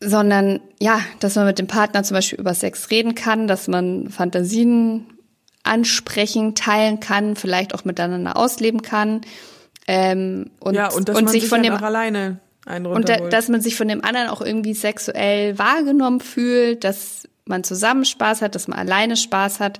[0.00, 4.08] sondern ja, dass man mit dem Partner zum Beispiel über Sex reden kann, dass man
[4.08, 5.06] Fantasien
[5.62, 9.20] ansprechen, teilen kann, vielleicht auch miteinander ausleben kann
[9.86, 13.60] ähm, und, ja, und und sich sich von dann dem alleine und da, dass man
[13.60, 18.68] sich von dem anderen auch irgendwie sexuell wahrgenommen fühlt, dass man zusammen Spaß hat, dass
[18.68, 19.78] man alleine Spaß hat.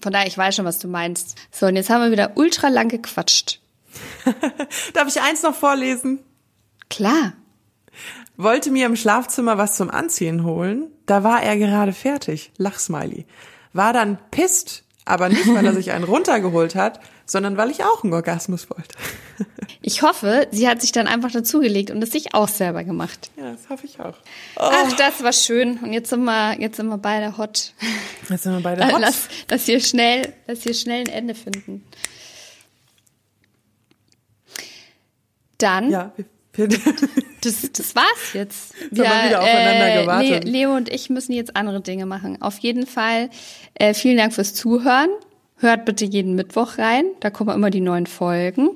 [0.00, 1.36] Von daher, ich weiß schon, was du meinst.
[1.50, 3.60] So, und jetzt haben wir wieder ultra lang gequatscht.
[4.94, 6.20] Darf ich eins noch vorlesen?
[6.88, 7.34] Klar.
[8.36, 10.90] Wollte mir im Schlafzimmer was zum Anziehen holen.
[11.06, 12.52] Da war er gerade fertig.
[12.56, 13.26] Lachsmiley.
[13.72, 18.04] War dann pisst, aber nicht, weil er sich einen runtergeholt hat, sondern weil ich auch
[18.04, 18.94] einen Orgasmus wollte.
[19.84, 23.32] Ich hoffe, sie hat sich dann einfach dazugelegt und es sich auch selber gemacht.
[23.36, 24.14] Ja, das hoffe ich auch.
[24.54, 25.78] Ach, das war schön.
[25.78, 27.72] Und jetzt sind wir, jetzt sind wir beide hot.
[28.28, 29.00] Jetzt sind wir beide hot.
[29.00, 31.84] Lass, dass wir schnell, dass wir schnell ein Ende finden.
[35.58, 36.78] Dann Ja, wir, wir,
[37.42, 38.72] Das, das war's jetzt.
[38.74, 40.44] haben wir wieder aufeinander gewartet.
[40.44, 42.40] Le Leo und ich müssen jetzt andere Dinge machen.
[42.40, 43.30] Auf jeden Fall
[43.74, 45.10] äh, vielen Dank fürs Zuhören.
[45.58, 47.04] Hört bitte jeden Mittwoch rein.
[47.20, 48.70] Da kommen immer die neuen Folgen.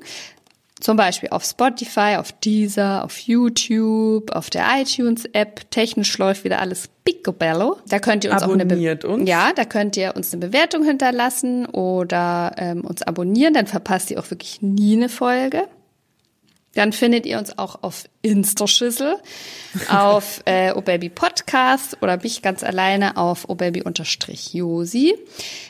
[0.79, 5.71] Zum Beispiel auf Spotify, auf Deezer, auf YouTube, auf der iTunes-App.
[5.71, 7.77] Technisch läuft wieder alles picobello.
[7.87, 8.71] Da könnt ihr uns Abonniert
[9.05, 9.29] auch eine Be uns.
[9.29, 13.55] Ja, da könnt ihr uns eine Bewertung hinterlassen oder ähm, uns abonnieren.
[13.55, 15.63] Dann verpasst ihr auch wirklich nie eine Folge.
[16.77, 19.15] Dann findet ihr uns auch auf Instaschüssel,
[19.89, 25.15] auf äh, obaby Podcast oder mich ganz alleine auf obaby-josi.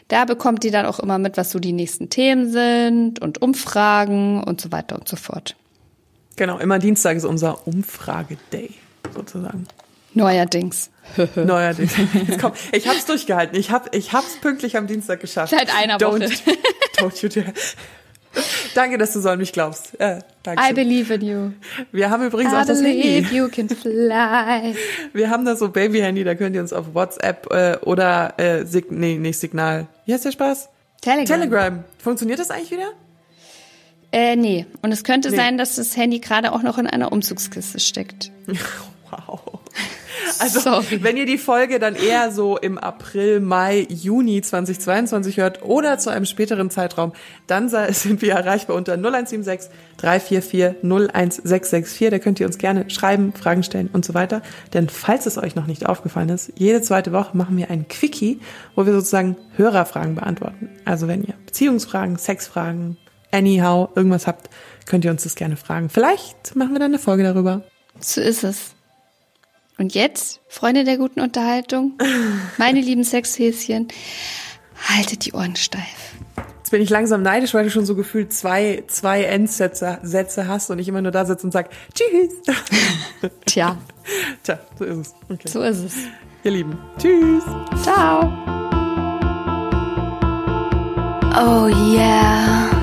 [0.10, 4.44] Da bekommt ihr dann auch immer mit, was so die nächsten Themen sind und Umfragen
[4.44, 5.56] und so weiter und so fort.
[6.36, 8.72] genau, immer Dienstag ist unser Umfrage-Day,
[9.16, 9.66] sozusagen.
[10.14, 10.90] Neuerdings.
[11.36, 11.94] Neuerdings.
[12.28, 13.58] Jetzt komm, ich hab's durchgehalten.
[13.58, 15.52] Ich hab, ich hab's pünktlich am Dienstag geschafft.
[15.58, 16.58] Seit einer don't, Woche.
[16.98, 17.54] Don't you dare.
[18.76, 19.94] Danke, dass du so an mich glaubst.
[20.00, 20.62] Danke.
[20.70, 21.52] I believe in you.
[21.92, 23.20] Wir haben übrigens I auch das Handy.
[23.32, 24.76] you can fly.
[25.14, 28.92] Wir haben da so Baby-Handy, da könnt ihr uns auf WhatsApp äh, oder äh, Sig
[28.92, 29.88] nee, nicht Signal.
[30.06, 30.70] Wie heißt der Spaß?
[31.02, 31.26] Telegram.
[31.26, 31.84] Telegram.
[31.98, 32.92] Funktioniert das eigentlich wieder?
[34.12, 34.66] Äh, nee.
[34.82, 35.36] Und es könnte Nee.
[35.36, 38.32] sein, dass das Handy gerade auch noch in einer Umzugskiste steckt.
[39.10, 39.40] Wow.
[40.40, 41.04] Also, Sorry.
[41.04, 46.10] wenn ihr die Folge dann eher so im April, Mai, Juni 2022 hört oder zu
[46.10, 47.14] einem späteren Zeitraum,
[47.48, 52.10] dann sind wir erreichbar unter 0176 344 01664.
[52.10, 54.42] Da könnt ihr uns gerne schreiben, Fragen stellen und so weiter.
[54.74, 58.40] Denn falls es euch noch nicht aufgefallen ist, jede zweite Woche machen wir einen Quickie,
[58.76, 60.70] wo wir sozusagen Hörerfragen beantworten.
[60.86, 62.98] Also wenn ihr Beziehungsfragen, Sexfragen,
[63.32, 64.50] anyhow, irgendwas habt,
[64.86, 65.90] könnt ihr uns das gerne fragen.
[65.90, 67.64] Vielleicht machen wir dann eine Folge darüber.
[68.00, 68.77] So ist es.
[69.78, 71.94] Und jetzt, Freunde der guten Unterhaltung,
[72.58, 73.88] meine lieben Sexhäschen,
[74.90, 76.16] haltet die Ohren steif.
[76.58, 80.70] Jetzt bin ich langsam neidisch, weil du schon so gefühlt zwei, zwei Endsätze Sätze hast
[80.70, 82.34] und ich immer nur da sitze und sag Tschüss.
[83.46, 83.78] Tja,
[84.44, 85.16] Tja, so ist es.
[85.30, 85.48] Okay.
[85.48, 85.96] so ist es.
[86.44, 86.78] Ihr Lieben.
[86.98, 87.44] Tschüss.
[87.84, 88.34] Ciao.
[91.40, 92.77] Oh yeah.